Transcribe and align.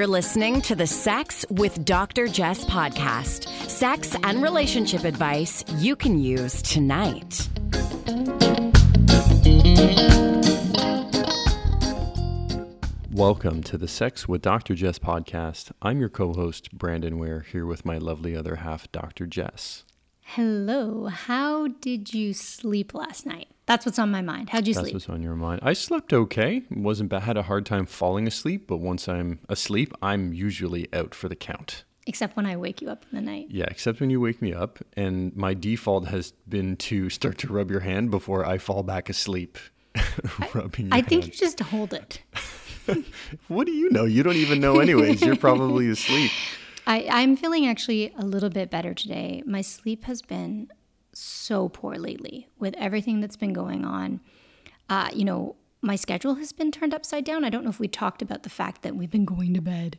You're 0.00 0.06
listening 0.06 0.62
to 0.62 0.74
the 0.74 0.86
Sex 0.86 1.44
with 1.50 1.84
Dr. 1.84 2.26
Jess 2.26 2.64
podcast. 2.64 3.46
Sex 3.68 4.16
and 4.22 4.42
relationship 4.42 5.04
advice 5.04 5.62
you 5.76 5.94
can 5.94 6.18
use 6.18 6.62
tonight. 6.62 7.46
Welcome 13.10 13.62
to 13.64 13.76
the 13.76 13.86
Sex 13.86 14.26
with 14.26 14.40
Dr. 14.40 14.74
Jess 14.74 14.98
podcast. 14.98 15.70
I'm 15.82 16.00
your 16.00 16.08
co 16.08 16.32
host, 16.32 16.72
Brandon 16.72 17.18
Ware, 17.18 17.40
here 17.40 17.66
with 17.66 17.84
my 17.84 17.98
lovely 17.98 18.34
other 18.34 18.56
half, 18.56 18.90
Dr. 18.92 19.26
Jess. 19.26 19.84
Hello. 20.34 21.08
How 21.08 21.66
did 21.66 22.14
you 22.14 22.32
sleep 22.34 22.94
last 22.94 23.26
night? 23.26 23.48
That's 23.66 23.84
what's 23.84 23.98
on 23.98 24.12
my 24.12 24.22
mind. 24.22 24.50
How'd 24.50 24.68
you 24.68 24.74
That's 24.74 24.84
sleep? 24.84 24.94
That's 24.94 25.08
what's 25.08 25.16
on 25.16 25.24
your 25.24 25.34
mind. 25.34 25.58
I 25.64 25.72
slept 25.72 26.12
okay. 26.12 26.62
wasn't 26.70 27.10
bad. 27.10 27.22
Had 27.22 27.36
a 27.36 27.42
hard 27.42 27.66
time 27.66 27.84
falling 27.84 28.28
asleep, 28.28 28.68
but 28.68 28.76
once 28.76 29.08
I'm 29.08 29.40
asleep, 29.48 29.92
I'm 30.00 30.32
usually 30.32 30.86
out 30.92 31.16
for 31.16 31.28
the 31.28 31.34
count. 31.34 31.82
Except 32.06 32.36
when 32.36 32.46
I 32.46 32.56
wake 32.56 32.80
you 32.80 32.90
up 32.90 33.04
in 33.10 33.16
the 33.16 33.28
night. 33.28 33.48
Yeah, 33.50 33.64
except 33.68 33.98
when 33.98 34.08
you 34.08 34.20
wake 34.20 34.40
me 34.40 34.54
up, 34.54 34.78
and 34.96 35.34
my 35.34 35.52
default 35.52 36.06
has 36.06 36.30
been 36.48 36.76
to 36.76 37.10
start 37.10 37.36
to 37.38 37.52
rub 37.52 37.68
your 37.68 37.80
hand 37.80 38.12
before 38.12 38.46
I 38.46 38.58
fall 38.58 38.84
back 38.84 39.08
asleep. 39.08 39.58
Rubbing 40.54 40.86
your 40.86 40.94
I 40.94 41.02
think 41.02 41.26
you 41.26 41.32
just 41.32 41.58
hold 41.58 41.92
it. 41.92 42.22
What 43.48 43.66
do 43.66 43.72
you 43.72 43.90
know? 43.90 44.04
You 44.04 44.22
don't 44.24 44.36
even 44.36 44.60
know, 44.60 44.80
anyways. 44.80 45.22
You're 45.22 45.36
probably 45.36 45.90
asleep. 45.90 46.30
I, 46.90 47.06
I'm 47.08 47.36
feeling 47.36 47.68
actually 47.68 48.12
a 48.18 48.24
little 48.24 48.50
bit 48.50 48.68
better 48.68 48.94
today. 48.94 49.44
My 49.46 49.60
sleep 49.60 50.06
has 50.06 50.22
been 50.22 50.66
so 51.12 51.68
poor 51.68 51.94
lately 51.94 52.48
with 52.58 52.74
everything 52.76 53.20
that's 53.20 53.36
been 53.36 53.52
going 53.52 53.84
on. 53.84 54.20
Uh, 54.88 55.08
you 55.14 55.24
know, 55.24 55.54
my 55.82 55.94
schedule 55.94 56.34
has 56.34 56.50
been 56.50 56.72
turned 56.72 56.92
upside 56.92 57.24
down. 57.24 57.44
I 57.44 57.48
don't 57.48 57.62
know 57.62 57.70
if 57.70 57.78
we 57.78 57.86
talked 57.86 58.22
about 58.22 58.42
the 58.42 58.48
fact 58.48 58.82
that 58.82 58.96
we've 58.96 59.10
been 59.10 59.24
going 59.24 59.54
to 59.54 59.60
bed 59.60 59.98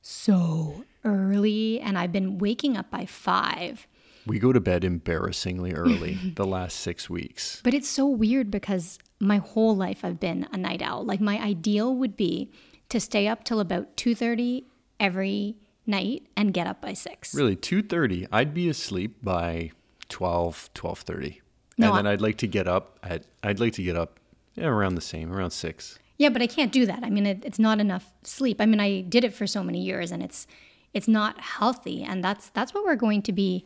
so 0.00 0.84
early 1.04 1.80
and 1.80 1.96
I've 1.96 2.10
been 2.10 2.38
waking 2.38 2.76
up 2.76 2.90
by 2.90 3.06
five. 3.06 3.86
We 4.26 4.40
go 4.40 4.52
to 4.52 4.60
bed 4.60 4.82
embarrassingly 4.82 5.74
early 5.74 6.18
the 6.34 6.44
last 6.44 6.78
six 6.80 7.08
weeks. 7.08 7.60
But 7.62 7.72
it's 7.72 7.88
so 7.88 8.08
weird 8.08 8.50
because 8.50 8.98
my 9.20 9.36
whole 9.36 9.76
life 9.76 10.04
I've 10.04 10.18
been 10.18 10.48
a 10.52 10.56
night 10.56 10.82
owl. 10.82 11.04
Like 11.04 11.20
my 11.20 11.38
ideal 11.40 11.94
would 11.94 12.16
be 12.16 12.50
to 12.88 12.98
stay 12.98 13.28
up 13.28 13.44
till 13.44 13.60
about 13.60 13.96
2:30 13.96 14.64
every 14.98 15.56
night 15.86 16.26
and 16.36 16.52
get 16.52 16.66
up 16.66 16.80
by 16.80 16.92
6. 16.92 17.34
Really, 17.34 17.56
2.30, 17.56 18.28
I'd 18.30 18.54
be 18.54 18.68
asleep 18.68 19.16
by 19.22 19.72
12, 20.08 20.70
12.30. 20.74 21.40
No, 21.78 21.88
and 21.88 21.98
then 21.98 22.06
I- 22.06 22.12
I'd 22.12 22.20
like 22.20 22.38
to 22.38 22.46
get 22.46 22.68
up 22.68 22.98
at, 23.02 23.24
I'd 23.42 23.60
like 23.60 23.72
to 23.74 23.82
get 23.82 23.96
up 23.96 24.18
yeah, 24.54 24.66
around 24.66 24.94
the 24.94 25.00
same, 25.00 25.32
around 25.32 25.50
6. 25.50 25.98
Yeah, 26.18 26.28
but 26.28 26.42
I 26.42 26.46
can't 26.46 26.70
do 26.70 26.86
that. 26.86 27.00
I 27.02 27.10
mean, 27.10 27.26
it, 27.26 27.44
it's 27.44 27.58
not 27.58 27.80
enough 27.80 28.12
sleep. 28.22 28.60
I 28.60 28.66
mean, 28.66 28.80
I 28.80 29.00
did 29.00 29.24
it 29.24 29.34
for 29.34 29.46
so 29.46 29.64
many 29.64 29.80
years 29.80 30.12
and 30.12 30.22
it's 30.22 30.46
it's 30.94 31.08
not 31.08 31.40
healthy 31.40 32.02
and 32.02 32.22
that's 32.22 32.50
that's 32.50 32.74
what 32.74 32.84
we're 32.84 32.96
going 32.96 33.22
to 33.22 33.32
be 33.32 33.64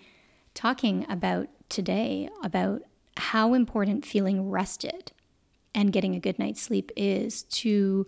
talking 0.55 1.05
about 1.09 1.49
today 1.69 2.29
about 2.45 2.83
how 3.17 3.53
important 3.53 4.07
feeling 4.07 4.49
rested 4.49 5.13
and 5.75 5.93
getting 5.93 6.15
a 6.15 6.21
good 6.21 6.39
night's 6.39 6.63
sleep 6.63 6.93
is 6.97 7.43
to 7.45 8.07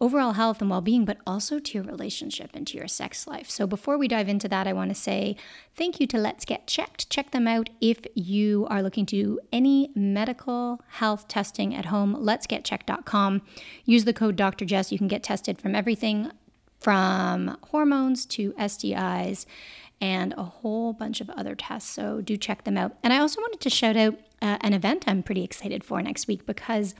overall 0.00 0.32
health 0.32 0.60
and 0.60 0.70
well 0.70 0.80
being, 0.80 1.04
but 1.04 1.18
also 1.26 1.58
to 1.58 1.74
your 1.74 1.84
relationship 1.84 2.50
and 2.54 2.66
to 2.66 2.78
your 2.78 2.88
sex 2.88 3.26
life. 3.26 3.50
So, 3.50 3.66
before 3.66 3.98
we 3.98 4.08
dive 4.08 4.28
into 4.28 4.48
that, 4.48 4.66
I 4.66 4.72
want 4.72 4.90
to 4.90 4.94
say 4.94 5.36
thank 5.74 6.00
you 6.00 6.06
to 6.08 6.18
Let's 6.18 6.44
Get 6.44 6.66
Checked. 6.66 7.10
Check 7.10 7.30
them 7.30 7.48
out 7.48 7.70
if 7.80 7.98
you 8.14 8.66
are 8.70 8.82
looking 8.82 9.06
to 9.06 9.16
do 9.16 9.40
any 9.52 9.90
medical 9.94 10.80
health 10.88 11.28
testing 11.28 11.74
at 11.74 11.86
home. 11.86 12.16
Let's 12.18 12.46
Get 12.46 12.64
Let'sGetChecked.com. 12.64 13.42
Use 13.84 14.04
the 14.04 14.12
code 14.12 14.36
Dr. 14.36 14.64
Jess. 14.64 14.92
You 14.92 14.98
can 14.98 15.08
get 15.08 15.22
tested 15.22 15.60
from 15.60 15.74
everything 15.74 16.30
from 16.80 17.56
hormones 17.70 18.24
to 18.26 18.52
STIs 18.52 19.46
and 20.00 20.32
a 20.36 20.44
whole 20.44 20.92
bunch 20.92 21.20
of 21.20 21.28
other 21.30 21.54
tests. 21.54 21.90
So 21.90 22.20
do 22.20 22.36
check 22.36 22.64
them 22.64 22.76
out. 22.76 22.96
And 23.02 23.12
I 23.12 23.18
also 23.18 23.40
wanted 23.40 23.60
to 23.60 23.70
shout 23.70 23.96
out 23.96 24.14
uh, 24.40 24.58
an 24.60 24.72
event 24.72 25.04
I'm 25.06 25.22
pretty 25.22 25.42
excited 25.42 25.82
for 25.82 26.00
next 26.00 26.28
week 26.28 26.46
because 26.46 26.94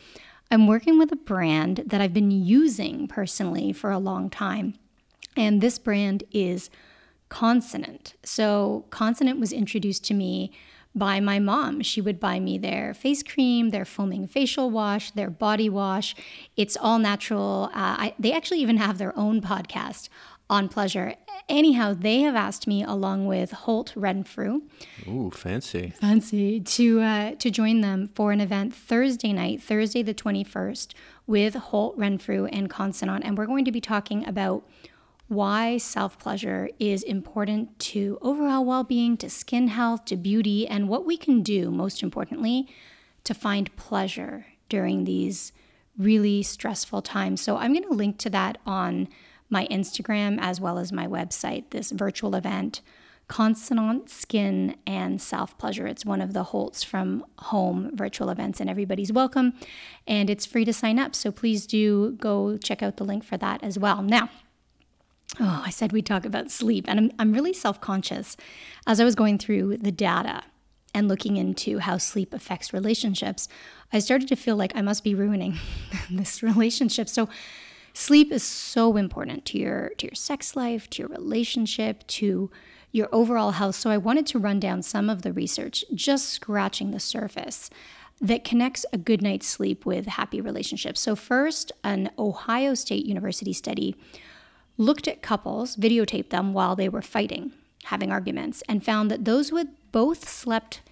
I'm 0.50 0.66
working 0.66 0.98
with 0.98 1.12
a 1.12 1.16
brand 1.16 1.84
that 1.86 2.00
I've 2.00 2.14
been 2.14 2.30
using 2.30 3.06
personally 3.06 3.72
for 3.72 3.90
a 3.90 3.98
long 3.98 4.30
time. 4.30 4.74
And 5.36 5.60
this 5.60 5.78
brand 5.78 6.24
is 6.32 6.70
Consonant. 7.28 8.14
So, 8.24 8.86
Consonant 8.88 9.38
was 9.38 9.52
introduced 9.52 10.02
to 10.06 10.14
me 10.14 10.50
by 10.94 11.20
my 11.20 11.38
mom. 11.38 11.82
She 11.82 12.00
would 12.00 12.18
buy 12.18 12.40
me 12.40 12.56
their 12.56 12.94
face 12.94 13.22
cream, 13.22 13.68
their 13.68 13.84
foaming 13.84 14.26
facial 14.26 14.70
wash, 14.70 15.10
their 15.10 15.28
body 15.28 15.68
wash. 15.68 16.16
It's 16.56 16.76
all 16.76 16.98
natural. 16.98 17.70
Uh, 17.74 17.96
I, 17.98 18.14
they 18.18 18.32
actually 18.32 18.60
even 18.60 18.78
have 18.78 18.96
their 18.96 19.16
own 19.18 19.42
podcast 19.42 20.08
on 20.50 20.68
pleasure. 20.68 21.14
Anyhow, 21.48 21.94
they 21.98 22.20
have 22.20 22.36
asked 22.36 22.66
me, 22.66 22.84
along 22.84 23.26
with 23.26 23.52
Holt 23.52 23.94
Renfrew, 23.96 24.60
Ooh, 25.06 25.30
fancy. 25.30 25.94
fancy 25.98 26.60
to 26.60 27.00
uh, 27.00 27.34
to 27.36 27.50
join 27.50 27.80
them 27.80 28.10
for 28.14 28.32
an 28.32 28.40
event 28.40 28.74
Thursday 28.74 29.32
night, 29.32 29.62
Thursday 29.62 30.02
the 30.02 30.12
twenty 30.12 30.44
first, 30.44 30.94
with 31.26 31.54
Holt 31.54 31.96
Renfrew 31.96 32.46
and 32.46 32.68
Consonant, 32.68 33.24
and 33.24 33.38
we're 33.38 33.46
going 33.46 33.64
to 33.64 33.72
be 33.72 33.80
talking 33.80 34.26
about 34.28 34.62
why 35.28 35.78
self 35.78 36.18
pleasure 36.18 36.68
is 36.78 37.02
important 37.02 37.78
to 37.78 38.18
overall 38.20 38.64
well 38.64 38.84
being, 38.84 39.16
to 39.18 39.30
skin 39.30 39.68
health, 39.68 40.04
to 40.06 40.16
beauty, 40.16 40.66
and 40.66 40.88
what 40.88 41.06
we 41.06 41.16
can 41.16 41.42
do, 41.42 41.70
most 41.70 42.02
importantly, 42.02 42.68
to 43.24 43.32
find 43.32 43.74
pleasure 43.76 44.46
during 44.68 45.04
these 45.04 45.52
really 45.96 46.42
stressful 46.42 47.02
times. 47.02 47.40
So 47.40 47.56
I'm 47.56 47.72
going 47.72 47.88
to 47.88 47.94
link 47.94 48.18
to 48.18 48.30
that 48.30 48.58
on 48.66 49.08
my 49.50 49.66
Instagram 49.68 50.38
as 50.40 50.60
well 50.60 50.78
as 50.78 50.92
my 50.92 51.06
website, 51.06 51.70
this 51.70 51.90
virtual 51.90 52.34
event. 52.34 52.80
Consonant 53.28 54.08
Skin 54.08 54.74
and 54.86 55.20
Self 55.20 55.58
Pleasure. 55.58 55.86
It's 55.86 56.06
one 56.06 56.22
of 56.22 56.32
the 56.32 56.44
Holtz 56.44 56.82
from 56.82 57.26
Home 57.40 57.90
virtual 57.94 58.30
events, 58.30 58.58
and 58.58 58.70
everybody's 58.70 59.12
welcome. 59.12 59.52
And 60.06 60.30
it's 60.30 60.46
free 60.46 60.64
to 60.64 60.72
sign 60.72 60.98
up. 60.98 61.14
So 61.14 61.30
please 61.30 61.66
do 61.66 62.12
go 62.12 62.56
check 62.56 62.82
out 62.82 62.96
the 62.96 63.04
link 63.04 63.24
for 63.24 63.36
that 63.36 63.62
as 63.62 63.78
well. 63.78 64.00
Now, 64.02 64.30
Oh, 65.40 65.62
I 65.64 65.70
said 65.70 65.92
we'd 65.92 66.06
talk 66.06 66.24
about 66.24 66.50
sleep, 66.50 66.86
and 66.88 66.98
I'm, 66.98 67.12
I'm 67.18 67.32
really 67.32 67.52
self 67.52 67.80
conscious 67.80 68.36
as 68.86 68.98
I 68.98 69.04
was 69.04 69.14
going 69.14 69.38
through 69.38 69.76
the 69.76 69.92
data 69.92 70.42
and 70.94 71.06
looking 71.06 71.36
into 71.36 71.78
how 71.78 71.98
sleep 71.98 72.32
affects 72.32 72.72
relationships. 72.72 73.46
I 73.92 73.98
started 73.98 74.28
to 74.28 74.36
feel 74.36 74.56
like 74.56 74.72
I 74.74 74.80
must 74.80 75.04
be 75.04 75.14
ruining 75.14 75.58
this 76.10 76.42
relationship. 76.42 77.08
So, 77.08 77.28
sleep 77.98 78.30
is 78.30 78.44
so 78.44 78.96
important 78.96 79.44
to 79.44 79.58
your 79.58 79.90
to 79.98 80.06
your 80.06 80.14
sex 80.14 80.54
life, 80.54 80.88
to 80.88 81.02
your 81.02 81.08
relationship, 81.08 82.06
to 82.06 82.48
your 82.92 83.08
overall 83.12 83.50
health. 83.50 83.74
So, 83.74 83.90
I 83.90 83.98
wanted 83.98 84.26
to 84.28 84.38
run 84.38 84.60
down 84.60 84.82
some 84.82 85.10
of 85.10 85.22
the 85.22 85.32
research, 85.32 85.84
just 85.94 86.28
scratching 86.28 86.92
the 86.92 87.00
surface 87.00 87.70
that 88.20 88.44
connects 88.44 88.86
a 88.92 88.98
good 88.98 89.20
night's 89.20 89.46
sleep 89.46 89.84
with 89.84 90.06
happy 90.06 90.40
relationships. 90.40 91.00
So, 91.00 91.16
first, 91.16 91.72
an 91.82 92.10
Ohio 92.18 92.74
State 92.74 93.04
University 93.04 93.52
study 93.52 93.96
looked 94.76 95.08
at 95.08 95.20
couples, 95.20 95.76
videotaped 95.76 96.30
them 96.30 96.52
while 96.52 96.76
they 96.76 96.88
were 96.88 97.02
fighting, 97.02 97.52
having 97.84 98.12
arguments, 98.12 98.62
and 98.68 98.84
found 98.84 99.10
that 99.10 99.24
those 99.24 99.48
who 99.48 99.56
had 99.56 99.70
both 99.90 100.28
slept 100.28 100.82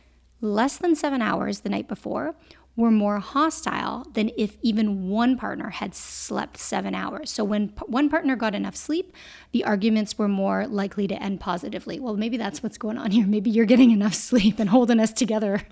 less 0.41 0.77
than 0.77 0.97
seven 0.97 1.23
hours 1.23 1.61
the 1.61 1.69
night 1.69 1.87
before 1.87 2.34
were 2.76 2.91
more 2.91 3.19
hostile 3.19 4.06
than 4.12 4.31
if 4.37 4.56
even 4.60 5.09
one 5.09 5.37
partner 5.37 5.70
had 5.70 5.94
slept 5.94 6.59
seven 6.59 6.94
hours. 6.94 7.31
So 7.31 7.42
when 7.42 7.70
p- 7.70 7.84
one 7.87 8.10
partner 8.10 8.37
got 8.37 8.54
enough 8.54 8.76
sleep, 8.76 9.14
the 9.53 9.64
arguments 9.64 10.19
were 10.19 10.28
more 10.28 10.66
likely 10.66 11.09
to 11.09 11.22
end 11.22 11.41
positively. 11.41 11.98
Well, 11.98 12.16
maybe 12.16 12.37
that's 12.37 12.62
what's 12.62 12.76
going 12.76 12.98
on 12.98 13.12
here. 13.12 13.26
Maybe 13.26 13.50
you're 13.50 13.64
getting 13.64 13.91
enough 13.92 14.14
sleep 14.14 14.59
and 14.59 14.69
holding 14.69 15.00
us 15.00 15.12
together 15.12 15.62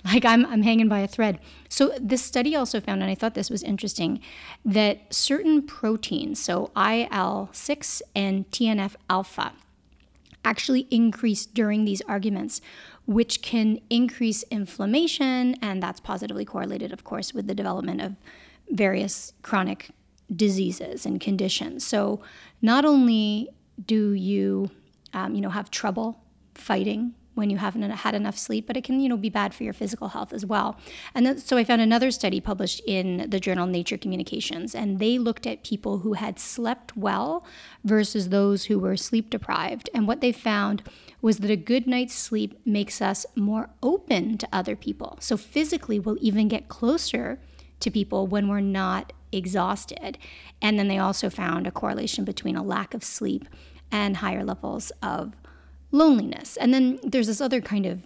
like 0.04 0.24
I'm, 0.24 0.46
I'm 0.46 0.62
hanging 0.62 0.88
by 0.88 1.00
a 1.00 1.08
thread. 1.08 1.38
So 1.68 1.92
this 2.00 2.22
study 2.22 2.56
also 2.56 2.80
found, 2.80 3.02
and 3.02 3.10
I 3.10 3.14
thought 3.14 3.34
this 3.34 3.50
was 3.50 3.62
interesting, 3.62 4.20
that 4.64 5.12
certain 5.12 5.62
proteins, 5.62 6.40
so 6.40 6.70
IL-6 6.76 8.02
and 8.14 8.50
TNF 8.50 8.94
alpha, 9.08 9.52
actually 10.44 10.86
increase 10.90 11.44
during 11.44 11.84
these 11.84 12.00
arguments, 12.02 12.60
which 13.10 13.42
can 13.42 13.80
increase 13.90 14.44
inflammation, 14.52 15.56
and 15.60 15.82
that's 15.82 15.98
positively 15.98 16.44
correlated, 16.44 16.92
of 16.92 17.02
course, 17.02 17.34
with 17.34 17.48
the 17.48 17.54
development 17.56 18.00
of 18.00 18.14
various 18.70 19.32
chronic 19.42 19.90
diseases 20.36 21.04
and 21.04 21.20
conditions. 21.20 21.84
So 21.84 22.20
not 22.62 22.84
only 22.84 23.48
do 23.84 24.12
you, 24.12 24.70
um, 25.12 25.34
you 25.34 25.40
know, 25.40 25.50
have 25.50 25.72
trouble 25.72 26.20
fighting 26.54 27.14
when 27.40 27.50
you 27.50 27.56
haven't 27.56 27.82
had 27.82 28.14
enough 28.14 28.38
sleep, 28.38 28.68
but 28.68 28.76
it 28.76 28.84
can, 28.84 29.00
you 29.00 29.08
know, 29.08 29.16
be 29.16 29.30
bad 29.30 29.52
for 29.52 29.64
your 29.64 29.72
physical 29.72 30.08
health 30.08 30.32
as 30.32 30.46
well. 30.46 30.78
And 31.14 31.40
so 31.40 31.56
I 31.56 31.64
found 31.64 31.80
another 31.80 32.12
study 32.12 32.40
published 32.40 32.80
in 32.86 33.28
the 33.28 33.40
journal 33.40 33.66
Nature 33.66 33.98
Communications, 33.98 34.76
and 34.76 35.00
they 35.00 35.18
looked 35.18 35.46
at 35.46 35.64
people 35.64 35.98
who 35.98 36.12
had 36.12 36.38
slept 36.38 36.96
well 36.96 37.44
versus 37.82 38.28
those 38.28 38.66
who 38.66 38.78
were 38.78 38.96
sleep 38.96 39.30
deprived. 39.30 39.90
And 39.92 40.06
what 40.06 40.20
they 40.20 40.30
found 40.30 40.84
was 41.20 41.38
that 41.38 41.50
a 41.50 41.56
good 41.56 41.88
night's 41.88 42.14
sleep 42.14 42.60
makes 42.64 43.02
us 43.02 43.26
more 43.34 43.70
open 43.82 44.38
to 44.38 44.48
other 44.52 44.76
people. 44.76 45.18
So 45.20 45.36
physically, 45.36 45.98
we'll 45.98 46.18
even 46.20 46.46
get 46.46 46.68
closer 46.68 47.40
to 47.80 47.90
people 47.90 48.26
when 48.26 48.46
we're 48.46 48.60
not 48.60 49.12
exhausted. 49.32 50.18
And 50.60 50.78
then 50.78 50.88
they 50.88 50.98
also 50.98 51.30
found 51.30 51.66
a 51.66 51.70
correlation 51.70 52.24
between 52.24 52.56
a 52.56 52.62
lack 52.62 52.94
of 52.94 53.02
sleep 53.02 53.46
and 53.90 54.18
higher 54.18 54.44
levels 54.44 54.92
of 55.02 55.34
loneliness. 55.90 56.56
And 56.56 56.72
then 56.72 56.98
there's 57.02 57.26
this 57.26 57.40
other 57.40 57.60
kind 57.60 57.86
of 57.86 58.00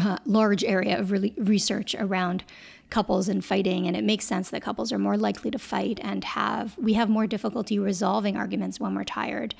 uh, 0.00 0.18
large 0.24 0.64
area 0.64 0.98
of 0.98 1.12
research 1.12 1.94
around 1.94 2.44
couples 2.90 3.28
and 3.28 3.44
fighting 3.44 3.86
and 3.86 3.96
it 3.96 4.04
makes 4.04 4.24
sense 4.24 4.50
that 4.50 4.62
couples 4.62 4.92
are 4.92 4.98
more 4.98 5.16
likely 5.16 5.50
to 5.50 5.58
fight 5.58 5.98
and 6.02 6.22
have 6.22 6.76
we 6.78 6.92
have 6.92 7.08
more 7.08 7.26
difficulty 7.26 7.78
resolving 7.78 8.36
arguments 8.36 8.78
when 8.78 8.94
we're 8.94 9.04
tired 9.04 9.54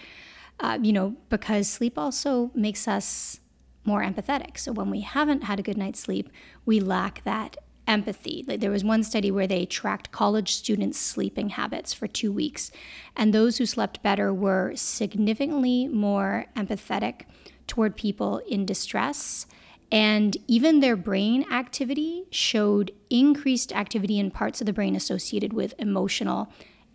uh, 0.61 0.79
you 0.83 0.93
know 0.93 1.17
because 1.31 1.69
sleep 1.69 1.99
also 1.99 2.51
makes 2.55 2.87
us 2.87 3.41
more 3.85 4.03
empathetic 4.03 4.59
so 4.59 4.73
when 4.73 4.91
we 4.91 5.01
haven't 5.01 5.43
had 5.43 5.59
a 5.59 5.63
good 5.63 5.77
night's 5.77 6.01
sleep 6.01 6.31
we 6.65 6.81
lack 6.81 7.25
that 7.25 7.57
empathy. 7.87 8.45
Like 8.47 8.61
there 8.61 8.71
was 8.71 8.85
one 8.85 9.03
study 9.03 9.31
where 9.31 9.47
they 9.47 9.67
tracked 9.67 10.11
college 10.13 10.55
students' 10.55 10.99
sleeping 10.99 11.51
habits 11.51 11.93
for 11.93 12.07
two 12.07 12.33
weeks, 12.33 12.71
and 13.17 13.33
those 13.33 13.59
who 13.59 13.67
slept 13.67 14.03
better 14.03 14.33
were 14.33 14.73
significantly 14.75 15.89
more 15.89 16.47
empathetic 16.57 17.23
toward 17.67 17.97
people 17.97 18.39
in 18.49 18.67
distress. 18.67 19.47
And 19.93 20.37
even 20.49 20.81
their 20.81 20.97
brain 20.97 21.45
activity 21.53 22.25
showed 22.31 22.91
increased 23.11 23.73
activity 23.73 24.19
in 24.19 24.31
parts 24.31 24.61
of 24.61 24.67
the 24.67 24.73
brain 24.73 24.97
associated 24.97 25.53
with 25.53 25.75
emotional 25.79 26.51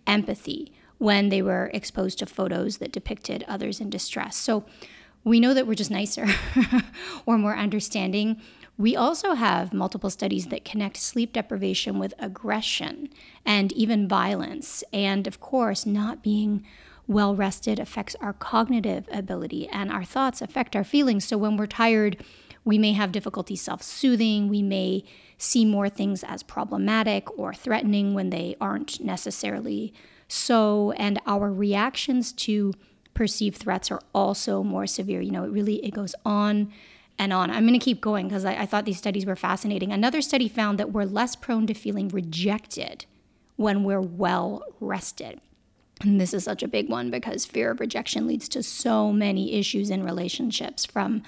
empathy 0.06 0.74
when 0.98 1.30
they 1.30 1.42
were 1.42 1.72
exposed 1.74 2.20
to 2.20 2.26
photos 2.26 2.78
that 2.78 2.92
depicted 2.92 3.46
others 3.48 3.80
in 3.80 3.90
distress. 3.90 4.36
So 4.36 4.66
we 5.24 5.40
know 5.40 5.54
that 5.54 5.68
we're 5.68 5.76
just 5.76 5.92
nicer 5.92 6.28
or 7.26 7.38
more 7.38 7.56
understanding 7.56 8.42
we 8.80 8.96
also 8.96 9.34
have 9.34 9.74
multiple 9.74 10.10
studies 10.10 10.48
that 10.48 10.64
connect 10.64 10.96
sleep 10.96 11.34
deprivation 11.34 12.00
with 12.00 12.14
aggression 12.18 13.10
and 13.46 13.74
even 13.74 14.08
violence. 14.08 14.86
And 14.94 15.28
of 15.28 15.42
course, 15.42 15.86
not 15.86 16.24
being 16.24 16.66
well 17.06 17.36
rested 17.36 17.78
affects 17.78 18.16
our 18.22 18.32
cognitive 18.32 19.10
ability, 19.12 19.68
and 19.68 19.92
our 19.92 20.06
thoughts 20.06 20.42
affect 20.42 20.78
our 20.78 20.86
feelings. 20.86 21.26
So 21.26 21.38
when 21.38 21.58
we're 21.58 21.68
tired, 21.68 22.24
we 22.64 22.78
may 22.78 22.94
have 22.94 23.12
difficulty 23.12 23.58
self 23.58 23.84
soothing. 23.84 24.48
We 24.48 24.62
may 24.62 25.04
see 25.38 25.66
more 25.66 25.90
things 25.90 26.24
as 26.24 26.42
problematic 26.42 27.38
or 27.38 27.54
threatening 27.54 28.14
when 28.14 28.30
they 28.30 28.56
aren't 28.62 29.02
necessarily 29.02 29.94
so. 30.30 30.94
And 30.94 31.20
our 31.26 31.52
reactions 31.52 32.32
to 32.34 32.74
perceived 33.14 33.58
threats 33.58 33.92
are 33.92 34.00
also 34.16 34.64
more 34.64 34.88
severe. 34.88 35.20
You 35.20 35.32
know, 35.32 35.44
it 35.44 35.52
really 35.52 35.84
it 35.86 35.94
goes 35.94 36.16
on 36.24 36.72
and 37.20 37.34
on. 37.34 37.52
I'm 37.52 37.68
going 37.68 37.78
to 37.78 37.84
keep 37.84 38.02
going 38.02 38.30
because 38.30 38.46
I, 38.46 38.62
I 38.62 38.66
thought 38.66 38.86
these 38.86 38.98
studies 38.98 39.26
were 39.26 39.36
fascinating. 39.36 39.92
Another 39.92 40.22
study 40.22 40.48
found 40.48 40.80
that 40.80 40.92
we're 40.92 41.04
less 41.04 41.36
prone 41.36 41.68
to 41.68 41.74
feeling 41.74 42.08
rejected 42.08 43.06
when 43.58 43.84
we're 43.84 44.02
well 44.02 44.64
rested. 44.80 45.42
And 46.02 46.20
this 46.20 46.34
is 46.34 46.46
such 46.46 46.64
a 46.64 46.68
big 46.68 46.90
one 46.90 47.12
because 47.12 47.46
fear 47.46 47.72
of 47.72 47.82
rejection 47.82 48.26
leads 48.26 48.48
to 48.50 48.64
so 48.64 49.12
many 49.12 49.54
issues 49.54 49.90
in 49.90 50.04
relationships 50.04 50.86
from 50.86 51.24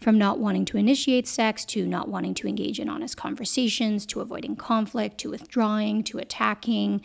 from 0.00 0.18
not 0.18 0.38
wanting 0.38 0.64
to 0.66 0.76
initiate 0.76 1.26
sex 1.26 1.64
to 1.64 1.86
not 1.86 2.08
wanting 2.08 2.34
to 2.34 2.48
engage 2.48 2.80
in 2.80 2.88
honest 2.88 3.16
conversations 3.16 4.04
to 4.04 4.20
avoiding 4.20 4.56
conflict 4.56 5.18
to 5.18 5.30
withdrawing 5.30 6.02
to 6.02 6.18
attacking 6.18 7.00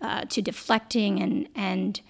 uh, 0.00 0.24
to 0.26 0.40
deflecting 0.40 1.20
and 1.20 1.48
and 1.54 2.00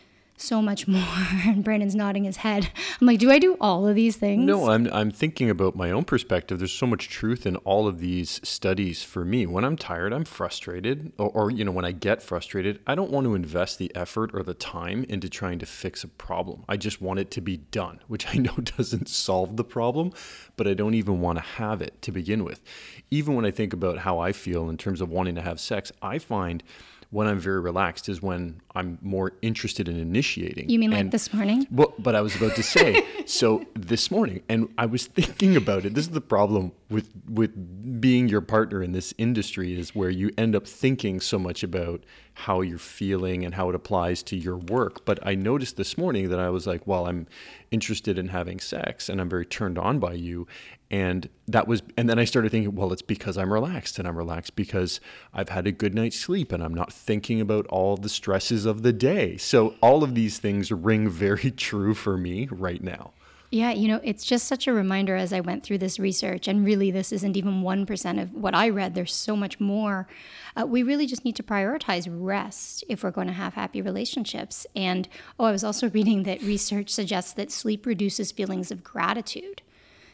so 0.42 0.60
much 0.60 0.86
more. 0.88 1.02
And 1.44 1.64
Brandon's 1.64 1.94
nodding 1.94 2.24
his 2.24 2.38
head. 2.38 2.70
I'm 3.00 3.06
like, 3.06 3.18
do 3.18 3.30
I 3.30 3.38
do 3.38 3.56
all 3.60 3.86
of 3.86 3.94
these 3.94 4.16
things? 4.16 4.46
No, 4.46 4.70
I'm, 4.70 4.88
I'm 4.92 5.10
thinking 5.10 5.50
about 5.50 5.74
my 5.74 5.90
own 5.90 6.04
perspective. 6.04 6.58
There's 6.58 6.72
so 6.72 6.86
much 6.86 7.08
truth 7.08 7.46
in 7.46 7.56
all 7.56 7.88
of 7.88 7.98
these 7.98 8.40
studies 8.44 9.02
for 9.02 9.24
me. 9.24 9.46
When 9.46 9.64
I'm 9.64 9.76
tired, 9.76 10.12
I'm 10.12 10.24
frustrated. 10.24 11.12
Or, 11.18 11.30
or, 11.30 11.50
you 11.50 11.64
know, 11.64 11.72
when 11.72 11.84
I 11.84 11.92
get 11.92 12.22
frustrated, 12.22 12.80
I 12.86 12.94
don't 12.94 13.10
want 13.10 13.26
to 13.26 13.34
invest 13.34 13.78
the 13.78 13.94
effort 13.94 14.30
or 14.34 14.42
the 14.42 14.54
time 14.54 15.04
into 15.08 15.28
trying 15.28 15.58
to 15.58 15.66
fix 15.66 16.04
a 16.04 16.08
problem. 16.08 16.64
I 16.68 16.76
just 16.76 17.02
want 17.02 17.18
it 17.18 17.30
to 17.32 17.40
be 17.40 17.56
done, 17.56 18.00
which 18.06 18.26
I 18.32 18.38
know 18.38 18.54
doesn't 18.76 19.08
solve 19.08 19.56
the 19.56 19.64
problem, 19.64 20.12
but 20.56 20.68
I 20.68 20.74
don't 20.74 20.94
even 20.94 21.20
want 21.20 21.38
to 21.38 21.44
have 21.44 21.82
it 21.82 22.00
to 22.02 22.12
begin 22.12 22.44
with. 22.44 22.60
Even 23.10 23.34
when 23.34 23.44
I 23.44 23.50
think 23.50 23.72
about 23.72 23.98
how 23.98 24.18
I 24.18 24.32
feel 24.32 24.70
in 24.70 24.76
terms 24.76 25.00
of 25.00 25.10
wanting 25.10 25.34
to 25.34 25.42
have 25.42 25.60
sex, 25.60 25.92
I 26.00 26.18
find 26.18 26.62
when 27.12 27.28
I'm 27.28 27.38
very 27.38 27.60
relaxed 27.60 28.08
is 28.08 28.22
when 28.22 28.62
I'm 28.74 28.98
more 29.02 29.32
interested 29.42 29.88
in 29.88 29.98
initiating. 29.98 30.68
You 30.68 30.78
mean 30.78 30.92
and, 30.92 31.04
like 31.04 31.12
this 31.12 31.32
morning? 31.32 31.66
Well, 31.70 31.92
but 31.98 32.14
I 32.14 32.20
was 32.20 32.34
about 32.36 32.54
to 32.56 32.62
say, 32.62 33.04
so 33.26 33.64
this 33.74 34.10
morning, 34.10 34.42
and 34.48 34.68
I 34.78 34.86
was 34.86 35.06
thinking 35.06 35.56
about 35.56 35.84
it. 35.84 35.94
This 35.94 36.06
is 36.06 36.12
the 36.12 36.20
problem 36.20 36.72
with 36.88 37.10
with 37.28 38.00
being 38.00 38.28
your 38.28 38.40
partner 38.40 38.82
in 38.82 38.92
this 38.92 39.12
industry 39.18 39.78
is 39.78 39.94
where 39.94 40.10
you 40.10 40.30
end 40.38 40.56
up 40.56 40.66
thinking 40.66 41.20
so 41.20 41.38
much 41.38 41.62
about 41.62 42.04
how 42.34 42.62
you're 42.62 42.78
feeling 42.78 43.44
and 43.44 43.54
how 43.54 43.68
it 43.68 43.74
applies 43.74 44.22
to 44.22 44.36
your 44.36 44.56
work. 44.56 45.04
But 45.04 45.18
I 45.22 45.34
noticed 45.34 45.76
this 45.76 45.98
morning 45.98 46.30
that 46.30 46.38
I 46.38 46.48
was 46.48 46.66
like, 46.66 46.86
well, 46.86 47.06
I'm 47.06 47.26
interested 47.70 48.18
in 48.18 48.28
having 48.28 48.58
sex 48.58 49.08
and 49.08 49.20
I'm 49.20 49.28
very 49.28 49.44
turned 49.44 49.78
on 49.78 49.98
by 49.98 50.14
you 50.14 50.46
and 50.92 51.30
that 51.48 51.66
was 51.66 51.82
and 51.96 52.08
then 52.08 52.18
i 52.18 52.24
started 52.24 52.50
thinking 52.50 52.74
well 52.74 52.92
it's 52.92 53.02
because 53.02 53.38
i'm 53.38 53.50
relaxed 53.50 53.98
and 53.98 54.06
i'm 54.06 54.16
relaxed 54.16 54.54
because 54.54 55.00
i've 55.32 55.48
had 55.48 55.66
a 55.66 55.72
good 55.72 55.94
night's 55.94 56.18
sleep 56.18 56.52
and 56.52 56.62
i'm 56.62 56.74
not 56.74 56.92
thinking 56.92 57.40
about 57.40 57.66
all 57.68 57.96
the 57.96 58.10
stresses 58.10 58.61
of 58.66 58.82
the 58.82 58.92
day 58.92 59.36
so 59.36 59.74
all 59.80 60.02
of 60.02 60.14
these 60.14 60.38
things 60.38 60.70
ring 60.70 61.08
very 61.08 61.50
true 61.68 61.94
for 61.94 62.16
me 62.16 62.48
right 62.50 62.82
now 62.82 63.12
yeah, 63.52 63.70
you 63.72 63.86
know, 63.86 64.00
it's 64.02 64.24
just 64.24 64.46
such 64.46 64.66
a 64.66 64.72
reminder 64.72 65.14
as 65.14 65.30
I 65.30 65.40
went 65.40 65.62
through 65.62 65.76
this 65.76 65.98
research, 65.98 66.48
and 66.48 66.64
really, 66.64 66.90
this 66.90 67.12
isn't 67.12 67.36
even 67.36 67.60
1% 67.60 68.22
of 68.22 68.32
what 68.32 68.54
I 68.54 68.70
read. 68.70 68.94
There's 68.94 69.14
so 69.14 69.36
much 69.36 69.60
more. 69.60 70.08
Uh, 70.56 70.66
we 70.66 70.82
really 70.82 71.06
just 71.06 71.22
need 71.22 71.36
to 71.36 71.42
prioritize 71.42 72.08
rest 72.10 72.82
if 72.88 73.04
we're 73.04 73.10
going 73.10 73.26
to 73.26 73.34
have 73.34 73.52
happy 73.52 73.82
relationships. 73.82 74.66
And 74.74 75.06
oh, 75.38 75.44
I 75.44 75.52
was 75.52 75.64
also 75.64 75.90
reading 75.94 76.22
that 76.22 76.40
research 76.40 76.88
suggests 76.88 77.34
that 77.34 77.52
sleep 77.52 77.84
reduces 77.84 78.32
feelings 78.32 78.70
of 78.70 78.82
gratitude. 78.82 79.60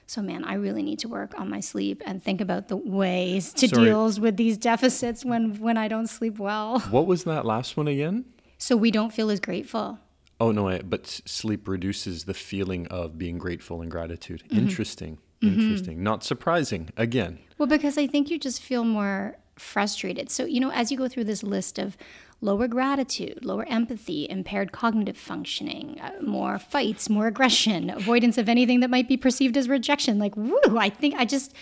So, 0.08 0.20
man, 0.20 0.42
I 0.42 0.54
really 0.54 0.82
need 0.82 0.98
to 1.00 1.08
work 1.08 1.38
on 1.38 1.48
my 1.48 1.60
sleep 1.60 2.02
and 2.04 2.20
think 2.20 2.40
about 2.40 2.66
the 2.66 2.76
ways 2.76 3.52
to 3.52 3.68
Sorry. 3.68 3.84
deal 3.84 4.10
with 4.18 4.36
these 4.36 4.58
deficits 4.58 5.24
when 5.24 5.60
when 5.60 5.76
I 5.76 5.86
don't 5.86 6.08
sleep 6.08 6.40
well. 6.40 6.80
What 6.90 7.06
was 7.06 7.22
that 7.22 7.46
last 7.46 7.76
one 7.76 7.86
again? 7.86 8.24
So 8.58 8.76
we 8.76 8.90
don't 8.90 9.12
feel 9.12 9.30
as 9.30 9.40
grateful. 9.40 9.98
Oh 10.40 10.52
no, 10.52 10.78
but 10.84 11.06
sleep 11.06 11.66
reduces 11.66 12.24
the 12.24 12.34
feeling 12.34 12.86
of 12.88 13.18
being 13.18 13.38
grateful 13.38 13.80
and 13.80 13.90
gratitude. 13.90 14.42
Mm-hmm. 14.46 14.58
Interesting. 14.58 15.18
Mm-hmm. 15.42 15.60
Interesting. 15.60 16.02
Not 16.02 16.24
surprising 16.24 16.90
again. 16.96 17.38
Well, 17.58 17.68
because 17.68 17.98
I 17.98 18.06
think 18.06 18.30
you 18.30 18.38
just 18.38 18.62
feel 18.62 18.84
more 18.84 19.36
frustrated. 19.56 20.30
So, 20.30 20.44
you 20.44 20.60
know, 20.60 20.70
as 20.70 20.90
you 20.90 20.98
go 20.98 21.08
through 21.08 21.24
this 21.24 21.42
list 21.42 21.78
of 21.78 21.96
lower 22.40 22.68
gratitude, 22.68 23.44
lower 23.44 23.66
empathy, 23.68 24.28
impaired 24.30 24.70
cognitive 24.70 25.16
functioning, 25.16 25.98
uh, 26.00 26.12
more 26.22 26.58
fights, 26.58 27.08
more 27.08 27.26
aggression, 27.26 27.90
avoidance 27.96 28.38
of 28.38 28.48
anything 28.48 28.80
that 28.80 28.90
might 28.90 29.08
be 29.08 29.16
perceived 29.16 29.56
as 29.56 29.68
rejection. 29.68 30.18
Like, 30.18 30.36
woo, 30.36 30.78
I 30.78 30.88
think 30.88 31.16
I 31.16 31.24
just, 31.24 31.54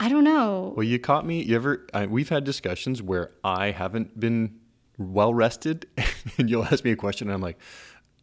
I 0.00 0.08
don't 0.08 0.24
know. 0.24 0.74
Well, 0.76 0.84
you 0.84 0.98
caught 0.98 1.24
me. 1.24 1.42
You 1.42 1.56
ever, 1.56 1.86
I, 1.94 2.06
we've 2.06 2.28
had 2.28 2.44
discussions 2.44 3.00
where 3.00 3.30
I 3.44 3.70
haven't 3.70 4.18
been 4.18 4.58
well 4.98 5.32
rested, 5.32 5.86
and 6.38 6.50
you'll 6.50 6.64
ask 6.64 6.84
me 6.84 6.90
a 6.90 6.96
question, 6.96 7.28
and 7.28 7.34
I'm 7.34 7.40
like, 7.40 7.58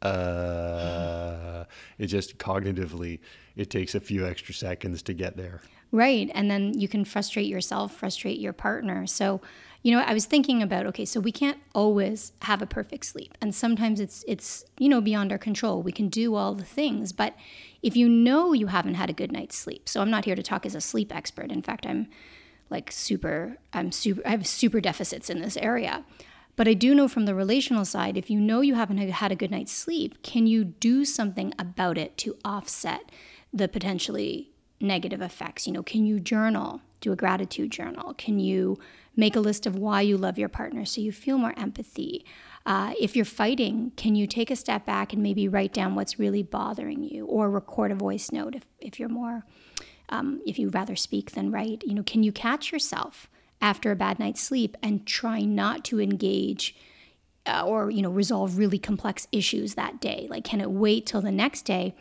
uh, 0.01 1.63
it 1.97 2.07
just 2.07 2.37
cognitively, 2.37 3.19
it 3.55 3.69
takes 3.69 3.95
a 3.95 3.99
few 3.99 4.25
extra 4.27 4.53
seconds 4.53 5.01
to 5.03 5.13
get 5.13 5.37
there. 5.37 5.61
Right. 5.91 6.29
And 6.33 6.51
then 6.51 6.77
you 6.77 6.87
can 6.87 7.05
frustrate 7.05 7.47
yourself, 7.47 7.95
frustrate 7.95 8.39
your 8.39 8.53
partner. 8.53 9.07
So, 9.07 9.41
you 9.81 9.91
know, 9.91 10.01
I 10.01 10.13
was 10.13 10.25
thinking 10.25 10.61
about 10.61 10.85
okay, 10.87 11.05
so 11.05 11.19
we 11.19 11.31
can't 11.31 11.59
always 11.73 12.33
have 12.41 12.61
a 12.61 12.65
perfect 12.65 13.05
sleep. 13.05 13.37
And 13.39 13.55
sometimes 13.55 13.99
it's 13.99 14.25
it's, 14.27 14.65
you 14.77 14.89
know, 14.89 14.99
beyond 14.99 15.31
our 15.31 15.37
control. 15.37 15.81
We 15.81 15.91
can 15.91 16.09
do 16.09 16.35
all 16.35 16.53
the 16.53 16.65
things, 16.65 17.13
but 17.13 17.35
if 17.81 17.95
you 17.95 18.09
know 18.09 18.51
you 18.51 18.67
haven't 18.67 18.95
had 18.95 19.09
a 19.09 19.13
good 19.13 19.31
night's 19.31 19.55
sleep. 19.55 19.87
So 19.87 20.01
I'm 20.01 20.09
not 20.09 20.25
here 20.25 20.35
to 20.35 20.43
talk 20.43 20.65
as 20.65 20.75
a 20.75 20.81
sleep 20.81 21.15
expert. 21.15 21.51
In 21.51 21.61
fact, 21.61 21.85
I'm 21.85 22.07
like 22.69 22.91
super 22.91 23.57
I'm 23.73 23.91
super 23.91 24.21
I 24.25 24.31
have 24.31 24.47
super 24.47 24.81
deficits 24.81 25.29
in 25.29 25.39
this 25.39 25.55
area. 25.55 26.03
But 26.55 26.67
I 26.67 26.73
do 26.73 26.95
know 26.95 27.07
from 27.07 27.25
the 27.25 27.35
relational 27.35 27.85
side, 27.85 28.17
if 28.17 28.29
you 28.29 28.39
know 28.39 28.61
you 28.61 28.75
haven't 28.75 28.97
had 28.97 29.31
a 29.31 29.35
good 29.35 29.51
night's 29.51 29.73
sleep, 29.73 30.21
can 30.23 30.47
you 30.47 30.63
do 30.63 31.03
something 31.03 31.53
about 31.59 31.97
it 31.97 32.17
to 32.19 32.37
offset 32.45 33.11
the 33.51 33.67
potentially 33.67 34.51
negative 34.79 35.21
effects? 35.21 35.67
You 35.67 35.73
know, 35.73 35.83
can 35.83 36.05
you 36.05 36.19
journal, 36.19 36.81
do 37.01 37.11
a 37.11 37.15
gratitude 37.15 37.71
journal? 37.71 38.13
Can 38.13 38.39
you 38.39 38.77
make 39.15 39.35
a 39.35 39.39
list 39.39 39.65
of 39.65 39.75
why 39.75 40.01
you 40.01 40.17
love 40.17 40.37
your 40.37 40.49
partner 40.49 40.85
so 40.85 41.01
you 41.01 41.11
feel 41.11 41.37
more 41.37 41.53
empathy? 41.57 42.25
Uh, 42.65 42.93
if 42.99 43.15
you're 43.15 43.25
fighting, 43.25 43.91
can 43.95 44.15
you 44.15 44.25
take 44.25 44.49
a 44.49 44.55
step 44.55 44.85
back 44.85 45.13
and 45.13 45.21
maybe 45.21 45.47
write 45.47 45.73
down 45.73 45.93
what's 45.93 46.19
really 46.19 46.41
bothering 46.41 47.03
you 47.03 47.25
or 47.25 47.49
record 47.49 47.91
a 47.91 47.95
voice 47.95 48.31
note 48.31 48.55
if, 48.55 48.63
if 48.79 48.99
you're 48.99 49.09
more, 49.09 49.45
um, 50.09 50.41
if 50.45 50.57
you 50.57 50.69
rather 50.69 50.95
speak 50.95 51.31
than 51.31 51.51
write? 51.51 51.83
You 51.85 51.93
know, 51.93 52.03
can 52.03 52.23
you 52.23 52.31
catch 52.31 52.71
yourself 52.71 53.29
after 53.61 53.91
a 53.91 53.95
bad 53.95 54.19
night's 54.19 54.41
sleep 54.41 54.77
and 54.81 55.05
try 55.05 55.41
not 55.41 55.83
to 55.85 56.01
engage? 56.01 56.75
Uh, 57.47 57.61
or 57.63 57.91
you 57.91 58.01
know 58.01 58.09
resolve 58.09 58.57
really 58.57 58.79
complex 58.79 59.27
issues 59.31 59.75
that 59.75 60.01
day 60.01 60.25
like 60.31 60.43
can 60.43 60.59
it 60.59 60.71
wait 60.71 61.05
till 61.05 61.21
the 61.21 61.31
next 61.31 61.61
day 61.61 61.93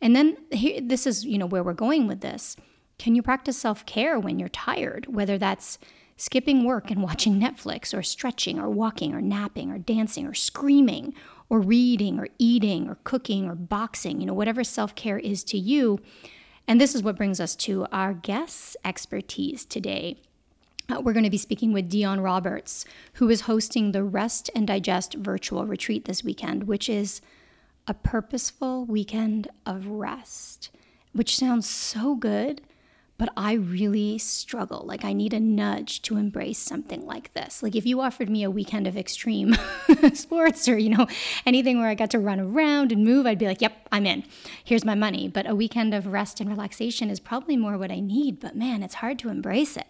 and 0.00 0.14
then 0.14 0.36
here, 0.50 0.80
this 0.80 1.06
is, 1.06 1.24
you 1.24 1.38
know, 1.38 1.46
where 1.46 1.62
we're 1.62 1.72
going 1.72 2.06
with 2.06 2.20
this. 2.20 2.56
Can 2.98 3.14
you 3.14 3.22
practice 3.22 3.58
self 3.58 3.86
care 3.86 4.18
when 4.18 4.38
you're 4.38 4.48
tired? 4.48 5.06
Whether 5.08 5.38
that's 5.38 5.78
skipping 6.16 6.64
work 6.64 6.90
and 6.90 7.02
watching 7.02 7.40
Netflix 7.40 7.96
or 7.96 8.02
stretching 8.02 8.58
or 8.58 8.68
walking 8.68 9.14
or 9.14 9.20
napping 9.20 9.70
or 9.70 9.78
dancing 9.78 10.26
or 10.26 10.34
screaming 10.34 11.14
or 11.48 11.60
reading 11.60 12.18
or 12.18 12.28
eating 12.38 12.88
or 12.88 12.98
cooking 13.04 13.48
or 13.48 13.54
boxing, 13.54 14.20
you 14.20 14.26
know, 14.26 14.34
whatever 14.34 14.64
self 14.64 14.94
care 14.94 15.18
is 15.18 15.44
to 15.44 15.58
you. 15.58 15.98
And 16.66 16.80
this 16.80 16.94
is 16.94 17.02
what 17.02 17.16
brings 17.16 17.40
us 17.40 17.56
to 17.56 17.86
our 17.92 18.12
guest's 18.12 18.76
expertise 18.84 19.64
today. 19.64 20.20
Uh, 20.90 21.00
we're 21.00 21.12
going 21.12 21.24
to 21.24 21.30
be 21.30 21.36
speaking 21.36 21.72
with 21.72 21.90
Dion 21.90 22.20
Roberts, 22.20 22.84
who 23.14 23.28
is 23.28 23.42
hosting 23.42 23.92
the 23.92 24.04
Rest 24.04 24.50
and 24.54 24.66
Digest 24.66 25.14
virtual 25.14 25.66
retreat 25.66 26.06
this 26.06 26.24
weekend, 26.24 26.64
which 26.64 26.88
is 26.88 27.20
a 27.86 27.94
purposeful 27.94 28.84
weekend 28.86 29.48
of 29.66 29.86
rest, 29.86 30.70
which 31.12 31.36
sounds 31.36 31.68
so 31.68 32.14
good 32.14 32.62
but 33.18 33.32
I 33.36 33.54
really 33.54 34.16
struggle. 34.18 34.84
Like, 34.86 35.04
I 35.04 35.12
need 35.12 35.34
a 35.34 35.40
nudge 35.40 36.02
to 36.02 36.16
embrace 36.16 36.60
something 36.60 37.04
like 37.04 37.34
this. 37.34 37.64
Like, 37.64 37.74
if 37.74 37.84
you 37.84 38.00
offered 38.00 38.30
me 38.30 38.44
a 38.44 38.50
weekend 38.50 38.86
of 38.86 38.96
extreme 38.96 39.56
sports 40.14 40.68
or, 40.68 40.78
you 40.78 40.90
know, 40.90 41.08
anything 41.44 41.80
where 41.80 41.88
I 41.88 41.96
got 41.96 42.12
to 42.12 42.20
run 42.20 42.38
around 42.38 42.92
and 42.92 43.04
move, 43.04 43.26
I'd 43.26 43.40
be 43.40 43.48
like, 43.48 43.60
yep, 43.60 43.72
I'm 43.90 44.06
in. 44.06 44.22
Here's 44.62 44.84
my 44.84 44.94
money. 44.94 45.26
But 45.26 45.50
a 45.50 45.56
weekend 45.56 45.94
of 45.94 46.06
rest 46.06 46.40
and 46.40 46.48
relaxation 46.48 47.10
is 47.10 47.18
probably 47.18 47.56
more 47.56 47.76
what 47.76 47.90
I 47.90 47.98
need. 47.98 48.38
But 48.38 48.56
man, 48.56 48.84
it's 48.84 48.94
hard 48.94 49.18
to 49.18 49.30
embrace 49.30 49.76
it. 49.76 49.88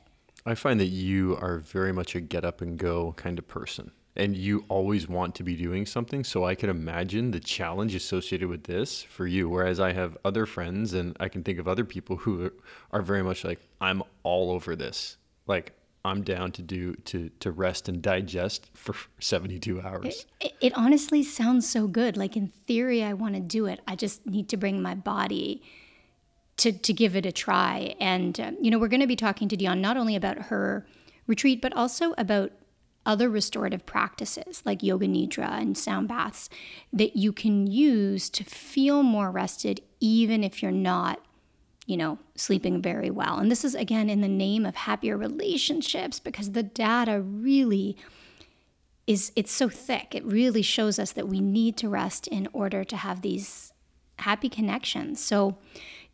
I 0.51 0.55
find 0.55 0.81
that 0.81 0.87
you 0.87 1.37
are 1.41 1.59
very 1.59 1.93
much 1.93 2.15
a 2.15 2.21
get 2.21 2.45
up 2.45 2.61
and 2.61 2.79
go 2.79 3.13
kind 3.17 3.39
of 3.39 3.47
person 3.49 3.93
and 4.19 4.37
you 4.37 4.65
always 4.69 5.09
want 5.09 5.37
to 5.37 5.45
be 5.45 5.55
doing 5.55 5.87
something. 5.87 6.25
So 6.25 6.45
I 6.45 6.57
can 6.57 6.69
imagine 6.69 7.31
the 7.31 7.41
challenge 7.41 7.95
associated 7.95 8.49
with 8.49 8.65
this 8.65 9.03
for 9.03 9.27
you. 9.27 9.49
Whereas 9.49 9.79
I 9.79 9.93
have 9.93 10.19
other 10.25 10.45
friends 10.45 10.93
and 10.93 11.17
I 11.21 11.29
can 11.29 11.45
think 11.45 11.59
of 11.59 11.69
other 11.69 11.85
people 11.85 12.17
who 12.17 12.51
are 12.91 13.01
very 13.01 13.23
much 13.23 13.45
like, 13.45 13.61
I'm 13.81 14.03
all 14.25 14.51
over 14.51 14.75
this. 14.75 15.17
Like, 15.47 15.73
I'm 16.05 16.23
down 16.23 16.53
to 16.53 16.63
do 16.63 16.95
to 16.95 17.29
to 17.41 17.51
rest 17.51 17.89
and 17.89 18.01
digest 18.01 18.71
for 18.73 18.95
72 19.19 19.81
hours. 19.83 20.27
It, 20.41 20.55
it 20.61 20.73
honestly 20.77 21.23
sounds 21.23 21.69
so 21.69 21.87
good. 21.87 22.17
Like 22.17 22.37
in 22.37 22.49
theory, 22.67 23.03
I 23.03 23.13
want 23.13 23.35
to 23.35 23.41
do 23.41 23.67
it. 23.67 23.81
I 23.87 23.97
just 23.97 24.25
need 24.25 24.49
to 24.51 24.57
bring 24.57 24.81
my 24.81 24.95
body 24.95 25.61
to 26.59 26.73
to 26.73 26.93
give 26.93 27.17
it 27.17 27.27
a 27.27 27.33
try. 27.33 27.97
And 28.01 28.39
um, 28.39 28.57
you 28.61 28.71
know, 28.71 28.79
we're 28.79 28.89
going 28.89 29.01
to 29.01 29.07
be 29.07 29.17
talking 29.17 29.49
to 29.49 29.57
Dion 29.57 29.81
not 29.81 29.97
only 29.97 30.15
about 30.15 30.39
her 30.39 30.87
retreat, 31.27 31.61
but 31.61 31.75
also 31.75 32.15
about 32.19 32.53
other 33.07 33.31
restorative 33.31 33.87
practices 33.87 34.63
like 34.67 34.83
yoga 34.83 35.07
nidra 35.07 35.59
and 35.59 35.79
sound 35.79 36.09
baths 36.09 36.51
that 36.93 37.17
you 37.17 37.33
can 37.33 37.67
use 37.67 38.29
to 38.29 38.45
feel 38.45 39.03
more 39.03 39.31
rested 39.31 39.81
even 39.99 40.45
if 40.45 40.63
you're 40.63 40.71
not 40.71 41.19
you 41.87 41.97
know 41.97 42.19
sleeping 42.37 42.83
very 42.83 43.11
well. 43.11 43.39
And 43.39 43.51
this 43.51 43.65
is 43.65 43.75
again 43.75 44.11
in 44.11 44.21
the 44.21 44.29
name 44.29 44.67
of 44.67 44.77
happier 44.77 45.17
relationships 45.17 46.21
because 46.21 46.53
the 46.53 46.63
data 46.63 47.21
really 47.21 47.97
is 49.07 49.33
it's 49.35 49.53
so 49.53 49.69
thick. 49.69 50.15
It 50.15 50.25
really 50.25 50.63
shows 50.63 50.99
us 50.99 51.13
that 51.13 51.29
we 51.29 51.41
need 51.41 51.79
to 51.79 51.89
rest 51.89 52.27
in 52.27 52.47
order 52.53 52.85
to 52.85 52.97
have 52.97 53.23
these 53.23 53.73
happy 54.19 54.51
connections. 54.51 55.25
So 55.25 55.57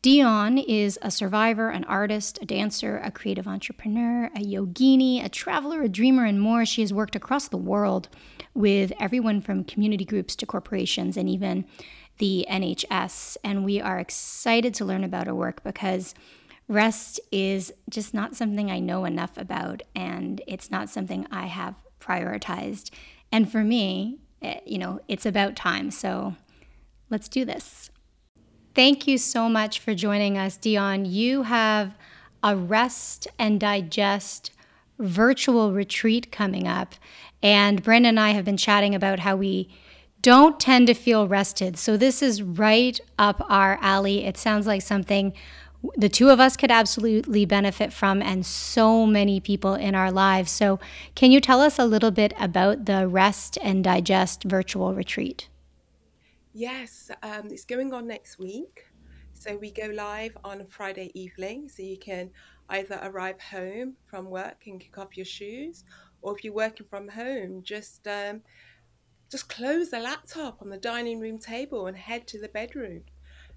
Dion 0.05 0.59
is 0.59 0.99
a 1.01 1.11
survivor, 1.11 1.71
an 1.71 1.85
artist, 1.85 2.39
a 2.43 2.45
dancer, 2.45 2.99
a 2.99 3.11
creative 3.11 3.49
entrepreneur, 3.49 4.27
a 4.37 4.41
yogini, 4.41 5.25
a 5.25 5.31
traveler, 5.31 5.81
a 5.81 5.89
dreamer, 5.89 6.27
and 6.27 6.39
more. 6.39 6.67
She 6.67 6.83
has 6.83 6.93
worked 6.93 7.17
across 7.17 7.49
the 7.49 7.57
world 7.57 8.11
with 8.53 8.93
everyone 9.01 9.41
from 9.41 9.65
community 9.65 10.05
groups 10.05 10.37
to 10.37 10.45
corporations 10.45 11.17
and 11.17 11.27
even 11.27 11.65
the 12.19 12.47
NHS. 12.51 13.39
And 13.43 13.65
we 13.65 13.81
are 13.81 13.99
excited 13.99 14.75
to 14.75 14.85
learn 14.85 15.05
about 15.05 15.27
her 15.27 15.35
work 15.35 15.65
because 15.65 16.15
rest 16.69 17.19
is 17.33 17.73
just 17.89 18.13
not 18.13 18.37
something 18.37 18.71
I 18.71 18.81
know 18.81 19.07
enough 19.07 19.39
about, 19.39 19.81
and 19.95 20.43
it's 20.47 20.71
not 20.71 20.91
something 20.91 21.27
I 21.31 21.47
have 21.47 21.77
prioritized. 21.99 22.91
And 23.33 23.51
for 23.51 23.65
me, 23.65 24.19
it, 24.43 24.47
eh, 24.47 24.61
you 24.67 24.77
know, 24.77 25.01
it's 25.09 25.25
about 25.25 25.57
time. 25.57 25.91
So 25.91 26.37
let's 27.09 27.31
do 27.31 27.47
this. 27.47 27.89
Thank 28.75 29.07
you 29.07 29.19
so 29.19 29.49
much 29.49 29.79
for 29.79 29.95
joining 29.95 30.37
us, 30.37 30.57
Dion. 30.57 31.05
You 31.05 31.43
have 31.43 31.97
a 32.43 32.57
rest 32.57 33.29
and 33.39 33.61
digest 33.61 34.51
virtual 34.99 35.73
retreat 35.73 36.33
coming 36.33 36.67
up. 36.67 36.97
And 37.41 37.85
Brandon 37.85 38.11
and 38.11 38.21
I 38.21 38.31
have 38.31 38.45
been 38.45 38.57
chatting 38.57 38.95
about 38.95 39.21
how 39.21 39.37
we 39.37 39.69
don't 40.23 40.59
tend 40.59 40.89
to 40.89 40.95
feel 40.95 41.29
rested. 41.29 41.77
So 41.77 41.97
this 41.97 42.21
is 42.21 42.43
right 42.43 42.99
up 43.17 43.45
our 43.49 43.79
alley. 43.81 44.25
It 44.25 44.37
sounds 44.37 44.67
like 44.67 44.83
something 44.83 45.33
the 45.97 46.09
two 46.09 46.31
of 46.31 46.41
us 46.41 46.57
could 46.57 46.71
absolutely 46.71 47.45
benefit 47.45 47.93
from, 47.93 48.23
and 48.23 48.47
so 48.47 49.05
many 49.07 49.39
people 49.39 49.75
in 49.75 49.95
our 49.95 50.11
lives. 50.11 50.51
So, 50.51 50.81
can 51.15 51.31
you 51.31 51.43
tell 51.43 51.61
us 51.61 51.79
a 51.79 51.85
little 51.85 52.11
bit 52.11 52.33
about 52.41 52.87
the 52.87 53.07
Rest 53.07 53.59
and 53.63 53.85
Digest 53.85 54.45
virtual 54.45 54.95
retreat? 54.95 55.47
Yes, 56.57 57.11
um, 57.25 57.49
it's 57.51 57.65
going 57.65 57.93
on 57.93 58.07
next 58.07 58.39
week. 58.39 58.87
So 59.33 59.57
we 59.57 59.73
go 59.73 59.91
live 59.93 60.39
on 60.45 60.65
Friday 60.69 61.11
evening. 61.13 61.69
So 61.69 61.83
you 61.83 61.99
can 61.99 62.31
either 62.69 63.01
arrive 63.03 63.41
home 63.41 63.97
from 64.07 64.31
work 64.31 64.63
and 64.69 64.81
kick 64.81 64.97
off 64.97 65.17
your 65.17 65.27
shoes, 65.27 65.83
or 66.23 66.37
if 66.37 66.45
you're 66.45 66.55
working 66.55 66.87
from 66.89 67.09
home, 67.09 67.63
just 67.65 68.07
um, 68.07 68.43
just 69.29 69.49
close 69.49 69.91
the 69.91 69.99
laptop 69.99 70.63
on 70.63 70.71
the 70.71 70.79
dining 70.79 71.19
room 71.19 71.39
table 71.39 71.89
and 71.89 71.97
head 71.97 72.29
to 72.29 72.41
the 72.41 72.49
bedroom. 72.49 73.03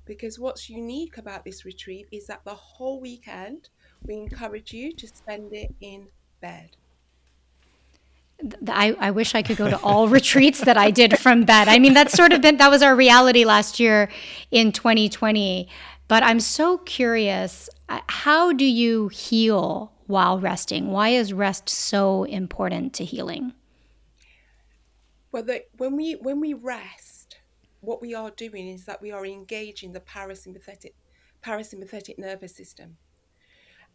Because 0.05 0.39
what's 0.39 0.67
unique 0.67 1.19
about 1.19 1.45
this 1.45 1.65
retreat 1.65 2.07
is 2.11 2.25
that 2.25 2.45
the 2.45 2.55
whole 2.55 2.99
weekend 2.99 3.69
we 4.01 4.15
encourage 4.15 4.73
you 4.73 4.91
to 4.93 5.07
spend 5.07 5.53
it 5.53 5.75
in 5.81 6.07
bed. 6.41 6.77
I, 8.67 8.95
I 8.99 9.11
wish 9.11 9.35
I 9.35 9.41
could 9.41 9.57
go 9.57 9.69
to 9.69 9.77
all 9.77 10.07
retreats 10.19 10.61
that 10.61 10.77
I 10.77 10.91
did 10.91 11.17
from 11.17 11.43
bed. 11.43 11.67
I 11.67 11.79
mean, 11.79 11.93
that's 11.93 12.13
sort 12.13 12.33
of 12.33 12.41
been, 12.41 12.57
that 12.57 12.69
was 12.69 12.81
our 12.81 12.95
reality 12.95 13.45
last 13.45 13.79
year 13.79 14.09
in 14.51 14.71
2020. 14.71 15.67
But 16.07 16.23
I'm 16.23 16.39
so 16.39 16.77
curious 16.79 17.69
uh, 17.89 18.01
how 18.07 18.53
do 18.53 18.65
you 18.65 19.07
heal 19.09 19.91
while 20.07 20.39
resting? 20.39 20.91
Why 20.91 21.09
is 21.09 21.33
rest 21.33 21.69
so 21.69 22.23
important 22.23 22.93
to 22.95 23.05
healing? 23.05 23.53
Well, 25.31 25.43
the, 25.43 25.63
when 25.77 25.95
we 25.95 26.13
when 26.13 26.39
we 26.39 26.53
rest, 26.53 27.37
what 27.81 28.01
we 28.01 28.13
are 28.15 28.31
doing 28.31 28.67
is 28.67 28.85
that 28.85 29.01
we 29.01 29.11
are 29.11 29.25
engaging 29.25 29.91
the 29.91 29.99
parasympathetic 29.99 30.93
parasympathetic 31.43 32.17
nervous 32.17 32.55
system 32.55 32.97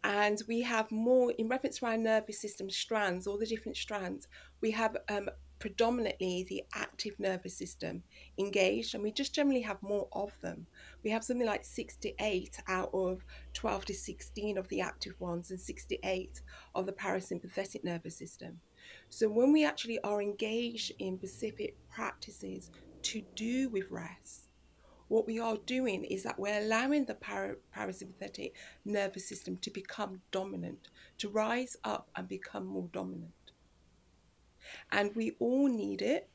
and 0.03 0.41
we 0.47 0.61
have 0.61 0.91
more 0.91 1.31
in 1.37 1.47
reference 1.47 1.79
to 1.79 1.85
our 1.85 1.97
nervous 1.97 2.39
system 2.41 2.69
strands 2.69 3.25
all 3.25 3.37
the 3.37 3.45
different 3.45 3.77
strands 3.77 4.27
we 4.61 4.71
have 4.71 4.97
um, 5.09 5.29
predominantly 5.63 6.45
the 6.49 6.61
active 6.75 7.17
nervous 7.19 7.57
system 7.57 8.03
engaged 8.37 8.93
and 8.93 9.01
we 9.01 9.09
just 9.13 9.33
generally 9.33 9.61
have 9.61 9.81
more 9.81 10.09
of 10.11 10.33
them. 10.41 10.67
We 11.05 11.11
have 11.11 11.23
something 11.23 11.47
like 11.47 11.63
68 11.63 12.59
out 12.67 12.89
of 12.93 13.23
12 13.53 13.85
to 13.85 13.93
16 13.93 14.57
of 14.57 14.67
the 14.67 14.81
active 14.81 15.13
ones 15.21 15.51
and 15.51 15.59
68 15.61 16.41
of 16.75 16.85
the 16.85 16.91
parasympathetic 16.91 17.81
nervous 17.85 18.17
system. 18.17 18.59
So 19.07 19.29
when 19.29 19.53
we 19.53 19.63
actually 19.63 19.99
are 20.01 20.21
engaged 20.21 20.91
in 20.99 21.17
specific 21.17 21.77
practices 21.89 22.69
to 23.03 23.21
do 23.33 23.69
with 23.69 23.89
rest 23.89 24.42
what 25.07 25.27
we 25.27 25.39
are 25.39 25.57
doing 25.65 26.03
is 26.05 26.23
that 26.23 26.39
we're 26.39 26.59
allowing 26.59 27.05
the 27.05 27.15
para- 27.15 27.57
parasympathetic 27.75 28.53
nervous 28.85 29.27
system 29.27 29.57
to 29.57 29.69
become 29.69 30.21
dominant, 30.31 30.89
to 31.19 31.29
rise 31.29 31.77
up 31.83 32.09
and 32.15 32.27
become 32.27 32.65
more 32.65 32.89
dominant. 32.91 33.31
And 34.91 35.15
we 35.15 35.35
all 35.39 35.67
need 35.67 36.01
it, 36.01 36.29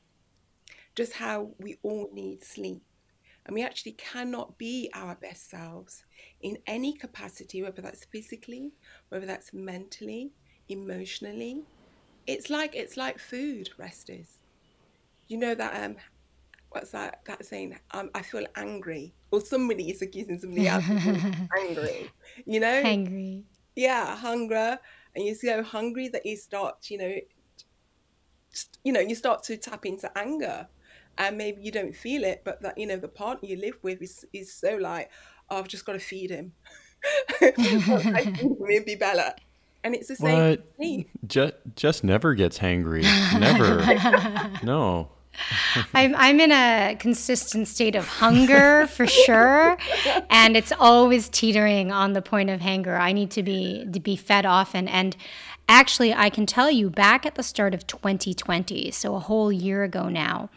just 0.95 1.13
how 1.13 1.51
we 1.59 1.77
all 1.83 2.09
need 2.13 2.43
sleep. 2.43 2.81
And 3.45 3.55
we 3.55 3.63
actually 3.63 3.93
cannot 3.93 4.57
be 4.57 4.91
our 4.93 5.15
best 5.15 5.49
selves 5.49 6.03
in 6.41 6.59
any 6.67 6.93
capacity, 6.93 7.63
whether 7.63 7.81
that's 7.81 8.05
physically, 8.05 8.73
whether 9.09 9.25
that's 9.25 9.53
mentally, 9.53 10.33
emotionally. 10.67 11.63
It's 12.27 12.49
like 12.49 12.75
it's 12.75 12.95
like 12.95 13.17
food, 13.17 13.71
rest 13.77 14.09
is. 14.09 14.37
You 15.27 15.37
know 15.37 15.55
that 15.55 15.83
um, 15.83 15.95
what's 16.71 16.91
that 16.91 17.21
that 17.25 17.45
saying? 17.45 17.77
Um, 17.91 18.09
i 18.13 18.21
feel 18.21 18.45
angry. 18.55 19.13
Or 19.31 19.41
somebody 19.41 19.89
is 19.89 20.01
accusing 20.01 20.39
somebody 20.39 20.67
else 20.67 20.87
of 20.89 21.05
angry 21.59 22.11
you 22.45 22.59
know? 22.59 22.67
Angry 22.67 23.43
yeah 23.75 24.15
hunger. 24.15 24.79
And 25.15 25.25
you 25.25 25.35
so 25.35 25.63
hungry 25.63 26.07
that 26.09 26.25
you 26.25 26.37
start 26.37 26.89
you 26.89 26.97
know 26.97 27.15
you 28.83 28.93
know 28.93 28.99
you 28.99 29.15
start 29.15 29.43
to 29.43 29.57
tap 29.57 29.85
into 29.85 30.15
anger. 30.17 30.67
And 31.17 31.37
maybe 31.37 31.61
you 31.61 31.71
don't 31.71 31.95
feel 31.95 32.23
it 32.23 32.43
but 32.45 32.61
that 32.61 32.77
you 32.77 32.87
know 32.87 32.97
the 32.97 33.07
partner 33.07 33.49
you 33.49 33.57
live 33.57 33.77
with 33.81 34.01
is, 34.01 34.25
is 34.31 34.53
so 34.53 34.77
like 34.77 35.09
oh, 35.49 35.57
i've 35.57 35.67
just 35.67 35.85
got 35.85 35.93
to 35.93 35.99
feed 35.99 36.29
him. 36.29 36.53
Maybe 38.59 38.95
bella 38.95 39.33
and 39.83 39.95
it's 39.95 40.09
the 40.09 40.15
same 40.17 40.57
what? 40.77 41.07
Just, 41.25 41.53
just 41.77 42.03
never 42.03 42.33
gets 42.33 42.59
hangry. 42.59 43.03
Never. 43.39 43.79
No 44.63 45.09
I'm 45.93 46.15
I'm 46.15 46.39
in 46.39 46.51
a 46.51 46.95
consistent 46.99 47.67
state 47.67 47.95
of 47.95 48.07
hunger 48.07 48.87
for 48.87 49.07
sure, 49.07 49.77
and 50.29 50.55
it's 50.55 50.71
always 50.71 51.29
teetering 51.29 51.91
on 51.91 52.13
the 52.13 52.21
point 52.21 52.49
of 52.49 52.61
hunger. 52.61 52.95
I 52.95 53.11
need 53.11 53.31
to 53.31 53.43
be 53.43 53.85
to 53.91 53.99
be 53.99 54.15
fed 54.15 54.45
often, 54.45 54.87
and 54.87 55.15
Actually, 55.71 56.11
I 56.11 56.31
can 56.31 56.47
tell 56.47 56.71
you 56.71 56.89
back 56.89 57.27
at 57.27 57.35
the 57.35 57.43
start 57.43 57.75
of 57.75 57.85
2020, 57.85 58.89
so 58.89 59.13
a 59.13 59.19
whole 59.19 59.51
year 59.51 59.83
ago 59.83 60.09
now, 60.09 60.49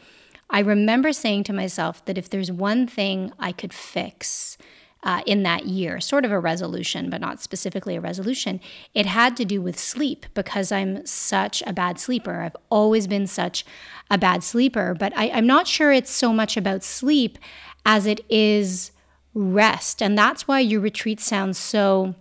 I 0.48 0.60
remember 0.60 1.12
saying 1.12 1.44
to 1.44 1.52
myself 1.52 2.02
that 2.06 2.16
if 2.16 2.30
there's 2.30 2.50
one 2.50 2.86
thing 2.86 3.30
I 3.38 3.52
could 3.52 3.74
fix, 3.74 4.56
uh, 5.02 5.22
in 5.26 5.42
that 5.42 5.66
year, 5.66 6.00
sort 6.00 6.24
of 6.24 6.30
a 6.30 6.38
resolution, 6.38 7.10
but 7.10 7.20
not 7.20 7.40
specifically 7.40 7.96
a 7.96 8.00
resolution. 8.00 8.60
It 8.94 9.06
had 9.06 9.36
to 9.38 9.44
do 9.44 9.60
with 9.60 9.78
sleep 9.78 10.26
because 10.34 10.70
I'm 10.70 11.04
such 11.04 11.62
a 11.66 11.72
bad 11.72 11.98
sleeper. 11.98 12.42
I've 12.42 12.56
always 12.70 13.06
been 13.06 13.26
such 13.26 13.64
a 14.10 14.18
bad 14.18 14.44
sleeper, 14.44 14.94
but 14.94 15.12
I, 15.16 15.30
I'm 15.30 15.46
not 15.46 15.66
sure 15.66 15.92
it's 15.92 16.10
so 16.10 16.32
much 16.32 16.56
about 16.56 16.84
sleep 16.84 17.38
as 17.84 18.06
it 18.06 18.20
is 18.28 18.92
rest. 19.34 20.02
And 20.02 20.16
that's 20.16 20.46
why 20.46 20.60
your 20.60 20.80
retreat 20.80 21.18
sounds 21.20 21.58
so 21.58 22.14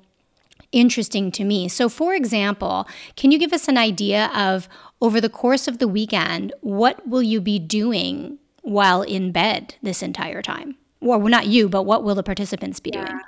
interesting 0.71 1.31
to 1.33 1.43
me. 1.43 1.67
So, 1.67 1.89
for 1.89 2.15
example, 2.15 2.87
can 3.15 3.31
you 3.31 3.37
give 3.37 3.53
us 3.53 3.67
an 3.67 3.77
idea 3.77 4.31
of 4.35 4.67
over 5.01 5.19
the 5.19 5.29
course 5.29 5.67
of 5.67 5.79
the 5.79 5.87
weekend, 5.87 6.53
what 6.61 7.07
will 7.07 7.23
you 7.23 7.41
be 7.41 7.59
doing 7.59 8.37
while 8.61 9.01
in 9.01 9.31
bed 9.31 9.75
this 9.81 10.03
entire 10.03 10.41
time? 10.41 10.77
Well, 11.01 11.19
not 11.19 11.47
you, 11.47 11.67
but 11.67 11.83
what 11.83 12.03
will 12.03 12.15
the 12.15 12.23
participants 12.23 12.79
be 12.79 12.91
yeah. 12.93 13.05
doing? 13.05 13.19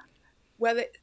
Well, 0.60 0.78
it, 0.78 0.98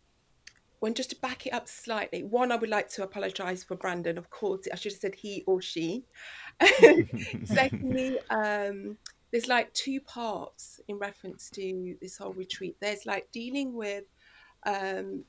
when 0.78 0.94
just 0.94 1.10
to 1.10 1.16
back 1.16 1.46
it 1.46 1.50
up 1.50 1.68
slightly, 1.68 2.22
one, 2.22 2.50
I 2.50 2.56
would 2.56 2.70
like 2.70 2.88
to 2.90 3.02
apologise 3.02 3.62
for 3.62 3.76
Brandon. 3.76 4.16
Of 4.16 4.30
course, 4.30 4.66
I 4.72 4.76
should 4.76 4.92
have 4.92 5.00
said 5.00 5.14
he 5.14 5.44
or 5.46 5.60
she. 5.60 6.04
Secondly, 7.44 8.18
um, 8.30 8.96
there's 9.30 9.48
like 9.48 9.72
two 9.74 10.00
parts 10.00 10.80
in 10.88 10.96
reference 10.98 11.50
to 11.50 11.96
this 12.00 12.16
whole 12.16 12.32
retreat. 12.32 12.76
There's 12.80 13.04
like 13.04 13.30
dealing 13.30 13.74
with 13.74 14.04
um, 14.64 15.24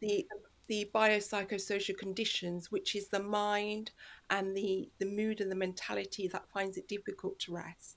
the 0.00 0.26
the 0.66 0.90
biopsychosocial 0.94 1.98
conditions, 1.98 2.70
which 2.70 2.94
is 2.94 3.08
the 3.08 3.22
mind 3.22 3.92
and 4.30 4.56
the 4.56 4.88
the 4.98 5.06
mood 5.06 5.40
and 5.40 5.50
the 5.50 5.56
mentality 5.56 6.26
that 6.28 6.48
finds 6.52 6.76
it 6.76 6.88
difficult 6.88 7.38
to 7.40 7.52
rest. 7.52 7.96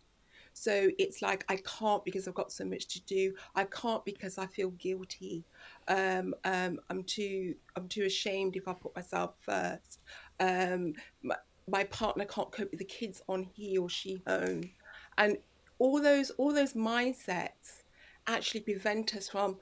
So 0.64 0.90
it's 0.98 1.22
like 1.22 1.44
I 1.50 1.58
can't 1.58 2.06
because 2.06 2.26
I've 2.26 2.36
got 2.36 2.50
so 2.50 2.64
much 2.64 2.88
to 2.94 3.02
do. 3.02 3.34
I 3.54 3.66
can't 3.66 4.06
because 4.06 4.38
I 4.38 4.46
feel 4.46 4.70
guilty. 4.70 5.44
Um, 5.90 6.34
um, 6.46 6.80
I'm 6.90 7.04
too 7.04 7.56
I'm 7.76 7.90
too 7.90 8.04
ashamed 8.04 8.56
if 8.56 8.66
I 8.70 8.72
put 8.72 8.96
myself 8.96 9.34
first. 9.42 10.00
Um, 10.40 10.94
my, 11.22 11.36
my 11.68 11.84
partner 11.84 12.24
can't 12.24 12.50
cope 12.50 12.72
with 12.72 12.80
the 12.80 12.86
kids 12.86 13.22
on 13.28 13.44
he 13.44 13.78
or 13.78 13.90
she 13.90 14.24
own, 14.26 14.70
and 15.18 15.38
all 15.80 16.02
those 16.02 16.30
all 16.38 16.54
those 16.54 16.76
mindsets 16.76 17.84
actually 18.28 18.62
prevent 18.62 19.16
us 19.16 19.28
from 19.28 19.58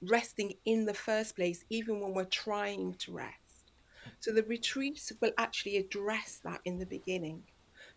resting 0.00 0.54
in 0.64 0.86
the 0.86 0.94
first 0.94 1.36
place, 1.36 1.66
even 1.68 2.00
when 2.00 2.14
we're 2.14 2.24
trying 2.24 2.94
to 2.94 3.12
rest. 3.12 3.72
So 4.20 4.32
the 4.32 4.44
retreats 4.44 5.12
will 5.20 5.32
actually 5.36 5.76
address 5.76 6.40
that 6.44 6.60
in 6.64 6.78
the 6.78 6.86
beginning 6.86 7.42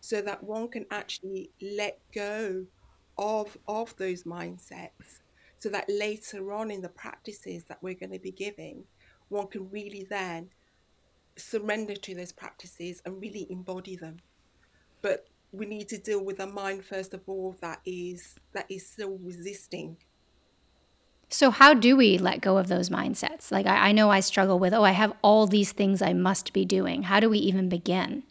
so 0.08 0.22
that 0.22 0.42
one 0.42 0.70
can 0.70 0.86
actually 0.90 1.50
let 1.62 2.00
go 2.16 2.66
of 3.18 3.58
of 3.68 3.94
those 3.98 4.24
mindsets 4.24 5.20
so 5.60 5.68
that 5.68 5.84
later 5.90 6.54
on 6.54 6.72
in 6.72 6.82
the 6.82 6.88
practices 6.88 7.66
that 7.66 7.78
we're 7.82 7.94
going 7.94 8.14
to 8.14 8.20
be 8.20 8.32
giving 8.32 8.86
one 9.28 9.48
can 9.48 9.70
really 9.70 10.08
then 10.10 10.50
surrender 11.36 11.94
to 11.94 12.16
those 12.16 12.32
practices 12.32 13.02
and 13.06 13.22
really 13.22 13.48
embody 13.50 13.98
them. 13.98 14.18
But 15.02 15.28
we 15.52 15.66
need 15.66 15.90
to 15.90 15.98
deal 15.98 16.24
with 16.24 16.40
a 16.40 16.48
mind 16.48 16.86
first 16.86 17.14
of 17.14 17.22
all 17.28 17.58
that 17.60 17.82
is 17.86 18.36
that 18.54 18.66
is 18.70 18.88
still 18.88 19.18
resisting. 19.22 19.98
So 21.28 21.52
how 21.52 21.74
do 21.74 21.98
we 21.98 22.18
let 22.18 22.40
go 22.40 22.58
of 22.58 22.70
those 22.70 22.90
mindsets? 22.90 23.52
Like 23.52 23.66
I, 23.66 23.90
I 23.90 23.92
know 23.92 24.10
i 24.10 24.22
struggle 24.22 24.58
with 24.58 24.74
oh 24.74 24.84
i 24.84 24.92
have 24.92 25.12
all 25.22 25.48
these 25.48 25.74
things 25.74 26.02
i 26.02 26.14
must 26.14 26.54
be 26.54 26.64
doing. 26.64 27.04
How 27.04 27.20
do 27.20 27.30
we 27.30 27.40
even 27.40 27.68
begin 27.68 28.24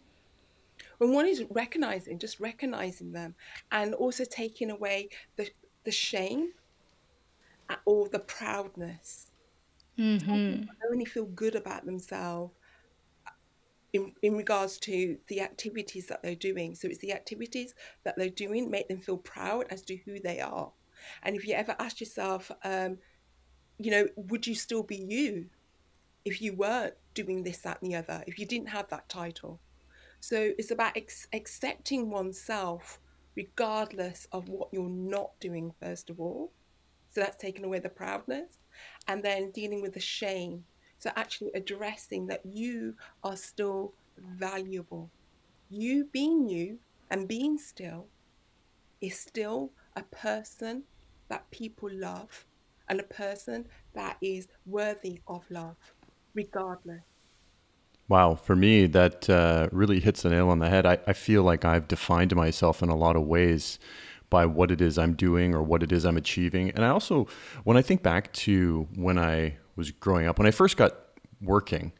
when 0.97 1.11
one 1.11 1.27
is 1.27 1.43
recognizing, 1.49 2.19
just 2.19 2.39
recognizing 2.39 3.11
them, 3.11 3.35
and 3.71 3.93
also 3.93 4.23
taking 4.25 4.71
away 4.71 5.09
the 5.35 5.49
the 5.83 5.91
shame 5.91 6.53
or 7.85 8.09
the 8.09 8.19
proudness. 8.19 9.27
Mm-hmm. 9.97 10.65
only 10.91 11.05
feel 11.05 11.25
good 11.25 11.55
about 11.55 11.87
themselves 11.87 12.53
in, 13.93 14.13
in 14.21 14.35
regards 14.35 14.77
to 14.79 15.17
the 15.27 15.41
activities 15.41 16.07
that 16.07 16.21
they're 16.21 16.35
doing. 16.35 16.75
So 16.75 16.87
it's 16.87 16.99
the 16.99 17.13
activities 17.13 17.73
that 18.03 18.15
they're 18.17 18.29
doing 18.29 18.69
make 18.69 18.87
them 18.87 18.99
feel 18.99 19.17
proud 19.17 19.65
as 19.69 19.81
to 19.83 19.97
who 19.97 20.19
they 20.19 20.39
are. 20.39 20.71
And 21.23 21.35
if 21.35 21.47
you 21.47 21.53
ever 21.53 21.75
ask 21.79 21.99
yourself, 21.99 22.51
um, 22.63 22.97
you 23.77 23.91
know, 23.91 24.07
would 24.15 24.47
you 24.47 24.55
still 24.55 24.83
be 24.83 24.97
you 24.97 25.47
if 26.25 26.41
you 26.41 26.53
weren't 26.53 26.95
doing 27.13 27.43
this, 27.43 27.59
that, 27.59 27.81
and 27.81 27.91
the 27.91 27.95
other, 27.95 28.23
if 28.27 28.39
you 28.39 28.45
didn't 28.45 28.69
have 28.69 28.89
that 28.89 29.07
title? 29.09 29.59
So 30.27 30.51
it's 30.57 30.71
about 30.71 30.97
ex- 30.97 31.29
accepting 31.31 32.09
oneself 32.09 32.99
regardless 33.37 34.27
of 34.33 34.49
what 34.49 34.67
you're 34.73 34.89
not 34.89 35.39
doing, 35.39 35.73
first 35.79 36.09
of 36.09 36.19
all. 36.19 36.51
So 37.11 37.21
that's 37.21 37.41
taking 37.41 37.63
away 37.63 37.79
the 37.79 37.87
proudness 37.87 38.59
and 39.07 39.23
then 39.23 39.51
dealing 39.51 39.81
with 39.81 39.93
the 39.93 40.01
shame. 40.01 40.65
So 40.99 41.11
actually 41.15 41.51
addressing 41.55 42.27
that 42.27 42.41
you 42.45 42.95
are 43.23 43.37
still 43.37 43.93
valuable. 44.17 45.09
You 45.69 46.09
being 46.11 46.49
you 46.49 46.79
and 47.09 47.25
being 47.25 47.57
still 47.57 48.07
is 48.99 49.17
still 49.17 49.71
a 49.95 50.03
person 50.03 50.83
that 51.29 51.49
people 51.51 51.89
love 51.89 52.45
and 52.89 52.99
a 52.99 53.03
person 53.03 53.69
that 53.95 54.17
is 54.21 54.49
worthy 54.65 55.21
of 55.25 55.49
love, 55.49 55.77
regardless. 56.35 57.16
Wow, 58.09 58.35
for 58.35 58.55
me, 58.55 58.85
that 58.87 59.29
uh, 59.29 59.67
really 59.71 59.99
hits 59.99 60.21
the 60.21 60.29
nail 60.29 60.49
on 60.49 60.59
the 60.59 60.69
head. 60.69 60.85
I, 60.85 60.97
I 61.07 61.13
feel 61.13 61.43
like 61.43 61.65
I've 61.65 61.87
defined 61.87 62.33
myself 62.35 62.81
in 62.81 62.89
a 62.89 62.95
lot 62.95 63.15
of 63.17 63.23
ways 63.23 63.79
by 64.29 64.45
what 64.45 64.71
it 64.71 64.81
is 64.81 64.97
I'm 64.97 65.13
doing 65.13 65.53
or 65.53 65.61
what 65.61 65.83
it 65.83 65.91
is 65.91 66.05
I'm 66.05 66.17
achieving. 66.17 66.71
And 66.71 66.85
I 66.85 66.89
also, 66.89 67.27
when 67.63 67.75
I 67.77 67.81
think 67.81 68.03
back 68.03 68.31
to 68.33 68.87
when 68.95 69.17
I 69.17 69.57
was 69.75 69.91
growing 69.91 70.25
up, 70.25 70.37
when 70.37 70.47
I 70.47 70.51
first 70.51 70.77
got 70.77 70.93
working, 71.41 71.91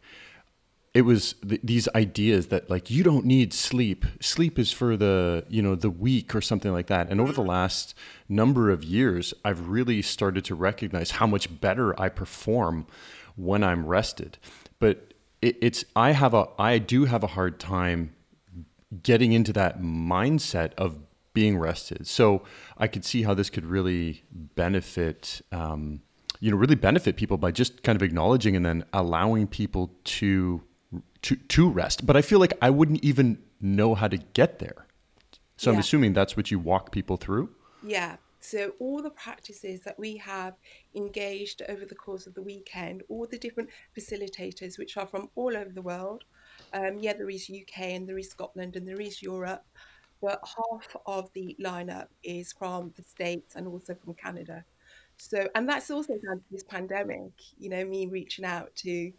it 0.94 1.02
was 1.02 1.36
th- 1.48 1.62
these 1.64 1.88
ideas 1.94 2.48
that 2.48 2.70
like 2.70 2.90
you 2.90 3.04
don't 3.04 3.24
need 3.26 3.54
sleep 3.54 4.04
sleep 4.20 4.58
is 4.58 4.72
for 4.72 4.98
the 4.98 5.46
you 5.48 5.62
know 5.62 5.76
the 5.76 5.92
weak 5.92 6.34
or 6.34 6.42
something 6.42 6.72
like 6.72 6.88
that 6.88 7.10
and 7.12 7.22
over 7.22 7.32
the 7.32 7.44
last 7.44 7.94
number 8.28 8.72
of 8.72 8.84
years 8.84 9.32
i've 9.46 9.68
really 9.68 10.02
started 10.02 10.44
to 10.44 10.56
recognize 10.56 11.12
how 11.12 11.28
much 11.28 11.62
better 11.62 12.00
i 12.02 12.10
perform 12.10 12.88
when 13.36 13.64
i'm 13.64 13.86
rested 13.86 14.40
but 14.80 15.07
it, 15.42 15.58
it's 15.62 15.86
I 15.96 16.12
have 16.12 16.34
a 16.34 16.48
I 16.58 16.78
do 16.80 17.06
have 17.06 17.24
a 17.24 17.28
hard 17.28 17.60
time 17.60 18.14
getting 19.04 19.34
into 19.34 19.54
that 19.54 19.82
mindset 19.82 20.74
of 20.78 20.98
being 21.34 21.58
rested. 21.58 22.08
So 22.08 22.44
I 22.78 22.88
could 22.88 23.06
see 23.06 23.22
how 23.22 23.34
this 23.34 23.50
could 23.50 23.66
really 23.66 24.24
benefit, 24.32 25.42
um, 25.52 26.02
you 26.40 26.50
know, 26.50 26.58
really 26.58 26.76
benefit 26.76 27.16
people 27.16 27.38
by 27.38 27.52
just 27.52 27.84
kind 27.84 27.96
of 27.96 28.02
acknowledging 28.02 28.56
and 28.56 28.66
then 28.66 28.86
allowing 28.94 29.48
people 29.48 29.92
to 30.06 30.64
to 31.22 31.36
to 31.36 31.70
rest. 31.70 32.06
But 32.06 32.16
I 32.16 32.22
feel 32.22 32.40
like 32.40 32.54
I 32.62 32.70
wouldn't 32.70 33.04
even 33.04 33.38
know 33.62 33.94
how 33.94 34.08
to 34.08 34.18
get 34.18 34.60
there. 34.60 34.88
So 35.58 35.70
yeah. 35.70 35.76
I'm 35.76 35.80
assuming 35.80 36.14
that's 36.14 36.38
what 36.38 36.50
you 36.52 36.60
walk 36.60 36.92
people 36.92 37.18
through. 37.18 37.50
Yeah, 37.84 38.18
so, 38.40 38.74
all 38.80 39.02
the 39.02 39.10
practices 39.10 39.82
that 39.82 39.98
we 39.98 40.18
have 40.18 40.54
engaged 40.96 41.62
over 41.68 41.86
the 41.86 41.96
course 41.96 42.28
of 42.28 42.34
the 42.34 42.42
weekend, 42.42 43.04
all 43.10 43.26
the 43.26 43.38
different 43.38 43.70
facilitators, 43.98 44.78
which 44.78 44.96
are 44.98 45.08
from 45.08 45.30
all 45.36 45.58
over 45.58 45.72
the 45.72 45.82
world. 45.82 46.24
Um, 46.74 47.00
yeah, 47.00 47.14
there 47.14 47.30
is 47.30 47.50
UK 47.50 47.80
and 47.80 48.08
there 48.08 48.18
is 48.18 48.30
Scotland 48.30 48.76
and 48.76 48.88
there 48.88 49.02
is 49.02 49.22
Europe, 49.22 49.66
but 50.22 50.42
half 50.44 50.96
of 51.06 51.32
the 51.34 51.56
lineup 51.60 52.08
is 52.24 52.54
from 52.54 52.94
the 52.96 53.04
States 53.04 53.56
and 53.56 53.68
also 53.68 53.96
from 53.96 54.14
Canada. 54.14 54.66
So, 55.18 55.48
and 55.56 55.68
that's 55.68 55.90
also 55.90 56.14
down 56.14 56.38
to 56.38 56.46
this 56.52 56.64
pandemic, 56.64 57.32
you 57.58 57.70
know, 57.70 57.84
me 57.86 58.06
reaching 58.06 58.46
out 58.46 58.76
to 58.78 59.12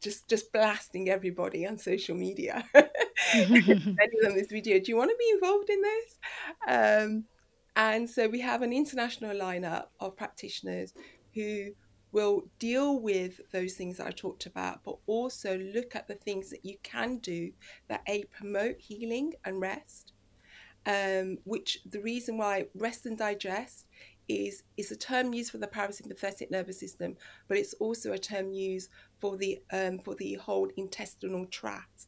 just 0.00 0.28
just 0.28 0.52
blasting 0.52 1.08
everybody 1.08 1.66
on 1.66 1.76
social 1.76 2.16
media 2.16 2.64
sending 3.32 3.64
them 4.22 4.34
this 4.34 4.46
video 4.48 4.78
do 4.78 4.92
you 4.92 4.96
want 4.96 5.10
to 5.10 5.16
be 5.18 5.30
involved 5.34 5.68
in 5.68 5.82
this 5.82 6.18
um, 6.68 7.24
and 7.78 8.10
so 8.10 8.28
we 8.28 8.40
have 8.40 8.62
an 8.62 8.72
international 8.72 9.36
lineup 9.36 9.84
of 10.00 10.16
practitioners 10.16 10.92
who 11.32 11.70
will 12.10 12.42
deal 12.58 12.98
with 12.98 13.40
those 13.52 13.74
things 13.74 13.98
that 13.98 14.08
I 14.08 14.10
talked 14.10 14.46
about, 14.46 14.80
but 14.84 14.96
also 15.06 15.56
look 15.56 15.94
at 15.94 16.08
the 16.08 16.16
things 16.16 16.50
that 16.50 16.64
you 16.64 16.76
can 16.82 17.18
do 17.18 17.52
that 17.86 18.02
A, 18.08 18.24
promote 18.24 18.80
healing 18.80 19.34
and 19.44 19.60
rest. 19.60 20.12
Um, 20.86 21.38
which 21.44 21.78
the 21.88 22.00
reason 22.00 22.36
why 22.36 22.66
rest 22.74 23.06
and 23.06 23.16
digest 23.16 23.86
is 24.26 24.64
is 24.76 24.90
a 24.90 24.96
term 24.96 25.32
used 25.34 25.52
for 25.52 25.58
the 25.58 25.66
parasympathetic 25.66 26.50
nervous 26.50 26.80
system, 26.80 27.16
but 27.46 27.58
it's 27.58 27.74
also 27.74 28.12
a 28.12 28.18
term 28.18 28.52
used 28.52 28.88
for 29.20 29.36
the 29.36 29.60
um, 29.70 29.98
for 30.00 30.14
the 30.16 30.34
whole 30.34 30.68
intestinal 30.76 31.46
tract. 31.46 32.06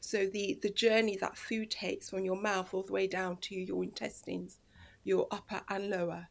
So 0.00 0.26
the 0.26 0.58
the 0.62 0.70
journey 0.70 1.16
that 1.16 1.38
food 1.38 1.70
takes 1.70 2.10
from 2.10 2.24
your 2.24 2.40
mouth 2.40 2.72
all 2.74 2.82
the 2.82 2.92
way 2.92 3.06
down 3.06 3.38
to 3.38 3.54
your 3.56 3.82
intestines 3.82 4.58
your 5.04 5.26
upper 5.30 5.62
and 5.68 5.90
lower. 5.90 6.28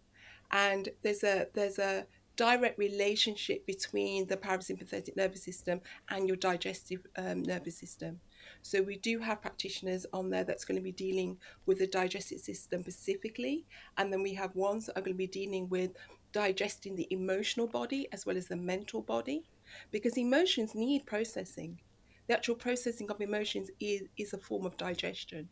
And 0.51 0.89
there's 1.03 1.23
a 1.23 1.47
there's 1.53 1.79
a 1.79 2.05
direct 2.37 2.77
relationship 2.77 3.65
between 3.65 4.27
the 4.27 4.37
parasympathetic 4.37 5.17
nervous 5.17 5.43
system 5.43 5.81
and 6.09 6.27
your 6.27 6.37
digestive 6.37 7.01
um, 7.17 7.41
nervous 7.41 7.77
system. 7.77 8.19
So 8.61 8.81
we 8.81 8.97
do 8.97 9.19
have 9.19 9.41
practitioners 9.41 10.05
on 10.13 10.29
there 10.29 10.43
that's 10.43 10.63
going 10.63 10.77
to 10.77 10.83
be 10.83 10.91
dealing 10.91 11.37
with 11.65 11.79
the 11.79 11.87
digestive 11.87 12.39
system 12.39 12.83
specifically, 12.83 13.65
and 13.97 14.13
then 14.13 14.21
we 14.21 14.35
have 14.35 14.55
ones 14.55 14.85
that 14.85 14.97
are 14.97 15.01
going 15.01 15.15
to 15.15 15.17
be 15.17 15.27
dealing 15.27 15.67
with 15.67 15.91
digesting 16.31 16.95
the 16.95 17.07
emotional 17.09 17.67
body 17.67 18.07
as 18.11 18.25
well 18.25 18.37
as 18.37 18.47
the 18.47 18.55
mental 18.55 19.01
body, 19.01 19.43
because 19.91 20.17
emotions 20.17 20.75
need 20.75 21.05
processing. 21.05 21.79
The 22.27 22.35
actual 22.35 22.55
processing 22.55 23.09
of 23.09 23.21
emotions 23.21 23.71
is, 23.79 24.03
is 24.17 24.33
a 24.33 24.37
form 24.37 24.65
of 24.65 24.77
digestion. 24.77 25.49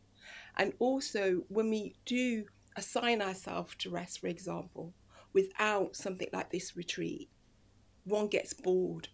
And 0.58 0.74
also, 0.80 1.44
when 1.48 1.70
we 1.70 1.96
do 2.06 2.46
assign 2.76 3.22
ourselves 3.22 3.76
to 3.80 3.90
rest, 3.90 4.20
for 4.20 4.28
example, 4.28 4.94
without 5.34 5.96
something 5.96 6.30
like 6.34 6.52
this 6.52 6.76
retreat, 6.76 7.30
one 8.04 8.28
gets 8.28 8.54
bored. 8.54 9.10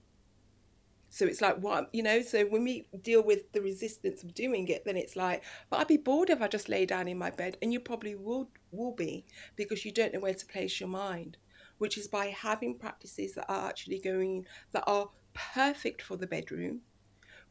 So 1.10 1.26
it's 1.26 1.41
like 1.41 1.58
what 1.58 1.89
you 1.91 2.04
know. 2.04 2.21
So 2.21 2.45
when 2.45 2.63
we 2.63 2.88
deal 3.02 3.21
with 3.21 3.52
the 3.52 3.62
resistance 3.62 4.24
of 4.24 4.34
doing 4.34 4.69
it, 4.69 4.86
then 4.86 4.95
it's 4.95 5.17
like, 5.17 5.43
but 5.69 5.80
I'd 5.82 5.88
be 5.88 5.97
bored 5.97 6.30
if 6.30 6.41
I 6.41 6.47
just 6.47 6.69
lay 6.69 6.86
down 6.86 7.10
in 7.10 7.17
my 7.17 7.30
bed, 7.30 7.58
and 7.62 7.74
you 7.74 7.82
probably 7.82 8.15
will 8.15 8.50
will 8.71 8.93
be 8.93 9.26
because 9.58 9.84
you 9.84 9.91
don't 9.91 10.13
know 10.13 10.21
where 10.21 10.34
to 10.34 10.45
place 10.45 10.80
your 10.80 10.89
mind. 10.89 11.38
Which 11.80 11.97
is 11.97 12.08
by 12.08 12.28
having 12.28 12.78
practices 12.78 13.34
that 13.34 13.50
are 13.50 13.67
actually 13.67 14.00
going 14.00 14.45
that 14.71 14.84
are 14.88 15.10
perfect 15.34 16.02
for 16.02 16.15
the 16.15 16.28
bedroom, 16.28 16.82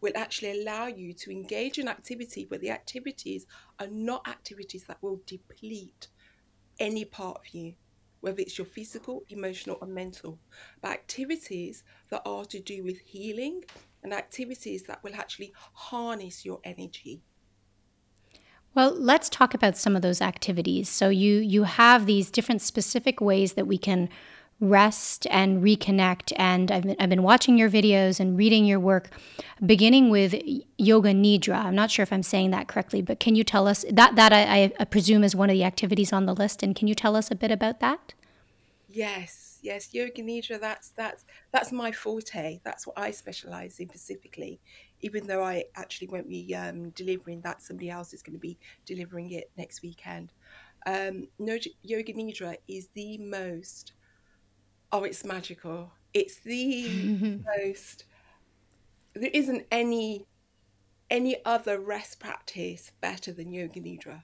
will 0.01 0.13
actually 0.17 0.63
allow 0.63 0.87
you 0.87 1.13
to 1.13 1.31
engage 1.31 1.79
in 1.79 1.89
activity, 1.89 2.47
but 2.49 2.61
the 2.61 2.71
activities 2.71 3.47
are 3.79 3.89
not 3.89 4.27
activities 4.29 4.85
that 4.85 5.03
will 5.03 5.21
deplete 5.27 6.09
any 6.79 7.05
part 7.05 7.39
of 7.39 7.55
you, 7.55 7.75
whether 8.21 8.41
it's 8.41 8.59
your 8.59 8.67
physical, 8.67 9.25
emotional, 9.29 9.79
or 9.81 9.87
mental, 9.87 10.39
but 10.81 10.93
activities 10.93 11.85
that 12.11 12.23
are 12.25 12.45
to 12.47 12.61
do 12.61 12.83
with 12.83 12.99
healing 13.01 13.63
and 14.03 14.15
activities 14.15 14.85
that 14.85 15.03
will 15.05 15.15
actually 15.15 15.53
harness 15.73 16.45
your 16.45 16.61
energy. 16.65 17.23
Well, 18.75 18.95
let's 18.95 19.29
talk 19.29 19.53
about 19.53 19.77
some 19.77 19.97
of 19.97 20.03
those 20.03 20.23
activities. 20.23 20.89
So 20.89 21.09
you 21.09 21.39
you 21.39 21.65
have 21.65 22.07
these 22.07 22.31
different 22.31 22.63
specific 22.63 23.21
ways 23.21 23.55
that 23.55 23.67
we 23.67 23.79
can 23.79 24.09
rest 24.61 25.27
and 25.31 25.63
reconnect. 25.63 26.33
And 26.37 26.71
I've 26.71 26.83
been, 26.83 26.97
I've 26.99 27.09
been 27.09 27.23
watching 27.23 27.57
your 27.57 27.71
videos 27.71 28.21
and 28.21 28.37
reading 28.37 28.67
your 28.67 28.79
work, 28.79 29.11
beginning 29.65 30.11
with 30.11 30.35
Yoga 30.77 31.13
Nidra. 31.13 31.65
I'm 31.65 31.75
not 31.75 31.91
sure 31.91 32.03
if 32.03 32.13
I'm 32.13 32.23
saying 32.23 32.51
that 32.51 32.69
correctly, 32.69 33.03
but 33.03 33.19
can 33.21 33.35
you 33.35 33.45
tell 33.45 33.67
us 33.67 33.85
that 33.91 34.17
that 34.17 34.33
I, 34.33 34.73
I 34.79 34.85
presume 34.85 35.25
is 35.25 35.35
one 35.35 35.51
of 35.51 35.55
the 35.55 35.65
activities 35.65 36.13
on 36.13 36.27
the 36.27 36.35
list? 36.35 36.63
And 36.63 36.77
can 36.77 36.89
you 36.89 36.95
tell 36.95 37.17
us 37.17 37.31
a 37.31 37.35
bit 37.35 37.51
about 37.51 37.81
that? 37.81 38.15
Yes, 38.89 39.61
yes, 39.63 39.95
Yoga 39.95 40.23
Nidra. 40.23 40.61
That's 40.61 40.91
that's 40.91 41.25
that's 41.53 41.73
my 41.73 41.93
forte. 41.93 42.61
That's 42.65 42.87
what 42.87 42.99
I 42.99 43.13
specialize 43.13 43.79
in 43.79 43.89
specifically. 43.89 44.61
Even 45.01 45.27
though 45.27 45.43
I 45.43 45.65
actually 45.77 46.09
won't 46.09 46.29
be 46.29 46.55
um, 46.55 46.91
delivering 46.91 47.41
that, 47.43 47.63
somebody 47.63 47.89
else 47.89 48.13
is 48.13 48.21
going 48.21 48.35
to 48.35 48.41
be 48.41 48.59
delivering 48.85 49.31
it 49.31 49.51
next 49.57 49.81
weekend. 49.81 50.33
Um, 50.87 51.29
Yoga 51.39 52.13
Nidra 52.13 52.57
is 52.69 52.89
the 52.95 53.17
most 53.19 53.93
oh, 54.93 55.05
it's 55.05 55.25
magical. 55.25 55.93
It's 56.15 56.41
the 56.41 57.41
most. 57.59 58.05
There 59.15 59.31
isn't 59.33 59.67
any 59.71 60.27
any 61.11 61.45
other 61.45 61.81
rest 61.81 62.21
practice 62.21 62.93
better 63.01 63.33
than 63.33 63.53
Yoga 63.53 63.81
Nidra, 63.81 64.23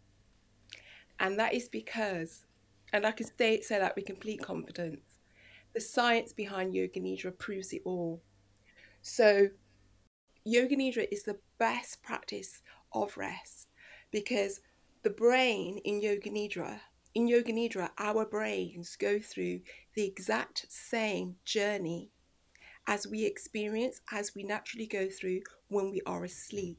and 1.18 1.38
that 1.38 1.52
is 1.52 1.68
because, 1.68 2.44
and 2.92 3.05
I 3.05 3.12
can 3.12 3.26
say 3.38 3.61
say 3.61 3.79
that 3.79 3.96
with 3.96 4.07
complete 4.07 4.42
confidence, 4.42 5.18
the 5.74 5.81
science 5.81 6.33
behind 6.33 6.74
Yoga 6.74 7.00
Nidra 7.00 7.37
proves 7.37 7.72
it 7.72 7.83
all. 7.85 8.22
So, 9.02 9.48
Yoga 10.44 10.76
Nidra 10.76 11.07
is 11.11 11.24
the 11.24 11.38
best 11.59 12.02
practice 12.02 12.62
of 12.92 13.16
rest 13.16 13.68
because 14.11 14.61
the 15.02 15.11
brain 15.11 15.79
in 15.85 16.00
Yoga 16.00 16.31
Nidra 16.31 16.81
in 17.16 17.26
Yoga 17.26 17.50
Nidra, 17.50 17.88
our 17.96 18.26
brains 18.26 18.94
go 18.94 19.18
through 19.18 19.61
the 19.94 20.05
exact 20.05 20.66
same 20.68 21.37
journey 21.46 22.11
as 22.87 23.07
we 23.07 23.24
experience, 23.24 24.02
as 24.12 24.35
we 24.35 24.42
naturally 24.42 24.87
go 24.87 25.09
through 25.09 25.40
when 25.68 25.90
we 25.90 26.02
are 26.05 26.24
asleep, 26.24 26.79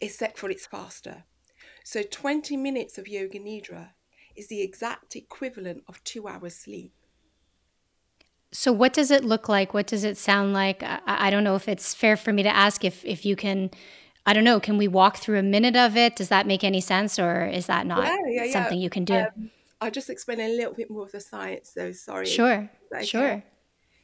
except 0.00 0.36
for 0.36 0.50
it's 0.50 0.66
faster. 0.66 1.22
So 1.84 2.02
20 2.02 2.56
minutes 2.56 2.98
of 2.98 3.06
Yoga 3.06 3.38
Nidra 3.38 3.90
is 4.34 4.48
the 4.48 4.62
exact 4.62 5.14
equivalent 5.14 5.84
of 5.86 6.02
two 6.02 6.26
hours 6.26 6.56
sleep. 6.56 6.92
So, 8.50 8.72
what 8.72 8.92
does 8.92 9.12
it 9.12 9.24
look 9.24 9.48
like? 9.48 9.72
What 9.72 9.86
does 9.86 10.02
it 10.02 10.16
sound 10.16 10.54
like? 10.54 10.82
I, 10.82 11.00
I 11.06 11.30
don't 11.30 11.44
know 11.44 11.54
if 11.54 11.68
it's 11.68 11.94
fair 11.94 12.16
for 12.16 12.32
me 12.32 12.42
to 12.42 12.54
ask 12.54 12.84
if, 12.84 13.04
if 13.04 13.24
you 13.24 13.36
can 13.36 13.70
I 14.24 14.32
don't 14.32 14.44
know, 14.44 14.60
can 14.60 14.78
we 14.78 14.86
walk 14.86 15.16
through 15.16 15.38
a 15.38 15.42
minute 15.42 15.76
of 15.76 15.96
it? 15.96 16.16
Does 16.16 16.28
that 16.28 16.46
make 16.46 16.62
any 16.62 16.80
sense 16.80 17.18
or 17.18 17.44
is 17.46 17.66
that 17.66 17.86
not 17.86 18.04
yeah, 18.04 18.16
yeah, 18.26 18.44
yeah. 18.44 18.52
something 18.52 18.78
you 18.78 18.90
can 18.90 19.04
do? 19.04 19.14
Um, 19.14 19.50
I'll 19.80 19.90
just 19.90 20.10
explain 20.10 20.40
a 20.40 20.48
little 20.48 20.74
bit 20.74 20.90
more 20.90 21.02
of 21.02 21.12
the 21.12 21.20
science 21.20 21.72
though, 21.74 21.90
sorry. 21.92 22.26
Sure. 22.26 22.70
Okay? 22.94 23.04
Sure. 23.04 23.42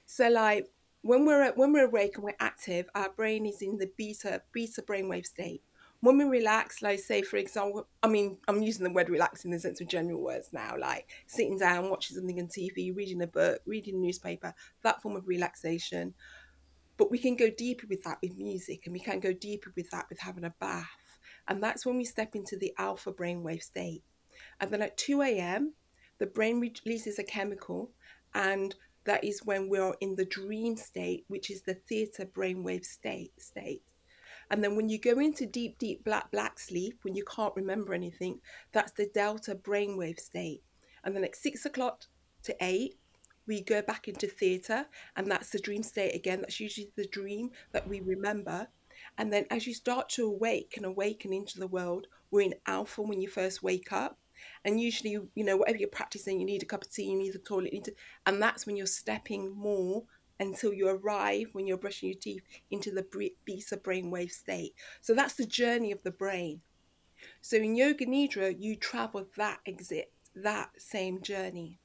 So 0.07 0.29
like 0.29 0.69
when 1.03 1.25
we're 1.25 1.53
when 1.53 1.73
we're 1.73 1.87
awake 1.87 2.17
and 2.17 2.25
we're 2.25 2.35
active, 2.41 2.87
our 2.95 3.11
brain 3.11 3.47
is 3.47 3.63
in 3.63 3.79
the 3.79 3.91
beta 3.97 4.43
beta 4.53 4.83
brainwave 4.83 5.27
state. 5.27 5.63
When 6.01 6.19
we 6.19 6.25
relax, 6.25 6.83
like 6.83 6.99
say 6.99 7.23
for 7.23 7.37
example, 7.37 7.87
I 8.03 8.09
mean 8.09 8.39
I'm 8.49 8.61
using 8.61 8.85
the 8.85 8.91
word 8.91 9.09
relax 9.09 9.45
in 9.45 9.53
the 9.53 9.61
sense 9.61 9.81
of 9.81 9.87
general 9.87 10.21
words 10.21 10.49
now, 10.53 10.75
like 10.77 11.09
sitting 11.29 11.59
down, 11.59 11.91
watching 11.91 12.17
something 12.17 12.41
on 12.41 12.49
TV, 12.49 12.95
reading 12.95 13.23
a 13.23 13.27
book, 13.29 13.61
reading 13.65 13.95
a 13.95 13.99
newspaper, 13.99 14.55
that 14.83 15.01
form 15.01 15.15
of 15.15 15.29
relaxation. 15.29 16.15
But 16.99 17.11
we 17.11 17.19
can 17.19 17.37
go 17.37 17.49
deeper 17.49 17.87
with 17.89 18.03
that 18.03 18.19
with 18.21 18.37
music, 18.37 18.83
and 18.85 18.93
we 18.93 19.01
can 19.01 19.21
go 19.21 19.33
deeper 19.33 19.73
with 19.75 19.89
that 19.91 20.07
with 20.11 20.19
having 20.19 20.45
a 20.45 20.55
bath. 20.61 20.87
And 21.47 21.63
that's 21.63 21.87
when 21.87 21.97
we 21.97 22.05
step 22.05 22.35
into 22.35 22.59
the 22.59 22.75
alpha 22.77 23.13
brainwave 23.13 23.63
state. 23.63 24.03
And 24.61 24.71
then 24.71 24.83
at 24.83 24.99
2 24.99 25.23
a.m., 25.23 25.75
the 26.19 26.27
brain 26.27 26.61
releases 26.61 27.19
a 27.19 27.25
chemical, 27.25 27.93
and 28.35 28.75
that 29.05 29.25
is 29.25 29.45
when 29.45 29.69
we're 29.69 29.95
in 30.01 30.17
the 30.17 30.27
dream 30.27 30.77
state, 30.77 31.25
which 31.29 31.51
is 31.51 31.63
the 31.63 31.75
theta 31.89 32.27
brainwave 32.27 32.85
state 32.85 33.33
state. 33.41 33.83
And 34.51 34.63
then 34.63 34.77
when 34.77 34.89
you 34.89 34.99
go 34.99 35.19
into 35.19 35.47
deep, 35.47 35.79
deep 35.79 36.05
black 36.05 36.31
black 36.31 36.59
sleep, 36.59 36.99
when 37.03 37.15
you 37.15 37.25
can't 37.25 37.55
remember 37.57 37.95
anything, 37.95 38.41
that's 38.73 38.93
the 38.93 39.09
delta 39.15 39.55
brainwave 39.55 40.19
state. 40.19 40.63
And 41.05 41.15
then 41.15 41.25
at 41.25 41.37
six 41.37 41.65
o'clock 41.65 42.05
to 42.45 42.57
eight, 42.61 42.99
we 43.49 43.63
go 43.63 43.83
back 43.83 44.07
into 44.07 44.29
theta, 44.29 44.87
and 45.17 45.29
that's 45.29 45.51
the 45.51 45.59
dream 45.59 45.83
state 45.83 46.15
again. 46.15 46.43
That's 46.43 46.61
usually 46.61 46.91
the 46.95 47.07
dream 47.07 47.51
that 47.73 47.89
we 47.89 48.01
remember. 48.01 48.69
And 49.17 49.33
then 49.33 49.47
as 49.51 49.67
you 49.67 49.75
start 49.75 50.09
to 50.11 50.27
awake 50.27 50.75
and 50.77 50.85
awaken 50.85 51.33
into 51.33 51.59
the 51.59 51.67
world, 51.67 52.07
we're 52.31 52.43
in 52.43 52.55
alpha 52.67 53.03
when 53.03 53.21
you 53.21 53.29
first 53.29 53.63
wake 53.63 53.91
up. 53.91 54.19
And 54.65 54.81
usually, 54.81 55.19
you 55.35 55.45
know, 55.45 55.57
whatever 55.57 55.79
you're 55.79 55.89
practicing, 55.89 56.39
you 56.39 56.47
need 56.47 56.63
a 56.63 56.67
cup 56.67 56.85
of 56.85 56.93
tea, 56.93 57.11
you 57.11 57.17
need 57.17 57.35
a 57.35 57.39
toilet, 57.39 57.73
need 57.73 57.85
to, 57.87 57.95
and 58.27 58.41
that's 58.41 58.67
when 58.67 58.77
you're 58.77 58.87
stepping 58.87 59.51
more 59.51 60.05
until 60.39 60.73
you 60.73 60.89
arrive 60.89 61.49
when 61.53 61.67
you're 61.67 61.77
brushing 61.77 62.11
your 62.11 62.19
teeth 62.19 62.43
into 62.71 62.93
the 62.93 63.05
beta 63.45 63.77
brainwave 63.77 64.31
state. 64.31 64.75
So 65.01 65.15
that's 65.15 65.35
the 65.35 65.47
journey 65.47 65.91
of 65.91 66.03
the 66.05 66.13
brain. 66.13 66.61
So 67.41 67.57
in 67.57 67.75
Yoga 67.75 68.07
Nidra, 68.07 68.55
you 68.57 68.77
travel 68.77 69.27
that 69.37 69.59
exit, 69.67 70.13
that 70.37 70.71
same 70.79 71.21
journey. 71.21 71.81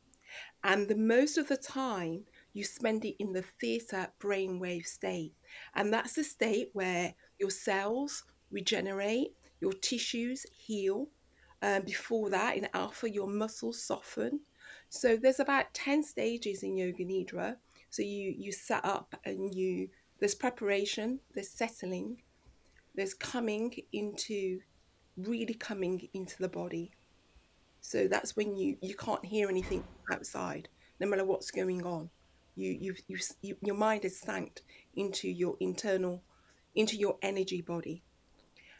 And 0.63 0.87
the 0.87 0.95
most 0.95 1.37
of 1.37 1.47
the 1.49 1.57
time, 1.57 2.23
you 2.53 2.63
spend 2.63 3.03
it 3.03 3.15
in 3.19 3.33
the 3.33 3.41
theta 3.41 4.11
brainwave 4.19 4.85
state. 4.85 5.33
And 5.75 5.91
that's 5.91 6.13
the 6.13 6.23
state 6.23 6.69
where 6.73 7.15
your 7.39 7.49
cells 7.49 8.23
regenerate, 8.51 9.33
your 9.59 9.73
tissues 9.73 10.45
heal. 10.55 11.09
Um, 11.61 11.83
before 11.83 12.29
that, 12.29 12.57
in 12.57 12.67
alpha, 12.73 13.09
your 13.09 13.27
muscles 13.27 13.81
soften. 13.81 14.41
So 14.89 15.17
there's 15.17 15.39
about 15.39 15.73
10 15.73 16.03
stages 16.03 16.63
in 16.63 16.77
Yoga 16.77 17.03
Nidra. 17.03 17.55
So 17.89 18.01
you, 18.01 18.33
you 18.37 18.51
set 18.51 18.85
up 18.85 19.15
and 19.25 19.53
you, 19.53 19.89
there's 20.19 20.35
preparation, 20.35 21.19
there's 21.33 21.49
settling, 21.49 22.21
there's 22.95 23.13
coming 23.13 23.73
into, 23.91 24.59
really 25.17 25.53
coming 25.53 26.09
into 26.13 26.37
the 26.37 26.49
body. 26.49 26.91
So 27.85 28.07
that's 28.07 28.35
when 28.37 28.55
you, 28.55 28.77
you 28.81 28.95
can't 28.95 29.23
hear 29.23 29.49
anything 29.49 29.83
outside, 30.09 30.69
no 31.01 31.05
matter 31.05 31.25
what's 31.25 31.51
going 31.51 31.85
on. 31.85 32.09
You, 32.55 32.71
you've, 32.71 33.01
you've, 33.07 33.21
you, 33.41 33.57
your 33.61 33.75
mind 33.75 34.05
is 34.05 34.17
sank 34.17 34.61
into 34.95 35.27
your 35.27 35.57
internal, 35.59 36.23
into 36.75 36.95
your 36.95 37.17
energy 37.21 37.61
body. 37.61 38.01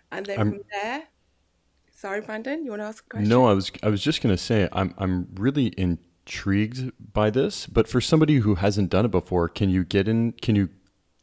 And 0.10 0.26
then 0.26 0.40
I'm, 0.40 0.50
from 0.52 0.62
there, 0.72 1.04
sorry, 1.92 2.22
Brandon, 2.22 2.64
you 2.64 2.72
want 2.72 2.82
to 2.82 2.86
ask 2.86 3.04
a 3.04 3.10
question? 3.10 3.30
No, 3.30 3.46
I 3.46 3.54
was, 3.54 3.72
I 3.84 3.90
was 3.90 4.02
just 4.02 4.22
going 4.22 4.34
to 4.34 4.42
say, 4.42 4.70
I'm, 4.72 4.96
I'm 4.98 5.28
really 5.36 5.74
intrigued 5.78 6.92
by 7.14 7.30
this, 7.30 7.68
but 7.68 7.90
for 7.90 8.00
somebody 8.00 8.38
who 8.38 8.56
hasn't 8.56 8.90
done 8.90 9.06
it 9.06 9.12
before, 9.12 9.50
can 9.50 9.70
you 9.70 9.84
get 9.84 10.08
in, 10.08 10.32
can 10.32 10.56
you 10.56 10.70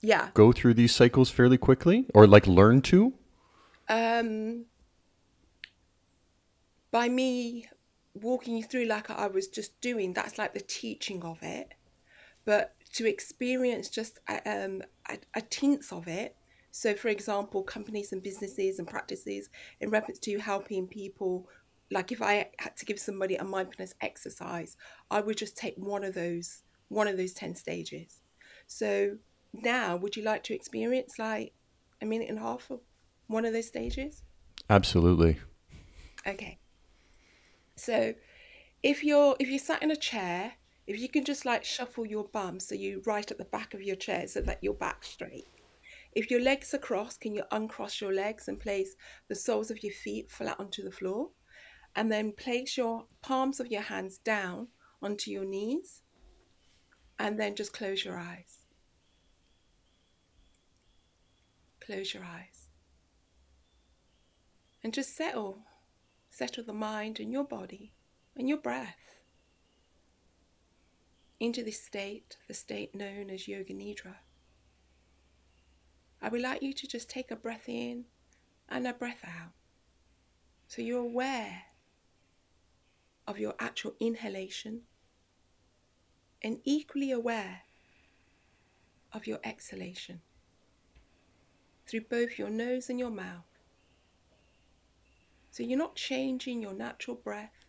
yeah 0.03 0.29
go 0.33 0.51
through 0.51 0.73
these 0.75 0.95
cycles 0.95 1.31
fairly 1.31 1.59
quickly 1.59 2.07
or 2.15 2.27
like 2.27 2.47
learn 2.47 2.83
to? 2.83 3.15
Um, 3.89 4.67
by 6.91 7.09
me 7.09 7.67
walking 8.15 8.57
you 8.57 8.65
through 8.65 8.87
like 8.87 9.11
I 9.11 9.27
was 9.27 9.49
just 9.49 9.81
doing. 9.81 10.13
That's 10.13 10.39
like 10.39 10.55
the 10.55 10.61
teaching 10.61 11.23
of 11.25 11.39
it. 11.43 11.75
But 12.45 12.75
to 12.95 13.09
experience 13.09 13.89
just 13.89 14.19
a, 14.29 14.65
um, 14.65 14.83
a, 15.09 15.19
a 15.35 15.41
tints 15.43 15.93
of 15.93 16.09
it. 16.09 16.37
So, 16.73 16.95
for 16.95 17.09
example, 17.09 17.63
companies 17.63 18.13
and 18.13 18.23
businesses 18.23 18.79
and 18.79 18.87
practices 18.87 19.49
in 19.81 19.91
reference 19.91 20.19
to 20.21 20.39
helping 20.39 20.87
people. 20.87 21.49
Like 21.93 22.13
if 22.13 22.23
I 22.23 22.51
had 22.59 22.77
to 22.77 22.87
give 22.87 23.01
somebody 23.01 23.35
a 23.35 23.45
mindfulness 23.45 23.95
exercise, 24.01 24.77
I 25.11 25.21
would 25.21 25.37
just 25.37 25.57
take 25.57 25.75
one 25.77 26.05
of 26.05 26.15
those 26.15 26.63
one 26.89 27.09
of 27.09 27.17
those 27.17 27.33
ten 27.33 27.55
stages. 27.57 28.21
So 28.69 29.19
now, 29.53 29.97
would 29.97 30.17
you 30.17 30.23
like 30.23 30.45
to 30.45 30.55
experience 30.55 31.19
like 31.19 31.53
a 32.01 32.07
minute 32.07 32.29
and 32.29 32.39
a 32.39 32.43
half 32.43 32.71
of 32.71 32.81
one 33.27 33.45
of 33.45 33.53
those 33.53 33.67
stages? 33.67 34.23
Absolutely. 34.69 35.41
Okay. 36.27 36.59
So, 37.81 38.15
if 38.83 39.03
you're 39.03 39.37
if 39.39 39.49
you 39.49 39.59
sat 39.59 39.83
in 39.83 39.91
a 39.91 39.97
chair, 39.97 40.53
if 40.87 41.01
you 41.01 41.09
can 41.09 41.25
just 41.25 41.47
like 41.47 41.65
shuffle 41.65 42.07
your 42.07 42.25
bum 42.25 42.61
so 42.61 42.75
you 42.75 43.03
right 43.07 43.31
at 43.31 43.39
the 43.39 43.45
back 43.45 43.73
of 43.73 43.83
your 43.83 43.97
chair 43.97 44.29
so 44.29 44.43
that 44.43 44.63
your 44.63 44.75
back 44.75 45.03
straight. 45.03 45.47
If 46.13 46.31
your 46.31 46.41
legs 46.41 46.75
are 46.75 46.79
crossed, 46.79 47.21
can 47.21 47.35
you 47.35 47.45
uncross 47.51 48.01
your 48.01 48.13
legs 48.13 48.49
and 48.49 48.61
place 48.61 48.97
the 49.29 49.35
soles 49.35 49.71
of 49.71 49.83
your 49.83 49.93
feet 49.93 50.31
flat 50.31 50.59
onto 50.59 50.83
the 50.83 50.91
floor? 50.91 51.31
And 51.97 52.11
then 52.13 52.33
place 52.33 52.77
your 52.77 53.07
palms 53.23 53.61
of 53.61 53.69
your 53.69 53.83
hands 53.83 54.19
down 54.19 54.69
onto 55.03 55.31
your 55.31 55.45
knees. 55.45 56.03
And 57.19 57.39
then 57.39 57.55
just 57.55 57.73
close 57.73 58.05
your 58.05 58.19
eyes. 58.19 58.67
Close 61.81 62.13
your 62.13 62.25
eyes. 62.25 62.69
And 64.83 64.93
just 64.93 65.17
settle. 65.17 65.63
Settle 66.41 66.65
the 66.65 66.73
mind 66.73 67.21
and 67.21 67.31
your 67.31 67.45
body 67.45 67.93
and 68.35 68.49
your 68.49 68.57
breath 68.57 69.19
into 71.39 71.63
this 71.63 71.83
state, 71.83 72.39
the 72.49 72.55
state 72.55 72.95
known 72.95 73.29
as 73.29 73.47
Yoga 73.47 73.75
Nidra. 73.75 74.15
I 76.23 76.31
would 76.31 76.41
like 76.41 76.63
you 76.63 76.73
to 76.73 76.87
just 76.87 77.11
take 77.11 77.31
a 77.31 77.37
breath 77.37 77.69
in 77.69 78.07
and 78.71 78.87
a 78.87 78.95
breath 78.95 79.23
out. 79.23 79.53
So 80.67 80.81
you're 80.81 81.01
aware 81.01 81.65
of 83.29 83.39
your 83.39 83.53
actual 83.59 83.93
inhalation 84.01 84.85
and 86.41 86.61
equally 86.65 87.11
aware 87.11 87.65
of 89.13 89.27
your 89.27 89.41
exhalation 89.45 90.23
through 91.87 92.07
both 92.09 92.39
your 92.39 92.49
nose 92.49 92.89
and 92.89 92.99
your 92.99 93.11
mouth. 93.11 93.50
So 95.51 95.63
you're 95.63 95.79
not 95.79 95.97
changing 95.97 96.63
your 96.63 96.75
natural 96.75 97.17
breath, 97.17 97.65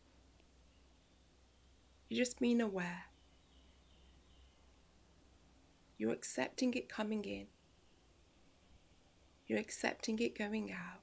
you're 2.09 2.23
just 2.23 2.39
being 2.39 2.61
aware. 2.61 3.05
You're 5.97 6.11
accepting 6.11 6.73
it 6.73 6.89
coming 6.89 7.23
in. 7.25 7.45
You're 9.47 9.59
accepting 9.59 10.17
it 10.19 10.37
going 10.37 10.71
out. 10.71 11.01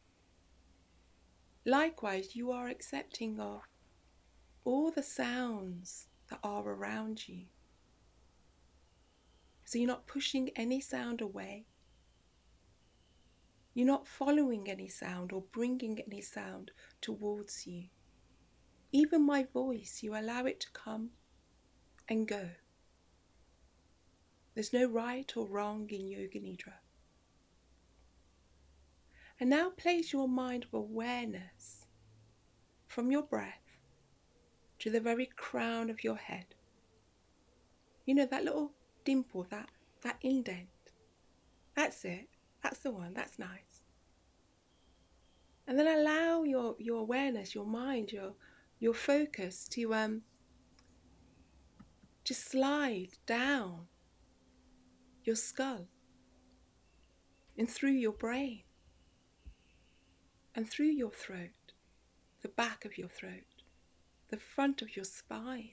Likewise, 1.64 2.34
you 2.34 2.50
are 2.50 2.68
accepting 2.68 3.38
of 3.38 3.62
all 4.64 4.90
the 4.90 5.02
sounds 5.02 6.08
that 6.30 6.40
are 6.42 6.68
around 6.68 7.28
you. 7.28 7.42
So 9.64 9.78
you're 9.78 9.86
not 9.86 10.06
pushing 10.06 10.50
any 10.56 10.80
sound 10.80 11.20
away. 11.20 11.66
You're 13.74 13.86
not 13.86 14.08
following 14.08 14.68
any 14.68 14.88
sound 14.88 15.32
or 15.32 15.42
bringing 15.52 16.00
any 16.00 16.20
sound 16.20 16.72
towards 17.00 17.66
you. 17.66 17.84
Even 18.90 19.24
my 19.24 19.44
voice, 19.44 20.00
you 20.02 20.16
allow 20.16 20.44
it 20.46 20.60
to 20.60 20.70
come 20.72 21.10
and 22.08 22.26
go. 22.26 22.50
There's 24.54 24.72
no 24.72 24.86
right 24.86 25.30
or 25.36 25.46
wrong 25.46 25.88
in 25.90 26.08
Yoga 26.08 26.40
Nidra. 26.40 26.72
And 29.38 29.50
now 29.50 29.70
place 29.70 30.12
your 30.12 30.28
mind 30.28 30.64
of 30.64 30.74
awareness 30.74 31.86
from 32.88 33.12
your 33.12 33.22
breath 33.22 33.76
to 34.80 34.90
the 34.90 35.00
very 35.00 35.26
crown 35.26 35.90
of 35.90 36.02
your 36.02 36.16
head. 36.16 36.46
You 38.04 38.14
know 38.14 38.26
that 38.26 38.44
little 38.44 38.72
dimple, 39.04 39.46
that, 39.50 39.68
that 40.02 40.16
indent. 40.22 40.68
That's 41.76 42.04
it. 42.04 42.28
That's 42.62 42.78
the 42.80 42.90
one. 42.90 43.14
That's 43.14 43.38
nice. 43.38 43.82
And 45.66 45.78
then 45.78 45.86
allow 45.86 46.44
your, 46.44 46.76
your 46.78 47.00
awareness, 47.00 47.54
your 47.54 47.66
mind, 47.66 48.12
your 48.12 48.34
your 48.80 48.94
focus 48.94 49.66
to 49.68 49.92
um 49.92 50.22
just 52.24 52.48
slide 52.48 53.08
down 53.26 53.86
your 55.24 55.34
skull 55.34 55.88
and 57.56 57.68
through 57.68 57.92
your 57.92 58.12
brain 58.12 58.62
and 60.54 60.68
through 60.68 60.86
your 60.86 61.10
throat, 61.10 61.72
the 62.42 62.48
back 62.48 62.84
of 62.84 62.98
your 62.98 63.08
throat, 63.08 63.62
the 64.28 64.36
front 64.36 64.82
of 64.82 64.94
your 64.94 65.04
spine, 65.04 65.70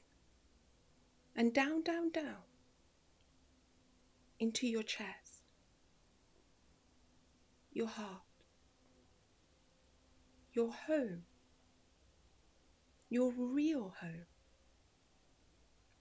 and 1.36 1.54
down, 1.54 1.82
down, 1.84 2.10
down 2.12 2.44
into 4.40 4.68
your 4.68 4.84
chest, 4.84 5.25
your 7.76 7.88
heart, 7.88 8.22
your 10.54 10.72
home, 10.88 11.24
your 13.10 13.34
real 13.38 13.94
home, 14.00 14.26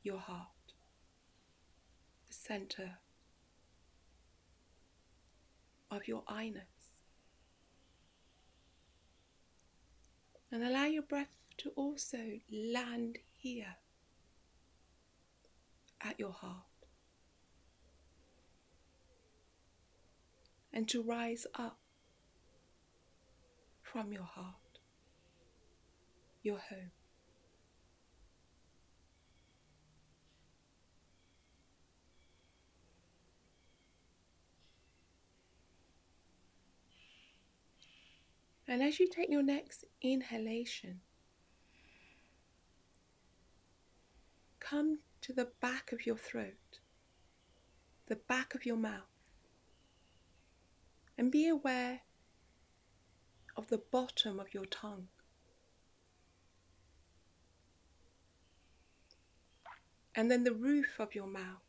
your 0.04 0.18
heart, 0.18 0.72
the 2.28 2.32
center 2.32 2.98
of 5.90 6.06
your 6.06 6.22
I-ness. 6.28 6.62
And 10.52 10.62
allow 10.62 10.84
your 10.84 11.02
breath 11.02 11.34
to 11.58 11.70
also 11.70 12.38
land 12.52 13.18
here 13.32 13.74
at 16.00 16.20
your 16.20 16.30
heart 16.30 16.73
and 20.74 20.88
to 20.88 21.00
rise 21.00 21.46
up 21.54 21.78
from 23.80 24.12
your 24.12 24.24
heart, 24.24 24.80
your 26.42 26.58
home. 26.58 26.90
And 38.66 38.82
as 38.82 38.98
you 38.98 39.08
take 39.08 39.30
your 39.30 39.44
next 39.44 39.84
inhalation, 40.02 41.02
come 44.58 44.98
to 45.20 45.32
the 45.32 45.50
back 45.60 45.92
of 45.92 46.04
your 46.04 46.16
throat, 46.16 46.80
the 48.08 48.16
back 48.16 48.56
of 48.56 48.66
your 48.66 48.76
mouth, 48.76 49.13
and 51.16 51.30
be 51.30 51.48
aware 51.48 52.00
of 53.56 53.68
the 53.68 53.78
bottom 53.78 54.40
of 54.40 54.52
your 54.52 54.66
tongue. 54.66 55.08
And 60.14 60.30
then 60.30 60.44
the 60.44 60.52
roof 60.52 60.98
of 60.98 61.14
your 61.14 61.26
mouth. 61.26 61.64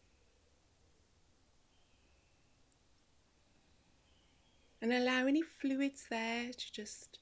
and 4.85 4.93
allow 4.93 5.25
any 5.25 5.41
fluids 5.41 6.05
there 6.11 6.51
to 6.53 6.71
just 6.71 7.17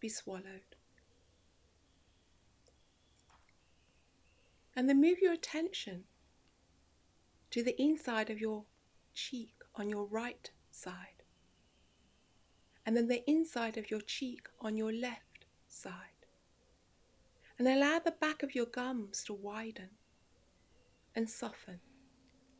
be 0.00 0.08
swallowed. 0.08 0.74
And 4.74 4.88
then 4.88 5.02
move 5.02 5.18
your 5.20 5.34
attention 5.34 6.04
to 7.50 7.62
the 7.62 7.78
inside 7.78 8.30
of 8.30 8.40
your 8.40 8.64
cheek 9.12 9.52
on 9.74 9.90
your 9.90 10.06
right 10.06 10.50
side, 10.74 11.22
and 12.84 12.96
then 12.96 13.08
the 13.08 13.28
inside 13.28 13.76
of 13.76 13.90
your 13.90 14.00
cheek 14.00 14.48
on 14.60 14.76
your 14.76 14.92
left 14.92 15.46
side. 15.68 15.92
And 17.58 17.68
allow 17.68 18.00
the 18.00 18.10
back 18.10 18.42
of 18.42 18.54
your 18.54 18.66
gums 18.66 19.22
to 19.24 19.32
widen 19.32 19.90
and 21.14 21.30
soften, 21.30 21.80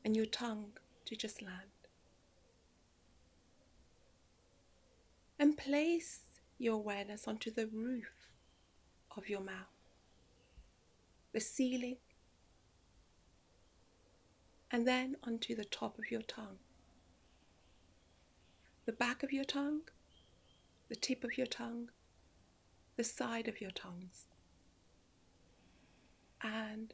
and 0.05 0.15
your 0.15 0.27
tongue 0.27 0.73
to 1.07 1.17
just 1.17 1.43
land. 1.43 1.75
and 5.39 5.57
place 5.57 6.21
your 6.59 6.75
awareness 6.75 7.27
onto 7.27 7.51
the 7.51 7.67
roof 7.67 8.31
of 9.17 9.29
your 9.29 9.41
mouth, 9.41 9.91
the 11.33 11.41
ceiling, 11.41 11.97
and 14.71 14.87
then 14.87 15.17
onto 15.25 15.55
the 15.55 15.65
top 15.65 15.99
of 15.99 16.11
your 16.11 16.23
tongue, 16.23 16.59
the 18.87 18.93
back 18.93 19.23
of 19.23 19.33
your 19.33 19.45
tongue, 19.45 19.81
the 20.89 20.97
tip 20.97 21.25
of 21.25 21.39
your 21.39 21.47
tongue, 21.47 21.89
the 22.97 23.05
side 23.05 23.49
of 23.49 23.61
your 23.61 23.71
tongues, 23.71 24.27
and 26.43 26.93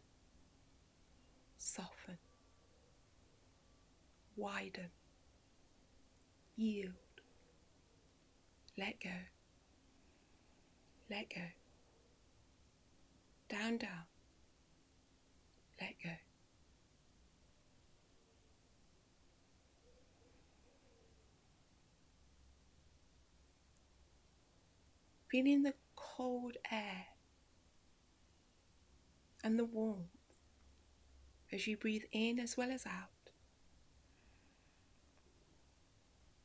soften, 1.59 2.19
widen, 4.37 4.91
yield, 6.57 6.93
let 8.79 9.01
go, 9.03 9.11
let 11.11 11.29
go, 11.29 11.43
down, 13.49 13.79
down, 13.79 14.05
let 15.81 15.95
go. 16.03 16.11
Feeling 25.31 25.63
the 25.63 25.75
cold 25.95 26.57
air 26.71 27.07
and 29.45 29.59
the 29.59 29.65
warmth 29.65 30.09
as 31.53 31.67
you 31.67 31.77
breathe 31.77 32.05
in 32.13 32.39
as 32.39 32.57
well 32.57 32.71
as 32.71 32.85
out. 32.87 33.31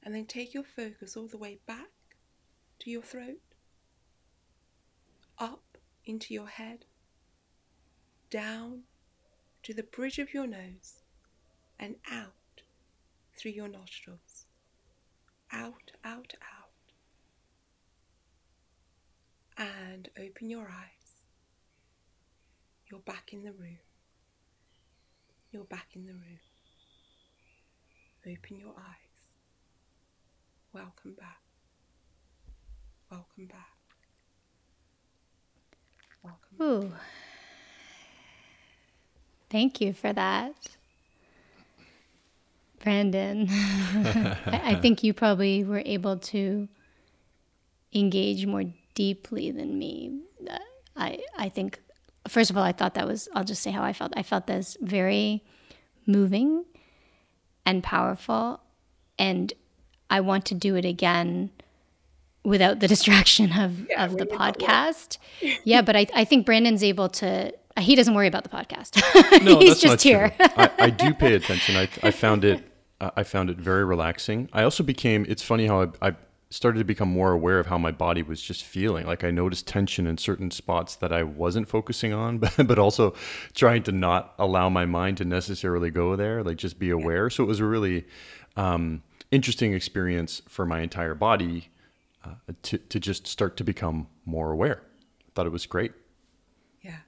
And 0.03 0.13
then 0.13 0.25
take 0.25 0.53
your 0.53 0.63
focus 0.63 1.17
all 1.17 1.27
the 1.27 1.37
way 1.37 1.59
back 1.65 1.89
to 2.79 2.91
your 2.91 3.01
throat, 3.01 3.41
up 5.39 5.77
into 6.05 6.33
your 6.33 6.47
head, 6.47 6.85
down 8.29 8.83
to 9.63 9.73
the 9.73 9.83
bridge 9.83 10.19
of 10.19 10.33
your 10.33 10.45
nose, 10.45 11.01
and 11.79 11.95
out 12.11 12.61
through 13.35 13.51
your 13.51 13.67
nostrils. 13.67 14.45
Out, 15.51 15.91
out, 16.03 16.33
out. 16.41 16.64
And 19.57 20.09
open 20.19 20.49
your 20.49 20.67
eyes. 20.67 21.15
You're 22.91 22.99
back 22.99 23.31
in 23.31 23.43
the 23.43 23.51
room. 23.53 23.77
You're 25.51 25.63
back 25.63 25.87
in 25.93 26.05
the 26.05 26.13
room. 26.13 26.39
Open 28.27 28.57
your 28.59 28.73
eyes. 28.77 29.05
Welcome 30.73 31.13
back. 31.13 31.39
Welcome 33.09 33.45
back. 33.45 33.77
Welcome. 36.23 36.61
Ooh. 36.61 36.91
Thank 39.49 39.79
you 39.79 39.93
for 39.93 40.11
that. 40.11 40.55
Brandon, 42.83 43.47
I 43.49 44.61
I 44.63 44.75
think 44.75 45.03
you 45.03 45.13
probably 45.13 45.63
were 45.63 45.81
able 45.85 46.17
to 46.17 46.67
engage 47.93 48.45
more 48.45 48.63
deeply 48.95 49.51
than 49.51 49.77
me. 49.77 50.19
Uh, 50.49 50.57
I 50.95 51.19
I 51.37 51.49
think 51.49 51.79
first 52.27 52.49
of 52.49 52.57
all, 52.57 52.63
I 52.63 52.71
thought 52.71 52.95
that 52.95 53.05
was 53.07 53.29
I'll 53.35 53.43
just 53.43 53.61
say 53.61 53.71
how 53.71 53.83
I 53.83 53.93
felt. 53.93 54.13
I 54.17 54.23
felt 54.23 54.47
this 54.47 54.77
very 54.81 55.43
moving 56.07 56.65
and 57.65 57.83
powerful 57.83 58.61
and 59.17 59.53
I 60.09 60.21
want 60.21 60.45
to 60.45 60.53
do 60.55 60.75
it 60.75 60.85
again 60.85 61.49
without 62.43 62.79
the 62.79 62.87
distraction 62.95 63.51
of, 63.59 63.87
Yeah, 63.89 64.05
of 64.05 64.11
the 64.11 64.17
when 64.17 64.27
you're 64.29 64.37
not 64.37 64.57
podcast. 64.59 65.17
yeah, 65.63 65.81
but 65.81 65.95
I, 65.95 66.05
I 66.13 66.25
think 66.25 66.45
Brandon's 66.45 66.83
able 66.83 67.09
to 67.09 67.53
he 67.79 67.95
doesn't 67.95 68.13
worry 68.13 68.27
about 68.27 68.43
the 68.43 68.49
podcast. 68.49 69.43
No, 69.43 69.59
He's 69.59 69.69
that's 69.69 69.81
just 69.81 69.91
not 69.91 70.01
here. 70.01 70.29
True. 70.29 70.47
I, 70.55 70.71
I 70.79 70.89
do 70.89 71.13
pay 71.13 71.33
attention. 71.33 71.75
I, 71.75 71.89
I 72.03 72.11
found 72.11 72.45
it. 72.45 72.63
Uh, 73.01 73.11
I 73.17 73.23
found 73.23 73.49
it 73.49 73.57
very 73.57 73.83
relaxing. 73.83 74.47
I 74.53 74.63
also 74.63 74.81
became. 74.81 75.25
It's 75.27 75.43
funny 75.43 75.67
how 75.67 75.81
I, 75.81 76.07
I 76.09 76.15
started 76.49 76.79
to 76.79 76.85
become 76.85 77.09
more 77.09 77.31
aware 77.31 77.59
of 77.59 77.67
how 77.67 77.77
my 77.77 77.91
body 77.91 78.21
was 78.23 78.41
just 78.41 78.63
feeling. 78.63 79.05
Like 79.05 79.23
I 79.23 79.31
noticed 79.31 79.67
tension 79.67 80.07
in 80.07 80.17
certain 80.17 80.51
spots 80.51 80.95
that 80.97 81.11
I 81.11 81.23
wasn't 81.23 81.67
focusing 81.67 82.13
on, 82.13 82.37
but 82.39 82.67
but 82.67 82.79
also 82.79 83.13
trying 83.53 83.83
to 83.83 83.91
not 83.91 84.33
allow 84.37 84.69
my 84.69 84.85
mind 84.85 85.17
to 85.17 85.25
necessarily 85.25 85.91
go 85.91 86.15
there. 86.15 86.43
Like 86.43 86.57
just 86.57 86.79
be 86.79 86.89
aware. 86.89 87.29
So 87.29 87.43
it 87.43 87.47
was 87.47 87.59
a 87.59 87.65
really 87.65 88.05
um, 88.55 89.03
interesting 89.31 89.73
experience 89.73 90.41
for 90.47 90.65
my 90.65 90.81
entire 90.81 91.15
body 91.15 91.69
uh, 92.23 92.35
to 92.63 92.77
to 92.77 92.99
just 92.99 93.27
start 93.27 93.57
to 93.57 93.63
become 93.63 94.07
more 94.25 94.51
aware. 94.51 94.81
I 95.27 95.31
thought 95.33 95.45
it 95.45 95.51
was 95.51 95.65
great. 95.65 95.93
Yeah. 96.81 96.99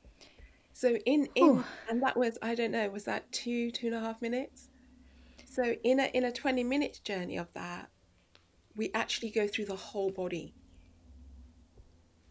So 0.74 0.96
in 1.06 1.28
in 1.36 1.64
and 1.90 2.02
that 2.04 2.18
was 2.18 2.38
I 2.42 2.56
don't 2.56 2.72
know 2.72 2.90
was 2.90 3.06
that 3.06 3.32
two 3.32 3.72
two 3.72 3.88
and 3.88 3.96
a 3.96 4.00
half 4.00 4.22
minutes. 4.22 4.70
So 5.46 5.76
in 5.84 6.00
a 6.00 6.06
in 6.14 6.24
a 6.26 6.32
twenty 6.32 6.64
minute 6.64 7.00
journey 7.04 7.38
of 7.38 7.52
that, 7.54 7.90
we 8.78 8.92
actually 8.94 9.32
go 9.32 9.48
through 9.48 9.66
the 9.66 9.76
whole 9.76 10.12
body. 10.12 10.54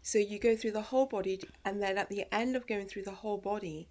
So 0.01 0.17
you 0.17 0.39
go 0.39 0.55
through 0.55 0.71
the 0.71 0.81
whole 0.81 1.05
body, 1.05 1.41
and 1.65 1.83
then 1.83 1.97
at 1.97 2.09
the 2.09 2.25
end 2.33 2.55
of 2.55 2.65
going 2.65 2.87
through 2.87 3.03
the 3.03 3.11
whole 3.11 3.37
body, 3.37 3.89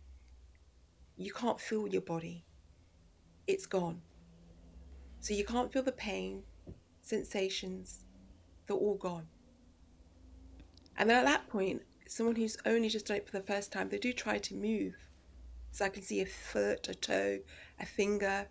you 1.16 1.32
can't 1.32 1.60
feel 1.60 1.86
your 1.86 2.00
body. 2.00 2.46
It's 3.46 3.66
gone. 3.66 4.00
So 5.20 5.34
you 5.34 5.44
can't 5.44 5.70
feel 5.72 5.82
the 5.82 5.92
pain, 5.92 6.42
sensations, 7.02 8.04
they're 8.66 8.76
all 8.76 8.96
gone. 8.96 9.26
And 10.96 11.10
then 11.10 11.18
at 11.18 11.26
that 11.26 11.48
point, 11.48 11.82
someone 12.08 12.36
who's 12.36 12.56
only 12.64 12.88
just 12.88 13.06
done 13.06 13.18
it 13.18 13.26
for 13.26 13.38
the 13.38 13.44
first 13.44 13.70
time, 13.70 13.90
they 13.90 13.98
do 13.98 14.12
try 14.14 14.38
to 14.38 14.54
move. 14.54 14.94
So 15.72 15.84
I 15.84 15.90
can 15.90 16.02
see 16.02 16.22
a 16.22 16.26
foot, 16.26 16.88
a 16.88 16.94
toe, 16.94 17.40
a 17.78 17.84
finger. 17.84 18.46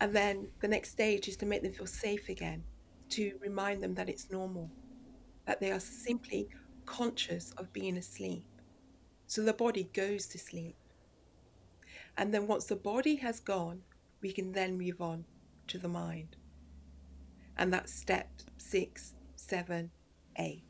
And 0.00 0.14
then 0.14 0.48
the 0.60 0.68
next 0.68 0.92
stage 0.92 1.28
is 1.28 1.36
to 1.38 1.46
make 1.46 1.62
them 1.62 1.72
feel 1.72 1.86
safe 1.86 2.30
again, 2.30 2.64
to 3.16 3.38
remind 3.40 3.82
them 3.82 3.94
that 3.94 4.08
it's 4.08 4.30
normal, 4.30 4.70
that 5.46 5.60
they 5.60 5.70
are 5.70 5.80
simply 5.80 6.48
conscious 6.86 7.52
of 7.52 7.72
being 7.72 7.96
asleep. 7.96 8.44
So 9.26 9.42
the 9.42 9.52
body 9.52 9.88
goes 9.92 10.26
to 10.28 10.38
sleep. 10.38 10.76
And 12.16 12.32
then 12.32 12.46
once 12.46 12.66
the 12.66 12.76
body 12.76 13.16
has 13.16 13.40
gone, 13.40 13.82
we 14.20 14.32
can 14.32 14.52
then 14.52 14.78
move 14.78 15.00
on 15.00 15.24
to 15.68 15.78
the 15.78 15.88
mind. 15.88 16.36
And 17.56 17.72
that's 17.72 17.92
step 17.92 18.28
six, 18.58 19.14
seven, 19.36 19.90
eight 20.36 20.64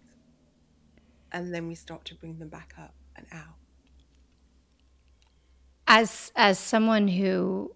and 1.34 1.52
then 1.52 1.66
we 1.66 1.74
start 1.74 2.04
to 2.06 2.14
bring 2.14 2.38
them 2.38 2.48
back 2.48 2.74
up 2.78 2.94
and 3.16 3.26
out. 3.32 3.56
as 5.86 6.32
as 6.36 6.58
someone 6.58 7.08
who 7.08 7.74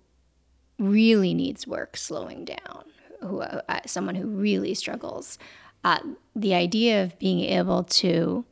really 0.79 1.35
needs 1.35 1.67
work 1.67 1.97
slowing 1.97 2.45
down, 2.45 2.85
who 3.21 3.41
uh, 3.41 3.81
someone 3.87 4.15
who 4.15 4.27
really 4.27 4.75
struggles, 4.75 5.39
uh, 5.85 5.99
the 6.35 6.55
idea 6.55 7.03
of 7.03 7.19
being 7.19 7.41
able 7.41 7.85
to, 7.85 8.45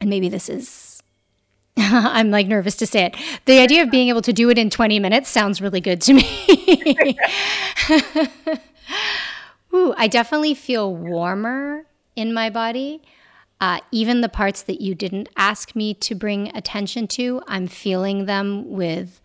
and 0.00 0.10
maybe 0.10 0.28
this 0.28 0.48
is. 0.48 1.02
I'm 1.78 2.30
like 2.30 2.46
nervous 2.46 2.74
to 2.76 2.86
say 2.86 3.04
it. 3.04 3.16
The 3.44 3.58
idea 3.58 3.82
of 3.82 3.90
being 3.90 4.08
able 4.08 4.22
to 4.22 4.32
do 4.32 4.48
it 4.48 4.56
in 4.56 4.70
20 4.70 4.98
minutes 4.98 5.28
sounds 5.28 5.60
really 5.60 5.82
good 5.82 6.00
to 6.02 6.14
me. 6.14 7.18
Ooh, 9.74 9.92
I 9.98 10.08
definitely 10.08 10.54
feel 10.54 10.96
warmer 10.96 11.84
in 12.14 12.32
my 12.32 12.48
body. 12.48 13.02
Uh, 13.60 13.80
even 13.90 14.20
the 14.20 14.28
parts 14.28 14.62
that 14.62 14.80
you 14.80 14.94
didn't 14.94 15.28
ask 15.36 15.74
me 15.74 15.94
to 15.94 16.14
bring 16.14 16.54
attention 16.56 17.06
to, 17.08 17.42
I'm 17.46 17.66
feeling 17.66 18.26
them 18.26 18.70
with 18.70 19.20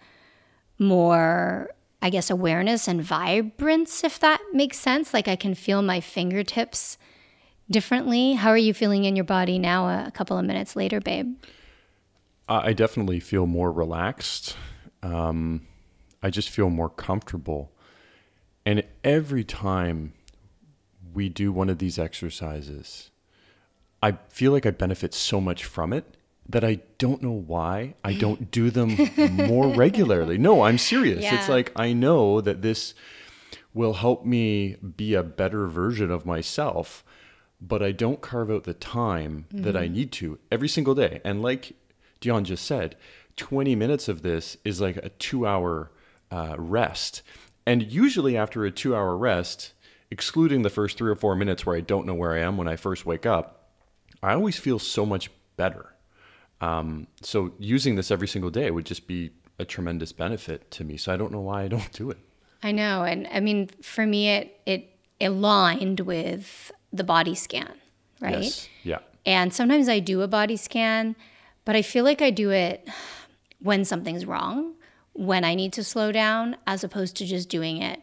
more, 0.79 1.71
I 2.01 2.09
guess, 2.09 2.29
awareness 2.29 2.87
and 2.87 3.01
vibrance, 3.01 4.03
if 4.03 4.19
that 4.19 4.41
makes 4.53 4.79
sense. 4.79 5.13
Like 5.13 5.27
I 5.27 5.35
can 5.35 5.53
feel 5.53 5.81
my 5.81 5.99
fingertips 5.99 6.97
differently. 7.69 8.33
How 8.33 8.49
are 8.49 8.57
you 8.57 8.73
feeling 8.73 9.05
in 9.05 9.15
your 9.15 9.25
body 9.25 9.59
now, 9.59 9.87
a 9.87 10.11
couple 10.11 10.37
of 10.37 10.45
minutes 10.45 10.75
later, 10.75 10.99
babe? 10.99 11.35
I 12.49 12.73
definitely 12.73 13.19
feel 13.21 13.45
more 13.45 13.71
relaxed. 13.71 14.57
Um, 15.01 15.67
I 16.21 16.29
just 16.29 16.49
feel 16.49 16.69
more 16.69 16.89
comfortable. 16.89 17.71
And 18.65 18.83
every 19.03 19.43
time 19.43 20.13
we 21.13 21.29
do 21.29 21.51
one 21.51 21.69
of 21.69 21.77
these 21.77 21.97
exercises, 21.97 23.09
I 24.03 24.17
feel 24.29 24.51
like 24.51 24.65
I 24.65 24.71
benefit 24.71 25.13
so 25.13 25.39
much 25.39 25.63
from 25.63 25.93
it 25.93 26.17
that 26.51 26.63
I 26.63 26.79
don't 26.97 27.21
know 27.21 27.31
why 27.31 27.95
I 28.03 28.13
don't 28.25 28.51
do 28.51 28.69
them 28.69 28.97
more 29.47 29.67
regularly. 29.67 30.37
No, 30.37 30.63
I'm 30.63 30.77
serious. 30.77 31.23
It's 31.23 31.49
like 31.49 31.71
I 31.75 31.93
know 31.93 32.41
that 32.41 32.61
this 32.61 32.93
will 33.73 33.93
help 33.93 34.25
me 34.25 34.75
be 34.75 35.13
a 35.13 35.23
better 35.23 35.67
version 35.67 36.11
of 36.11 36.25
myself, 36.25 37.03
but 37.61 37.81
I 37.81 37.91
don't 37.91 38.21
carve 38.21 38.51
out 38.51 38.65
the 38.65 38.73
time 38.73 39.45
that 39.51 39.77
I 39.77 39.87
need 39.87 40.11
to 40.13 40.39
every 40.51 40.67
single 40.67 40.95
day. 40.95 41.21
And 41.23 41.41
like 41.41 41.73
Dion 42.19 42.43
just 42.43 42.65
said, 42.65 42.95
20 43.37 43.75
minutes 43.75 44.07
of 44.07 44.21
this 44.21 44.57
is 44.65 44.81
like 44.81 44.97
a 44.97 45.09
two 45.09 45.47
hour 45.47 45.91
uh, 46.29 46.55
rest. 46.57 47.21
And 47.65 47.91
usually, 47.91 48.35
after 48.35 48.65
a 48.65 48.71
two 48.71 48.95
hour 48.95 49.15
rest, 49.15 49.73
excluding 50.09 50.63
the 50.63 50.69
first 50.69 50.97
three 50.97 51.11
or 51.11 51.15
four 51.15 51.35
minutes 51.35 51.65
where 51.65 51.75
I 51.75 51.81
don't 51.81 52.05
know 52.05 52.13
where 52.13 52.33
I 52.33 52.39
am 52.39 52.57
when 52.57 52.67
I 52.67 52.75
first 52.75 53.05
wake 53.05 53.25
up, 53.25 53.69
I 54.21 54.33
always 54.33 54.57
feel 54.57 54.79
so 54.79 55.05
much 55.05 55.29
better. 55.55 55.93
Um, 56.61 57.07
so 57.21 57.53
using 57.59 57.95
this 57.95 58.11
every 58.11 58.27
single 58.27 58.51
day 58.51 58.71
would 58.71 58.85
just 58.85 59.07
be 59.07 59.31
a 59.59 59.65
tremendous 59.65 60.11
benefit 60.11 60.71
to 60.71 60.83
me. 60.83 60.97
So 60.97 61.13
I 61.13 61.17
don't 61.17 61.31
know 61.31 61.41
why 61.41 61.63
I 61.63 61.67
don't 61.67 61.91
do 61.91 62.09
it. 62.11 62.17
I 62.63 62.71
know, 62.71 63.03
and 63.03 63.27
I 63.33 63.39
mean, 63.39 63.69
for 63.81 64.05
me, 64.05 64.29
it 64.29 64.61
it 64.67 64.95
aligned 65.19 66.01
with 66.01 66.71
the 66.93 67.03
body 67.03 67.35
scan, 67.35 67.73
right? 68.19 68.43
Yes. 68.43 68.69
Yeah. 68.83 68.99
And 69.25 69.53
sometimes 69.53 69.89
I 69.89 69.99
do 69.99 70.21
a 70.21 70.27
body 70.27 70.57
scan, 70.57 71.15
but 71.65 71.75
I 71.75 71.81
feel 71.81 72.03
like 72.03 72.21
I 72.21 72.29
do 72.29 72.51
it 72.51 72.87
when 73.59 73.85
something's 73.85 74.25
wrong, 74.25 74.75
when 75.13 75.43
I 75.43 75.55
need 75.55 75.73
to 75.73 75.83
slow 75.83 76.11
down, 76.11 76.55
as 76.67 76.83
opposed 76.83 77.15
to 77.17 77.25
just 77.25 77.49
doing 77.49 77.81
it 77.81 78.01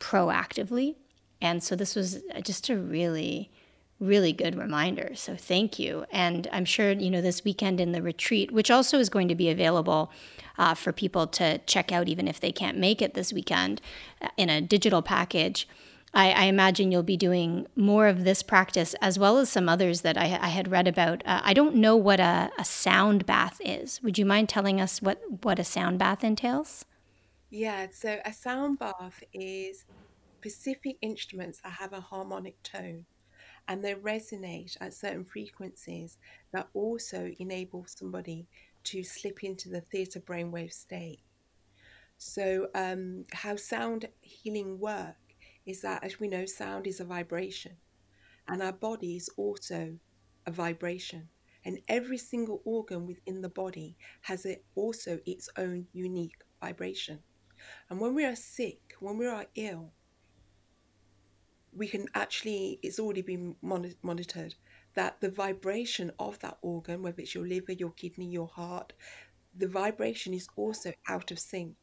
proactively. 0.00 0.96
And 1.40 1.62
so 1.62 1.76
this 1.76 1.94
was 1.94 2.22
just 2.42 2.70
a 2.70 2.76
really, 2.76 3.50
really 4.00 4.32
good 4.32 4.56
reminder. 4.56 5.12
So 5.14 5.36
thank 5.36 5.78
you. 5.78 6.04
And 6.10 6.48
I'm 6.52 6.64
sure, 6.64 6.92
you 6.92 7.10
know, 7.10 7.20
this 7.20 7.44
weekend 7.44 7.80
in 7.80 7.92
the 7.92 8.02
retreat, 8.02 8.50
which 8.50 8.70
also 8.70 8.98
is 8.98 9.08
going 9.08 9.28
to 9.28 9.34
be 9.34 9.48
available 9.48 10.10
uh, 10.58 10.74
for 10.74 10.92
people 10.92 11.26
to 11.28 11.58
check 11.58 11.92
out, 11.92 12.08
even 12.08 12.28
if 12.28 12.40
they 12.40 12.52
can't 12.52 12.78
make 12.78 13.00
it 13.00 13.14
this 13.14 13.32
weekend 13.32 13.80
uh, 14.20 14.28
in 14.36 14.50
a 14.50 14.60
digital 14.60 15.02
package. 15.02 15.68
I, 16.12 16.30
I, 16.30 16.44
imagine 16.44 16.92
you'll 16.92 17.02
be 17.02 17.16
doing 17.16 17.66
more 17.74 18.06
of 18.06 18.22
this 18.22 18.40
practice 18.40 18.94
as 19.02 19.18
well 19.18 19.36
as 19.38 19.50
some 19.50 19.68
others 19.68 20.02
that 20.02 20.16
I, 20.16 20.38
I 20.40 20.48
had 20.48 20.70
read 20.70 20.86
about. 20.86 21.24
Uh, 21.26 21.40
I 21.42 21.54
don't 21.54 21.74
know 21.74 21.96
what 21.96 22.20
a, 22.20 22.50
a, 22.56 22.64
sound 22.64 23.26
bath 23.26 23.60
is. 23.64 24.00
Would 24.00 24.16
you 24.16 24.24
mind 24.24 24.48
telling 24.48 24.80
us 24.80 25.02
what, 25.02 25.20
what 25.42 25.58
a 25.58 25.64
sound 25.64 25.98
bath 25.98 26.22
entails? 26.22 26.84
Yeah, 27.50 27.88
so 27.92 28.20
a 28.24 28.32
sound 28.32 28.78
bath 28.78 29.24
is 29.32 29.86
specific 30.38 30.98
instruments 31.02 31.60
that 31.64 31.72
have 31.74 31.92
a 31.92 32.00
harmonic 32.00 32.62
tone 32.62 33.06
and 33.68 33.84
they 33.84 33.94
resonate 33.94 34.76
at 34.80 34.94
certain 34.94 35.24
frequencies 35.24 36.18
that 36.52 36.68
also 36.74 37.32
enable 37.38 37.84
somebody 37.86 38.46
to 38.84 39.02
slip 39.02 39.42
into 39.42 39.68
the 39.68 39.80
theta 39.80 40.20
brainwave 40.20 40.72
state. 40.72 41.20
So, 42.18 42.68
um, 42.74 43.24
how 43.32 43.56
sound 43.56 44.08
healing 44.20 44.78
work 44.78 45.16
is 45.66 45.80
that, 45.82 46.04
as 46.04 46.20
we 46.20 46.28
know, 46.28 46.46
sound 46.46 46.86
is 46.86 47.00
a 47.00 47.04
vibration, 47.04 47.76
and 48.46 48.62
our 48.62 48.72
body 48.72 49.16
is 49.16 49.28
also 49.36 49.98
a 50.46 50.50
vibration. 50.50 51.28
And 51.64 51.80
every 51.88 52.18
single 52.18 52.60
organ 52.64 53.06
within 53.06 53.40
the 53.40 53.48
body 53.48 53.96
has 54.22 54.44
it 54.44 54.64
also 54.74 55.18
its 55.24 55.48
own 55.56 55.86
unique 55.94 56.36
vibration. 56.60 57.20
And 57.88 57.98
when 57.98 58.14
we 58.14 58.26
are 58.26 58.36
sick, 58.36 58.94
when 59.00 59.16
we 59.16 59.26
are 59.26 59.46
ill, 59.54 59.92
we 61.76 61.88
can 61.88 62.06
actually, 62.14 62.78
it's 62.82 62.98
already 62.98 63.22
been 63.22 63.56
monitored, 63.62 64.54
that 64.94 65.20
the 65.20 65.30
vibration 65.30 66.12
of 66.18 66.38
that 66.40 66.58
organ, 66.62 67.02
whether 67.02 67.20
it's 67.20 67.34
your 67.34 67.46
liver, 67.46 67.72
your 67.72 67.90
kidney, 67.90 68.26
your 68.26 68.46
heart, 68.46 68.92
the 69.56 69.68
vibration 69.68 70.34
is 70.34 70.48
also 70.56 70.92
out 71.08 71.30
of 71.30 71.38
sync. 71.38 71.74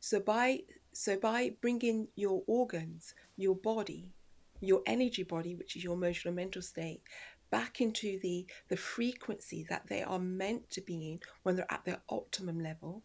So 0.00 0.20
by 0.20 0.60
so 0.92 1.16
by 1.16 1.52
bringing 1.60 2.08
your 2.16 2.42
organs, 2.46 3.14
your 3.36 3.54
body, 3.54 4.12
your 4.60 4.82
energy 4.86 5.22
body, 5.22 5.54
which 5.54 5.76
is 5.76 5.84
your 5.84 5.94
emotional 5.94 6.34
mental 6.34 6.62
state, 6.62 7.02
back 7.50 7.80
into 7.80 8.18
the 8.20 8.46
the 8.68 8.76
frequency 8.76 9.66
that 9.68 9.86
they 9.88 10.02
are 10.02 10.18
meant 10.18 10.70
to 10.70 10.80
be 10.80 11.10
in 11.12 11.20
when 11.42 11.56
they're 11.56 11.72
at 11.72 11.84
their 11.84 12.00
optimum 12.08 12.60
level, 12.60 13.02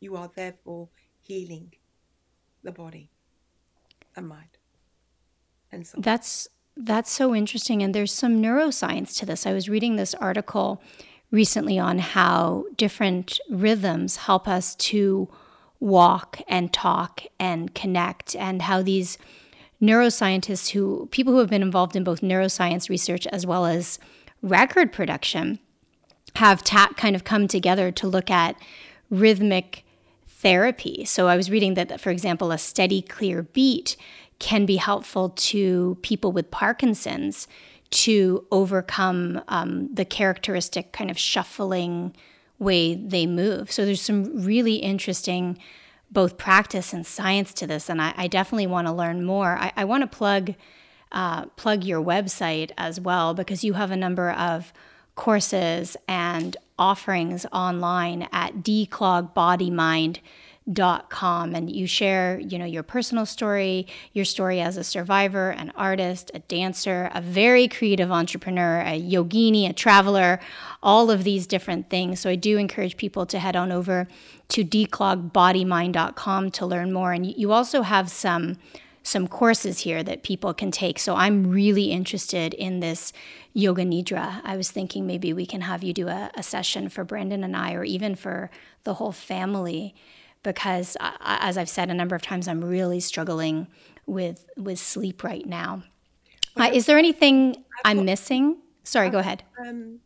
you 0.00 0.16
are 0.16 0.30
therefore 0.36 0.88
healing 1.22 1.72
the 2.62 2.72
body 2.72 3.10
and 4.16 4.28
mind 4.28 4.58
and 5.74 5.86
so 5.86 5.98
that's 6.00 6.48
that's 6.76 7.10
so 7.10 7.34
interesting 7.34 7.82
and 7.82 7.94
there's 7.94 8.12
some 8.12 8.42
neuroscience 8.42 9.16
to 9.18 9.26
this. 9.26 9.46
I 9.46 9.52
was 9.52 9.68
reading 9.68 9.96
this 9.96 10.14
article 10.14 10.82
recently 11.30 11.78
on 11.78 11.98
how 11.98 12.64
different 12.76 13.38
rhythms 13.48 14.16
help 14.16 14.48
us 14.48 14.74
to 14.76 15.28
walk 15.78 16.40
and 16.48 16.72
talk 16.72 17.22
and 17.38 17.74
connect 17.74 18.34
and 18.34 18.62
how 18.62 18.82
these 18.82 19.18
neuroscientists 19.80 20.70
who 20.70 21.06
people 21.12 21.32
who 21.32 21.38
have 21.40 21.50
been 21.50 21.62
involved 21.62 21.94
in 21.94 22.04
both 22.04 22.22
neuroscience 22.22 22.88
research 22.88 23.26
as 23.28 23.46
well 23.46 23.66
as 23.66 23.98
record 24.42 24.92
production 24.92 25.58
have 26.36 26.64
ta- 26.64 26.92
kind 26.96 27.14
of 27.14 27.22
come 27.22 27.46
together 27.46 27.92
to 27.92 28.08
look 28.08 28.30
at 28.30 28.56
rhythmic 29.10 29.84
therapy. 30.26 31.04
So 31.04 31.28
i 31.28 31.36
was 31.36 31.50
reading 31.50 31.74
that 31.74 32.00
for 32.00 32.10
example 32.10 32.50
a 32.50 32.58
steady 32.58 33.02
clear 33.02 33.42
beat 33.42 33.96
can 34.38 34.66
be 34.66 34.76
helpful 34.76 35.30
to 35.30 35.96
people 36.02 36.32
with 36.32 36.50
Parkinson's 36.50 37.46
to 37.90 38.46
overcome 38.50 39.40
um, 39.48 39.88
the 39.92 40.04
characteristic 40.04 40.92
kind 40.92 41.10
of 41.10 41.18
shuffling 41.18 42.14
way 42.58 42.94
they 42.94 43.26
move. 43.26 43.70
So 43.70 43.84
there's 43.84 44.00
some 44.00 44.44
really 44.44 44.76
interesting 44.76 45.58
both 46.10 46.36
practice 46.36 46.92
and 46.92 47.06
science 47.06 47.52
to 47.54 47.66
this, 47.66 47.88
and 47.88 48.00
I, 48.00 48.14
I 48.16 48.26
definitely 48.28 48.66
want 48.66 48.86
to 48.86 48.92
learn 48.92 49.24
more. 49.24 49.56
I, 49.56 49.72
I 49.76 49.84
want 49.84 50.02
to 50.02 50.16
plug 50.16 50.54
uh, 51.12 51.46
plug 51.56 51.84
your 51.84 52.02
website 52.02 52.72
as 52.76 53.00
well 53.00 53.34
because 53.34 53.62
you 53.62 53.74
have 53.74 53.92
a 53.92 53.96
number 53.96 54.30
of 54.32 54.72
courses 55.14 55.96
and 56.08 56.56
offerings 56.76 57.46
online 57.52 58.28
at 58.32 58.56
declogbodymind.com 58.56 60.20
dot 60.72 61.10
com 61.10 61.54
and 61.54 61.70
you 61.70 61.86
share 61.86 62.40
you 62.40 62.58
know 62.58 62.64
your 62.64 62.82
personal 62.82 63.26
story 63.26 63.86
your 64.14 64.24
story 64.24 64.62
as 64.62 64.78
a 64.78 64.84
survivor 64.84 65.50
an 65.50 65.70
artist 65.76 66.30
a 66.32 66.38
dancer 66.38 67.10
a 67.14 67.20
very 67.20 67.68
creative 67.68 68.10
entrepreneur 68.10 68.80
a 68.80 68.98
yogini 68.98 69.68
a 69.68 69.74
traveler 69.74 70.40
all 70.84 71.10
of 71.10 71.24
these 71.24 71.46
different 71.46 71.88
things. 71.90 72.20
So 72.20 72.30
i 72.30 72.36
do 72.36 72.58
encourage 72.58 72.96
people 72.96 73.26
to 73.26 73.38
head 73.38 73.56
on 73.56 73.72
over 73.72 74.06
to 74.48 74.64
declogbodymind.com 74.64 76.50
to 76.50 76.66
learn 76.66 76.92
more. 76.92 77.12
And 77.12 77.26
you 77.26 77.52
also 77.52 77.82
have 77.82 78.10
some 78.10 78.58
some 79.02 79.28
courses 79.28 79.80
here 79.80 80.02
that 80.02 80.22
people 80.22 80.54
can 80.54 80.70
take. 80.70 80.98
So 80.98 81.14
i'm 81.16 81.50
really 81.50 81.90
interested 81.90 82.54
in 82.54 82.80
this 82.80 83.12
yoga 83.52 83.84
nidra. 83.84 84.40
I 84.44 84.56
was 84.56 84.70
thinking 84.70 85.06
maybe 85.06 85.32
we 85.32 85.46
can 85.46 85.62
have 85.62 85.82
you 85.82 85.92
do 85.92 86.08
a, 86.08 86.30
a 86.34 86.42
session 86.42 86.88
for 86.88 87.04
brandon 87.04 87.42
and 87.44 87.56
i 87.56 87.72
or 87.72 87.84
even 87.84 88.14
for 88.14 88.50
the 88.84 88.94
whole 88.94 89.12
family 89.12 89.94
because 90.44 90.96
as 91.20 91.58
I've 91.58 91.68
said 91.68 91.90
a 91.90 91.94
number 91.94 92.14
of 92.14 92.22
times, 92.22 92.46
I'm 92.46 92.64
really 92.64 93.00
struggling 93.00 93.66
with 94.06 94.46
with 94.56 94.78
sleep 94.78 95.24
right 95.24 95.44
now. 95.44 95.82
Uh, 96.56 96.70
is 96.72 96.86
there 96.86 96.98
anything 96.98 97.64
I'm 97.84 98.04
missing? 98.04 98.58
Sorry, 98.84 99.10
go 99.10 99.18
ahead. 99.18 99.42
Um, 99.58 99.98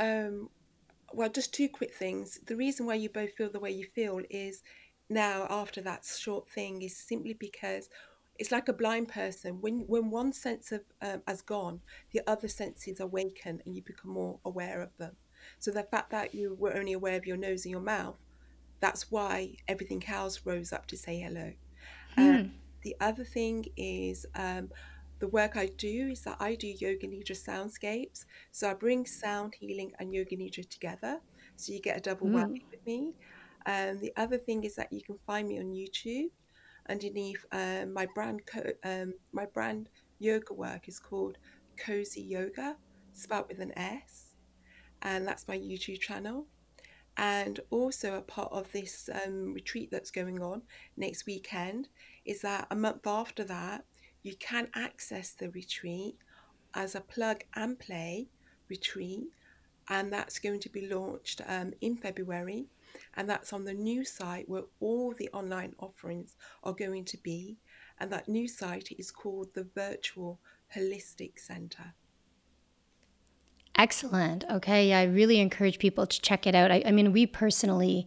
um, 0.00 0.48
well, 1.12 1.28
just 1.28 1.54
two 1.54 1.68
quick 1.68 1.94
things. 1.94 2.40
The 2.46 2.56
reason 2.56 2.86
why 2.86 2.94
you 2.94 3.08
both 3.08 3.34
feel 3.34 3.50
the 3.50 3.60
way 3.60 3.70
you 3.70 3.86
feel 3.94 4.20
is 4.30 4.64
now 5.08 5.46
after 5.48 5.80
that 5.82 6.04
short 6.04 6.48
thing 6.48 6.82
is 6.82 6.96
simply 6.96 7.34
because 7.34 7.88
it's 8.38 8.50
like 8.50 8.68
a 8.68 8.72
blind 8.72 9.08
person. 9.08 9.60
When 9.60 9.84
when 9.86 10.10
one 10.10 10.32
sense 10.32 10.72
of 10.72 10.80
um, 11.02 11.22
has 11.28 11.42
gone, 11.42 11.80
the 12.12 12.22
other 12.26 12.48
senses 12.48 12.98
awaken, 12.98 13.62
and 13.64 13.76
you 13.76 13.82
become 13.82 14.12
more 14.12 14.40
aware 14.44 14.80
of 14.80 14.96
them. 14.96 15.16
So 15.58 15.70
the 15.70 15.82
fact 15.82 16.10
that 16.10 16.34
you 16.34 16.56
were 16.58 16.74
only 16.74 16.94
aware 16.94 17.16
of 17.16 17.26
your 17.26 17.36
nose 17.36 17.64
and 17.64 17.70
your 17.70 17.80
mouth 17.80 18.16
that's 18.82 19.10
why 19.12 19.54
everything 19.68 20.02
else 20.08 20.40
rose 20.44 20.72
up 20.72 20.86
to 20.88 20.96
say 20.96 21.20
hello. 21.20 21.52
Hmm. 22.16 22.48
the 22.82 22.94
other 23.00 23.24
thing 23.24 23.64
is 23.76 24.26
um, 24.34 24.68
the 25.20 25.28
work 25.28 25.56
I 25.56 25.66
do 25.66 26.10
is 26.10 26.22
that 26.22 26.36
I 26.40 26.56
do 26.56 26.66
yoga 26.66 27.06
nidra 27.06 27.36
soundscapes. 27.48 28.24
So 28.50 28.68
I 28.68 28.74
bring 28.74 29.06
sound 29.06 29.54
healing 29.58 29.92
and 30.00 30.12
yoga 30.12 30.36
nidra 30.36 30.68
together. 30.68 31.20
So 31.56 31.72
you 31.72 31.80
get 31.80 31.96
a 31.96 32.00
double 32.00 32.26
mm. 32.26 32.34
whammy 32.34 32.62
with 32.72 32.84
me. 32.84 33.14
Um, 33.66 34.00
the 34.00 34.12
other 34.16 34.36
thing 34.36 34.64
is 34.64 34.74
that 34.74 34.92
you 34.92 35.00
can 35.00 35.16
find 35.26 35.48
me 35.48 35.60
on 35.60 35.66
YouTube 35.66 36.30
underneath 36.90 37.44
um, 37.52 37.92
my 37.92 38.06
brand 38.16 38.40
co- 38.46 38.74
um, 38.84 39.14
my 39.32 39.46
brand 39.46 39.88
yoga 40.18 40.52
work 40.52 40.88
is 40.88 40.98
called 40.98 41.38
Cosy 41.78 42.22
Yoga, 42.22 42.76
spelled 43.12 43.46
with 43.48 43.60
an 43.60 43.72
S, 43.78 44.34
and 45.02 45.24
that's 45.24 45.46
my 45.46 45.56
YouTube 45.56 46.00
channel. 46.00 46.46
And 47.16 47.60
also, 47.70 48.14
a 48.14 48.22
part 48.22 48.50
of 48.52 48.72
this 48.72 49.10
um, 49.24 49.52
retreat 49.52 49.90
that's 49.90 50.10
going 50.10 50.40
on 50.42 50.62
next 50.96 51.26
weekend 51.26 51.88
is 52.24 52.40
that 52.40 52.66
a 52.70 52.76
month 52.76 53.06
after 53.06 53.44
that, 53.44 53.84
you 54.22 54.34
can 54.36 54.68
access 54.74 55.32
the 55.32 55.50
retreat 55.50 56.16
as 56.74 56.94
a 56.94 57.00
plug 57.00 57.44
and 57.54 57.78
play 57.78 58.28
retreat. 58.68 59.24
And 59.88 60.12
that's 60.12 60.38
going 60.38 60.60
to 60.60 60.68
be 60.70 60.86
launched 60.86 61.42
um, 61.46 61.74
in 61.80 61.96
February. 61.96 62.66
And 63.14 63.28
that's 63.28 63.52
on 63.52 63.64
the 63.64 63.74
new 63.74 64.04
site 64.04 64.48
where 64.48 64.64
all 64.80 65.12
the 65.12 65.28
online 65.32 65.74
offerings 65.78 66.36
are 66.62 66.72
going 66.72 67.04
to 67.06 67.18
be. 67.18 67.58
And 67.98 68.10
that 68.10 68.28
new 68.28 68.48
site 68.48 68.90
is 68.98 69.10
called 69.10 69.48
the 69.54 69.64
Virtual 69.74 70.38
Holistic 70.74 71.38
Center. 71.38 71.94
Excellent. 73.82 74.44
Okay. 74.48 74.94
I 74.94 75.02
really 75.02 75.40
encourage 75.40 75.80
people 75.80 76.06
to 76.06 76.20
check 76.20 76.46
it 76.46 76.54
out. 76.54 76.70
I, 76.70 76.84
I 76.86 76.92
mean, 76.92 77.10
we 77.10 77.26
personally 77.26 78.06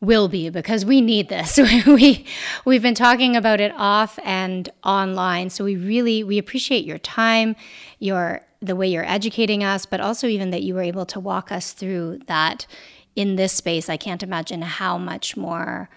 will 0.00 0.26
be 0.26 0.50
because 0.50 0.84
we 0.84 1.00
need 1.00 1.28
this. 1.28 1.56
we 1.86 2.26
we've 2.64 2.82
been 2.82 2.96
talking 2.96 3.36
about 3.36 3.60
it 3.60 3.70
off 3.76 4.18
and 4.24 4.68
online. 4.82 5.48
So 5.50 5.64
we 5.64 5.76
really 5.76 6.24
we 6.24 6.38
appreciate 6.38 6.84
your 6.84 6.98
time, 6.98 7.54
your 8.00 8.40
the 8.60 8.74
way 8.74 8.88
you're 8.88 9.08
educating 9.08 9.62
us, 9.62 9.86
but 9.86 10.00
also 10.00 10.26
even 10.26 10.50
that 10.50 10.64
you 10.64 10.74
were 10.74 10.82
able 10.82 11.06
to 11.06 11.20
walk 11.20 11.52
us 11.52 11.70
through 11.70 12.18
that 12.26 12.66
in 13.14 13.36
this 13.36 13.52
space. 13.52 13.88
I 13.88 13.96
can't 13.96 14.24
imagine 14.24 14.62
how 14.62 14.98
much 14.98 15.36
more 15.36 15.88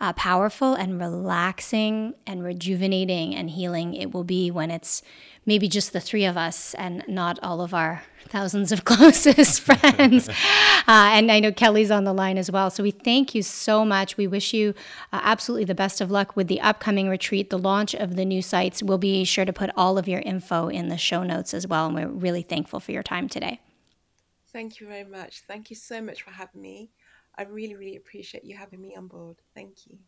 uh, 0.00 0.12
powerful 0.14 0.74
and 0.74 1.00
relaxing 1.00 2.14
and 2.26 2.44
rejuvenating 2.44 3.34
and 3.34 3.50
healing 3.50 3.94
it 3.94 4.12
will 4.12 4.24
be 4.24 4.50
when 4.50 4.70
it's 4.70 5.02
maybe 5.46 5.68
just 5.68 5.92
the 5.92 6.00
three 6.00 6.24
of 6.24 6.36
us 6.36 6.74
and 6.74 7.04
not 7.06 7.38
all 7.42 7.60
of 7.60 7.74
our 7.74 8.02
thousands 8.28 8.72
of 8.72 8.84
closest 8.84 9.60
friends. 9.60 10.28
Uh, 10.86 11.08
and 11.12 11.32
I 11.32 11.40
know 11.40 11.50
Kelly's 11.50 11.90
on 11.90 12.04
the 12.04 12.12
line 12.12 12.36
as 12.36 12.50
well. 12.50 12.68
So 12.68 12.82
we 12.82 12.90
thank 12.90 13.34
you 13.34 13.42
so 13.42 13.86
much. 13.86 14.18
We 14.18 14.26
wish 14.26 14.52
you 14.52 14.74
uh, 15.14 15.20
absolutely 15.22 15.64
the 15.64 15.74
best 15.74 16.02
of 16.02 16.10
luck 16.10 16.36
with 16.36 16.46
the 16.46 16.60
upcoming 16.60 17.08
retreat, 17.08 17.48
the 17.48 17.58
launch 17.58 17.94
of 17.94 18.16
the 18.16 18.24
new 18.26 18.42
sites. 18.42 18.82
We'll 18.82 18.98
be 18.98 19.24
sure 19.24 19.46
to 19.46 19.52
put 19.52 19.70
all 19.78 19.96
of 19.96 20.06
your 20.06 20.20
info 20.20 20.68
in 20.68 20.88
the 20.88 20.98
show 20.98 21.22
notes 21.22 21.54
as 21.54 21.66
well. 21.66 21.86
And 21.86 21.94
we're 21.94 22.08
really 22.08 22.42
thankful 22.42 22.80
for 22.80 22.92
your 22.92 23.02
time 23.02 23.30
today. 23.30 23.60
Thank 24.52 24.78
you 24.78 24.86
very 24.86 25.04
much. 25.04 25.40
Thank 25.48 25.70
you 25.70 25.76
so 25.76 26.02
much 26.02 26.20
for 26.20 26.32
having 26.32 26.60
me. 26.60 26.90
I 27.36 27.44
really, 27.44 27.74
really 27.74 27.96
appreciate 27.96 28.44
you 28.44 28.56
having 28.56 28.80
me 28.80 28.94
on 28.96 29.08
board. 29.08 29.36
Thank 29.54 29.86
you. 29.86 29.98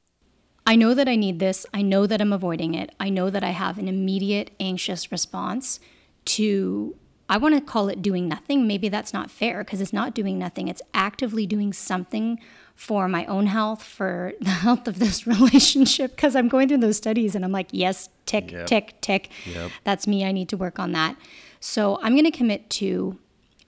I 0.67 0.75
know 0.75 0.95
that 0.95 1.09
I 1.09 1.15
need 1.15 1.39
this. 1.39 1.65
I 1.73 1.83
know 1.83 2.07
that 2.07 2.21
I'm 2.21 2.33
avoiding 2.33 2.75
it. 2.75 2.91
I 2.99 3.09
know 3.09 3.31
that 3.31 3.45
I 3.45 3.51
have 3.51 3.79
an 3.79 3.87
immediate 3.87 4.51
anxious 4.59 5.13
response 5.13 5.79
to, 6.27 6.97
I 7.29 7.37
want 7.37 7.55
to 7.55 7.61
call 7.61 7.89
it 7.89 8.03
doing 8.03 8.27
nothing. 8.27 8.67
Maybe 8.67 8.89
that's 8.89 9.13
not 9.13 9.31
fair 9.31 9.63
because 9.63 9.81
it's 9.81 9.93
not 9.93 10.13
doing 10.13 10.39
nothing. 10.39 10.67
It's 10.67 10.83
actively 10.93 11.47
doing 11.47 11.73
something 11.73 12.41
for 12.75 13.07
my 13.09 13.25
own 13.27 13.47
health, 13.47 13.83
for 13.85 14.33
the 14.41 14.51
health 14.51 14.89
of 14.89 14.99
this 14.99 15.25
relationship. 15.27 16.17
Because 16.17 16.35
I'm 16.35 16.49
going 16.49 16.69
through 16.69 16.79
those 16.79 16.97
studies 16.97 17.37
and 17.37 17.45
I'm 17.45 17.53
like, 17.53 17.69
yes, 17.71 18.09
tick, 18.27 18.51
yep. 18.51 18.67
tick, 18.67 19.01
tick. 19.01 19.31
Yep. 19.47 19.71
That's 19.85 20.09
me. 20.09 20.25
I 20.25 20.33
need 20.33 20.49
to 20.49 20.57
work 20.57 20.81
on 20.81 20.91
that. 20.93 21.17
So 21.61 21.99
I'm 22.03 22.15
going 22.15 22.25
to 22.25 22.37
commit 22.37 22.69
to 22.71 23.19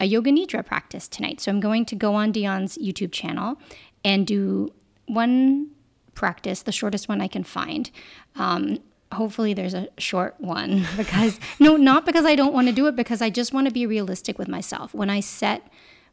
a 0.00 0.06
yoga 0.06 0.30
nidra 0.30 0.64
practice 0.64 1.08
tonight. 1.08 1.40
So 1.40 1.50
I'm 1.50 1.60
going 1.60 1.84
to 1.86 1.96
go 1.96 2.14
on 2.14 2.32
Dion's 2.32 2.78
YouTube 2.78 3.12
channel 3.12 3.58
and 4.04 4.26
do 4.26 4.72
one 5.06 5.70
practice, 6.14 6.62
the 6.62 6.72
shortest 6.72 7.08
one 7.08 7.20
I 7.20 7.28
can 7.28 7.44
find. 7.44 7.90
Um, 8.36 8.78
hopefully 9.12 9.54
there's 9.54 9.74
a 9.74 9.88
short 9.98 10.34
one 10.38 10.86
because 10.96 11.40
no 11.58 11.76
not 11.76 12.04
because 12.04 12.26
i 12.26 12.34
don't 12.34 12.52
want 12.52 12.66
to 12.66 12.74
do 12.74 12.86
it 12.86 12.94
because 12.94 13.22
i 13.22 13.30
just 13.30 13.54
want 13.54 13.66
to 13.66 13.72
be 13.72 13.86
realistic 13.86 14.38
with 14.38 14.48
myself 14.48 14.92
when 14.92 15.08
i 15.08 15.18
set 15.18 15.66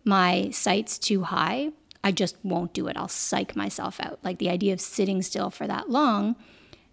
my 0.05 0.49
sights 0.51 0.97
too 0.97 1.23
high 1.23 1.69
i 2.05 2.11
just 2.11 2.37
won't 2.41 2.71
do 2.73 2.87
it 2.87 2.95
i'll 2.95 3.09
psych 3.09 3.53
myself 3.53 3.99
out 3.99 4.17
like 4.23 4.37
the 4.37 4.49
idea 4.49 4.71
of 4.71 4.79
sitting 4.79 5.21
still 5.21 5.49
for 5.49 5.67
that 5.67 5.89
long 5.89 6.37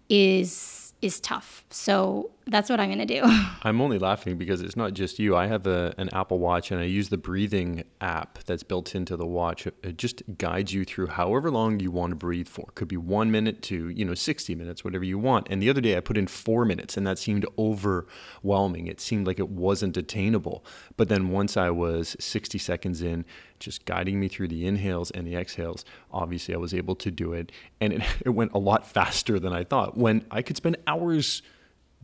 is 0.09 0.82
is 1.03 1.19
tough. 1.19 1.65
So 1.69 2.31
that's 2.47 2.69
what 2.69 2.79
I'm 2.79 2.87
going 2.87 3.05
to 3.05 3.05
do. 3.05 3.21
I'm 3.63 3.81
only 3.81 3.99
laughing 3.99 4.37
because 4.37 4.61
it's 4.61 4.75
not 4.75 4.93
just 4.93 5.19
you. 5.19 5.35
I 5.35 5.47
have 5.47 5.67
a, 5.67 5.93
an 5.97 6.09
Apple 6.13 6.39
Watch 6.39 6.71
and 6.71 6.79
I 6.79 6.85
use 6.85 7.09
the 7.09 7.17
breathing 7.17 7.83
app 7.99 8.39
that's 8.45 8.63
built 8.63 8.95
into 8.95 9.17
the 9.17 9.25
watch. 9.25 9.67
It 9.67 9.97
just 9.97 10.23
guides 10.37 10.73
you 10.73 10.85
through 10.85 11.07
however 11.07 11.51
long 11.51 11.79
you 11.79 11.91
want 11.91 12.11
to 12.11 12.15
breathe 12.15 12.47
for. 12.47 12.65
It 12.69 12.75
could 12.75 12.87
be 12.87 12.97
one 12.97 13.31
minute 13.31 13.61
to, 13.63 13.89
you 13.89 14.05
know, 14.05 14.13
60 14.13 14.55
minutes, 14.55 14.83
whatever 14.83 15.03
you 15.03 15.19
want. 15.19 15.47
And 15.49 15.61
the 15.61 15.69
other 15.69 15.81
day 15.81 15.97
I 15.97 15.99
put 15.99 16.17
in 16.17 16.27
four 16.27 16.63
minutes 16.63 16.95
and 16.95 17.05
that 17.05 17.19
seemed 17.19 17.45
overwhelming. 17.57 18.87
It 18.87 19.01
seemed 19.01 19.27
like 19.27 19.39
it 19.39 19.49
wasn't 19.49 19.97
attainable. 19.97 20.65
But 20.95 21.09
then 21.09 21.29
once 21.29 21.57
I 21.57 21.69
was 21.69 22.15
60 22.19 22.57
seconds 22.57 23.01
in, 23.01 23.25
just 23.63 23.85
guiding 23.85 24.19
me 24.19 24.27
through 24.27 24.49
the 24.49 24.67
inhales 24.67 25.09
and 25.11 25.25
the 25.25 25.35
exhales. 25.35 25.85
Obviously, 26.11 26.53
I 26.53 26.57
was 26.57 26.73
able 26.73 26.95
to 26.95 27.09
do 27.09 27.33
it, 27.33 27.51
and 27.79 27.93
it, 27.93 28.01
it 28.25 28.29
went 28.29 28.53
a 28.53 28.59
lot 28.59 28.85
faster 28.85 29.39
than 29.39 29.53
I 29.53 29.63
thought. 29.63 29.97
When 29.97 30.25
I 30.29 30.41
could 30.41 30.57
spend 30.57 30.77
hours 30.85 31.41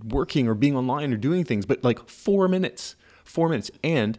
working 0.03 0.47
or 0.47 0.53
being 0.53 0.75
online 0.75 1.13
or 1.13 1.17
doing 1.17 1.43
things, 1.43 1.65
but 1.65 1.83
like 1.83 2.07
four 2.09 2.47
minutes, 2.47 2.95
four 3.23 3.49
minutes. 3.49 3.69
And 3.83 4.17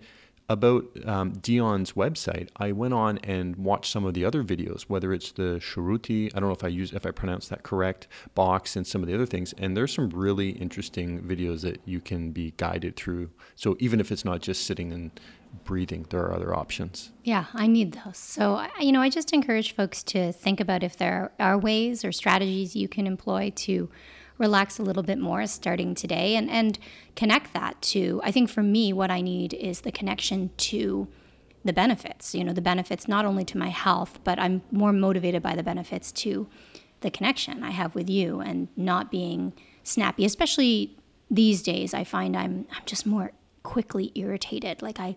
about 0.50 0.84
um, 1.06 1.30
Dion's 1.34 1.92
website, 1.92 2.48
I 2.56 2.72
went 2.72 2.92
on 2.92 3.18
and 3.18 3.54
watched 3.54 3.92
some 3.92 4.04
of 4.04 4.14
the 4.14 4.24
other 4.24 4.42
videos, 4.42 4.82
whether 4.82 5.12
it's 5.12 5.30
the 5.30 5.60
Shruti, 5.60 6.26
I 6.34 6.40
don't 6.40 6.48
know 6.48 6.54
if 6.54 6.64
I 6.64 6.68
use 6.68 6.92
if 6.92 7.06
I 7.06 7.12
pronounce 7.12 7.46
that 7.48 7.62
correct, 7.62 8.08
box 8.34 8.74
and 8.74 8.84
some 8.84 9.00
of 9.00 9.06
the 9.06 9.14
other 9.14 9.26
things. 9.26 9.54
And 9.58 9.76
there's 9.76 9.94
some 9.94 10.10
really 10.10 10.50
interesting 10.50 11.22
videos 11.22 11.60
that 11.60 11.80
you 11.84 12.00
can 12.00 12.32
be 12.32 12.52
guided 12.56 12.96
through. 12.96 13.30
So 13.54 13.76
even 13.78 14.00
if 14.00 14.10
it's 14.10 14.24
not 14.24 14.40
just 14.40 14.66
sitting 14.66 14.92
and 14.92 15.12
breathing, 15.64 16.06
there 16.10 16.22
are 16.22 16.32
other 16.32 16.54
options. 16.54 17.10
Yeah, 17.24 17.46
I 17.54 17.66
need 17.66 17.92
those. 18.04 18.16
So, 18.16 18.66
you 18.78 18.92
know, 18.92 19.00
I 19.00 19.08
just 19.08 19.32
encourage 19.32 19.74
folks 19.74 20.02
to 20.04 20.32
think 20.32 20.60
about 20.60 20.82
if 20.82 20.96
there 20.96 21.32
are 21.38 21.58
ways 21.58 22.04
or 22.04 22.12
strategies 22.12 22.74
you 22.74 22.88
can 22.88 23.06
employ 23.06 23.52
to 23.56 23.90
relax 24.38 24.78
a 24.78 24.82
little 24.82 25.02
bit 25.02 25.18
more 25.18 25.46
starting 25.46 25.94
today 25.94 26.34
and, 26.34 26.50
and 26.50 26.78
connect 27.14 27.52
that 27.52 27.80
to, 27.82 28.20
I 28.24 28.30
think 28.30 28.48
for 28.48 28.62
me, 28.62 28.92
what 28.92 29.10
I 29.10 29.20
need 29.20 29.52
is 29.52 29.82
the 29.82 29.92
connection 29.92 30.50
to 30.56 31.08
the 31.62 31.74
benefits, 31.74 32.34
you 32.34 32.42
know, 32.42 32.54
the 32.54 32.62
benefits 32.62 33.06
not 33.06 33.26
only 33.26 33.44
to 33.44 33.58
my 33.58 33.68
health, 33.68 34.18
but 34.24 34.38
I'm 34.38 34.62
more 34.70 34.94
motivated 34.94 35.42
by 35.42 35.54
the 35.54 35.62
benefits 35.62 36.10
to 36.12 36.48
the 37.00 37.10
connection 37.10 37.62
I 37.62 37.70
have 37.70 37.94
with 37.94 38.08
you 38.08 38.40
and 38.40 38.68
not 38.76 39.10
being 39.10 39.52
snappy, 39.82 40.24
especially 40.24 40.96
these 41.30 41.62
days. 41.62 41.92
I 41.92 42.04
find 42.04 42.34
I'm, 42.36 42.66
I'm 42.72 42.82
just 42.86 43.04
more 43.06 43.32
quickly 43.62 44.12
irritated. 44.14 44.82
Like 44.82 45.00
I 45.00 45.16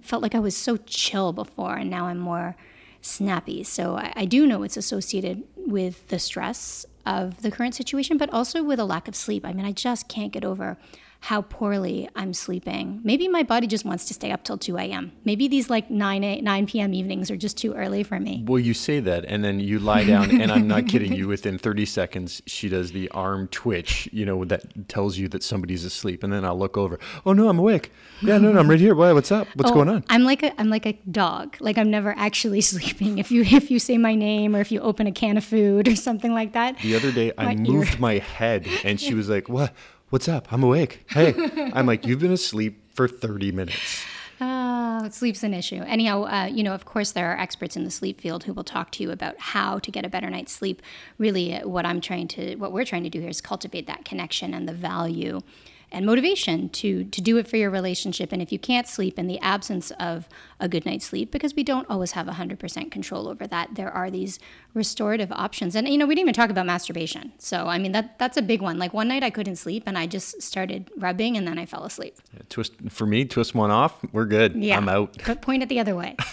felt 0.00 0.22
like 0.22 0.34
I 0.34 0.40
was 0.40 0.56
so 0.56 0.76
chill 0.76 1.32
before, 1.32 1.76
and 1.76 1.90
now 1.90 2.06
I'm 2.06 2.18
more 2.18 2.56
snappy. 3.00 3.62
So 3.62 3.96
I, 3.96 4.12
I 4.16 4.24
do 4.24 4.46
know 4.46 4.62
it's 4.62 4.76
associated 4.76 5.44
with 5.56 6.08
the 6.08 6.18
stress 6.18 6.86
of 7.06 7.42
the 7.42 7.50
current 7.50 7.74
situation, 7.74 8.18
but 8.18 8.32
also 8.32 8.62
with 8.62 8.78
a 8.78 8.84
lack 8.84 9.08
of 9.08 9.16
sleep. 9.16 9.44
I 9.44 9.52
mean, 9.52 9.64
I 9.64 9.72
just 9.72 10.08
can't 10.08 10.32
get 10.32 10.44
over 10.44 10.76
how 11.20 11.42
poorly 11.42 12.08
I'm 12.14 12.32
sleeping. 12.32 13.00
Maybe 13.02 13.26
my 13.28 13.42
body 13.42 13.66
just 13.66 13.84
wants 13.84 14.04
to 14.06 14.14
stay 14.14 14.30
up 14.30 14.44
till 14.44 14.56
2 14.56 14.76
a.m. 14.78 15.12
Maybe 15.24 15.48
these 15.48 15.68
like 15.68 15.90
9, 15.90 16.24
8, 16.24 16.42
9 16.42 16.66
p.m. 16.66 16.94
evenings 16.94 17.30
are 17.30 17.36
just 17.36 17.56
too 17.58 17.74
early 17.74 18.04
for 18.04 18.20
me. 18.20 18.44
Well, 18.46 18.60
you 18.60 18.72
say 18.72 19.00
that, 19.00 19.24
and 19.24 19.44
then 19.44 19.58
you 19.58 19.80
lie 19.80 20.04
down, 20.04 20.40
and 20.40 20.52
I'm 20.52 20.68
not 20.68 20.86
kidding 20.86 21.12
you. 21.12 21.26
Within 21.28 21.58
30 21.58 21.86
seconds, 21.86 22.40
she 22.46 22.68
does 22.68 22.92
the 22.92 23.08
arm 23.10 23.48
twitch, 23.48 24.08
you 24.12 24.24
know, 24.24 24.44
that 24.44 24.88
tells 24.88 25.18
you 25.18 25.28
that 25.28 25.42
somebody's 25.42 25.84
asleep. 25.84 26.22
And 26.22 26.32
then 26.32 26.44
I'll 26.44 26.58
look 26.58 26.76
over. 26.76 26.98
Oh, 27.26 27.32
no, 27.32 27.48
I'm 27.48 27.58
awake. 27.58 27.92
Yeah, 28.22 28.38
no, 28.38 28.52
no, 28.52 28.60
I'm 28.60 28.70
right 28.70 28.80
here. 28.80 28.94
Why, 28.94 29.12
what's 29.12 29.32
up? 29.32 29.48
What's 29.54 29.72
oh, 29.72 29.74
going 29.74 29.88
on? 29.88 30.04
I'm 30.08 30.22
like 30.22 30.42
a, 30.42 30.58
I'm 30.60 30.70
like 30.70 30.86
a 30.86 30.92
dog. 31.10 31.56
Like 31.60 31.78
I'm 31.78 31.90
never 31.90 32.14
actually 32.16 32.60
sleeping. 32.72 33.18
If 33.18 33.30
you, 33.32 33.42
if 33.42 33.70
you 33.70 33.78
say 33.78 33.98
my 33.98 34.14
name 34.14 34.54
or 34.54 34.60
if 34.60 34.70
you 34.70 34.80
open 34.80 35.06
a 35.06 35.12
can 35.12 35.36
of 35.36 35.44
food 35.44 35.88
or 35.88 35.96
something 35.96 36.32
like 36.32 36.52
that. 36.52 36.78
The 36.78 36.94
other 36.94 37.10
day, 37.10 37.32
I 37.36 37.56
moved 37.56 37.94
ear. 37.94 38.00
my 38.00 38.18
head, 38.18 38.68
and 38.84 39.00
she 39.00 39.14
was 39.14 39.28
like, 39.28 39.48
what? 39.48 39.74
What's 40.10 40.26
up? 40.26 40.50
I'm 40.50 40.62
awake. 40.62 41.04
Hey. 41.10 41.34
I'm 41.74 41.84
like, 41.84 42.06
You've 42.06 42.20
been 42.20 42.32
asleep 42.32 42.80
for 42.94 43.08
30 43.08 43.52
minutes. 43.52 44.06
Uh, 44.40 45.06
sleep's 45.10 45.42
an 45.42 45.52
issue. 45.52 45.82
Anyhow, 45.82 46.24
uh, 46.24 46.46
you 46.46 46.62
know, 46.62 46.72
of 46.72 46.86
course, 46.86 47.12
there 47.12 47.30
are 47.30 47.38
experts 47.38 47.76
in 47.76 47.84
the 47.84 47.90
sleep 47.90 48.18
field 48.18 48.44
who 48.44 48.54
will 48.54 48.64
talk 48.64 48.90
to 48.92 49.02
you 49.02 49.10
about 49.10 49.38
how 49.38 49.78
to 49.80 49.90
get 49.90 50.06
a 50.06 50.08
better 50.08 50.30
night's 50.30 50.52
sleep. 50.52 50.80
Really, 51.18 51.58
what 51.58 51.84
I'm 51.84 52.00
trying 52.00 52.26
to, 52.28 52.56
what 52.56 52.72
we're 52.72 52.86
trying 52.86 53.02
to 53.02 53.10
do 53.10 53.20
here 53.20 53.28
is 53.28 53.42
cultivate 53.42 53.86
that 53.86 54.06
connection 54.06 54.54
and 54.54 54.66
the 54.66 54.72
value 54.72 55.42
and 55.90 56.04
motivation 56.04 56.68
to 56.68 57.04
to 57.04 57.20
do 57.20 57.36
it 57.38 57.48
for 57.48 57.56
your 57.56 57.70
relationship. 57.70 58.32
And 58.32 58.42
if 58.42 58.52
you 58.52 58.58
can't 58.58 58.86
sleep 58.86 59.18
in 59.18 59.26
the 59.26 59.40
absence 59.40 59.90
of 59.92 60.28
a 60.60 60.68
good 60.68 60.84
night's 60.84 61.06
sleep 61.06 61.30
because 61.30 61.54
we 61.54 61.62
don't 61.62 61.88
always 61.88 62.12
have 62.12 62.26
100% 62.26 62.90
control 62.90 63.28
over 63.28 63.46
that 63.46 63.74
there 63.74 63.90
are 63.90 64.10
these 64.10 64.38
restorative 64.74 65.32
options. 65.32 65.74
And 65.74 65.88
you 65.88 65.98
know 65.98 66.06
we 66.06 66.14
didn't 66.14 66.26
even 66.26 66.34
talk 66.34 66.50
about 66.50 66.66
masturbation. 66.66 67.32
So 67.38 67.66
i 67.66 67.78
mean 67.78 67.92
that 67.92 68.18
that's 68.18 68.36
a 68.36 68.42
big 68.42 68.60
one. 68.60 68.78
Like 68.78 68.92
one 68.92 69.08
night 69.08 69.22
i 69.22 69.30
couldn't 69.30 69.56
sleep 69.56 69.84
and 69.86 69.96
i 69.96 70.06
just 70.06 70.42
started 70.42 70.90
rubbing 70.98 71.36
and 71.36 71.46
then 71.46 71.58
i 71.58 71.66
fell 71.66 71.84
asleep. 71.84 72.16
Yeah, 72.34 72.40
twist 72.48 72.72
for 72.88 73.06
me 73.06 73.24
twist 73.24 73.54
one 73.54 73.70
off 73.70 73.98
we're 74.12 74.26
good. 74.26 74.54
Yeah. 74.54 74.76
I'm 74.76 74.88
out. 74.88 75.16
But 75.26 75.42
point 75.42 75.62
it 75.62 75.68
the 75.68 75.80
other 75.80 75.94
way. 75.94 76.16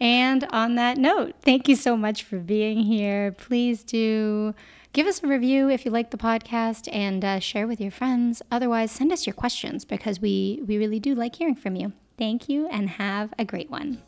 And 0.00 0.42
on 0.50 0.74
that 0.76 0.98
note 0.98 1.36
thank 1.42 1.68
you 1.68 1.76
so 1.76 1.96
much 1.96 2.24
for 2.24 2.38
being 2.38 2.82
here. 2.82 3.30
Please 3.32 3.84
do 3.84 4.52
Give 4.92 5.06
us 5.06 5.22
a 5.22 5.26
review 5.26 5.70
if 5.70 5.86
you 5.86 5.90
like 5.90 6.10
the 6.10 6.18
podcast 6.18 6.86
and 6.92 7.24
uh, 7.24 7.38
share 7.38 7.66
with 7.66 7.80
your 7.80 7.90
friends. 7.90 8.42
Otherwise, 8.50 8.90
send 8.90 9.10
us 9.10 9.26
your 9.26 9.32
questions 9.32 9.86
because 9.86 10.20
we, 10.20 10.62
we 10.66 10.76
really 10.76 11.00
do 11.00 11.14
like 11.14 11.34
hearing 11.34 11.54
from 11.54 11.76
you. 11.76 11.94
Thank 12.18 12.46
you 12.50 12.68
and 12.68 12.90
have 12.90 13.32
a 13.38 13.44
great 13.46 13.70
one. 13.70 14.02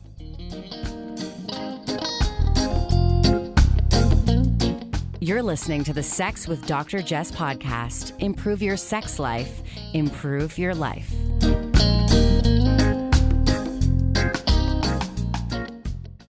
You're 5.20 5.43
listening 5.43 5.85
to 5.85 5.95
the 5.95 6.03
Sex 6.03 6.47
with 6.47 6.66
Dr. 6.66 7.01
Jess 7.01 7.32
podcast. 7.32 8.12
Improve 8.18 8.61
your 8.61 8.76
sex 8.76 9.18
life, 9.18 9.62
improve 9.95 10.59
your 10.59 10.74
life. 10.74 11.11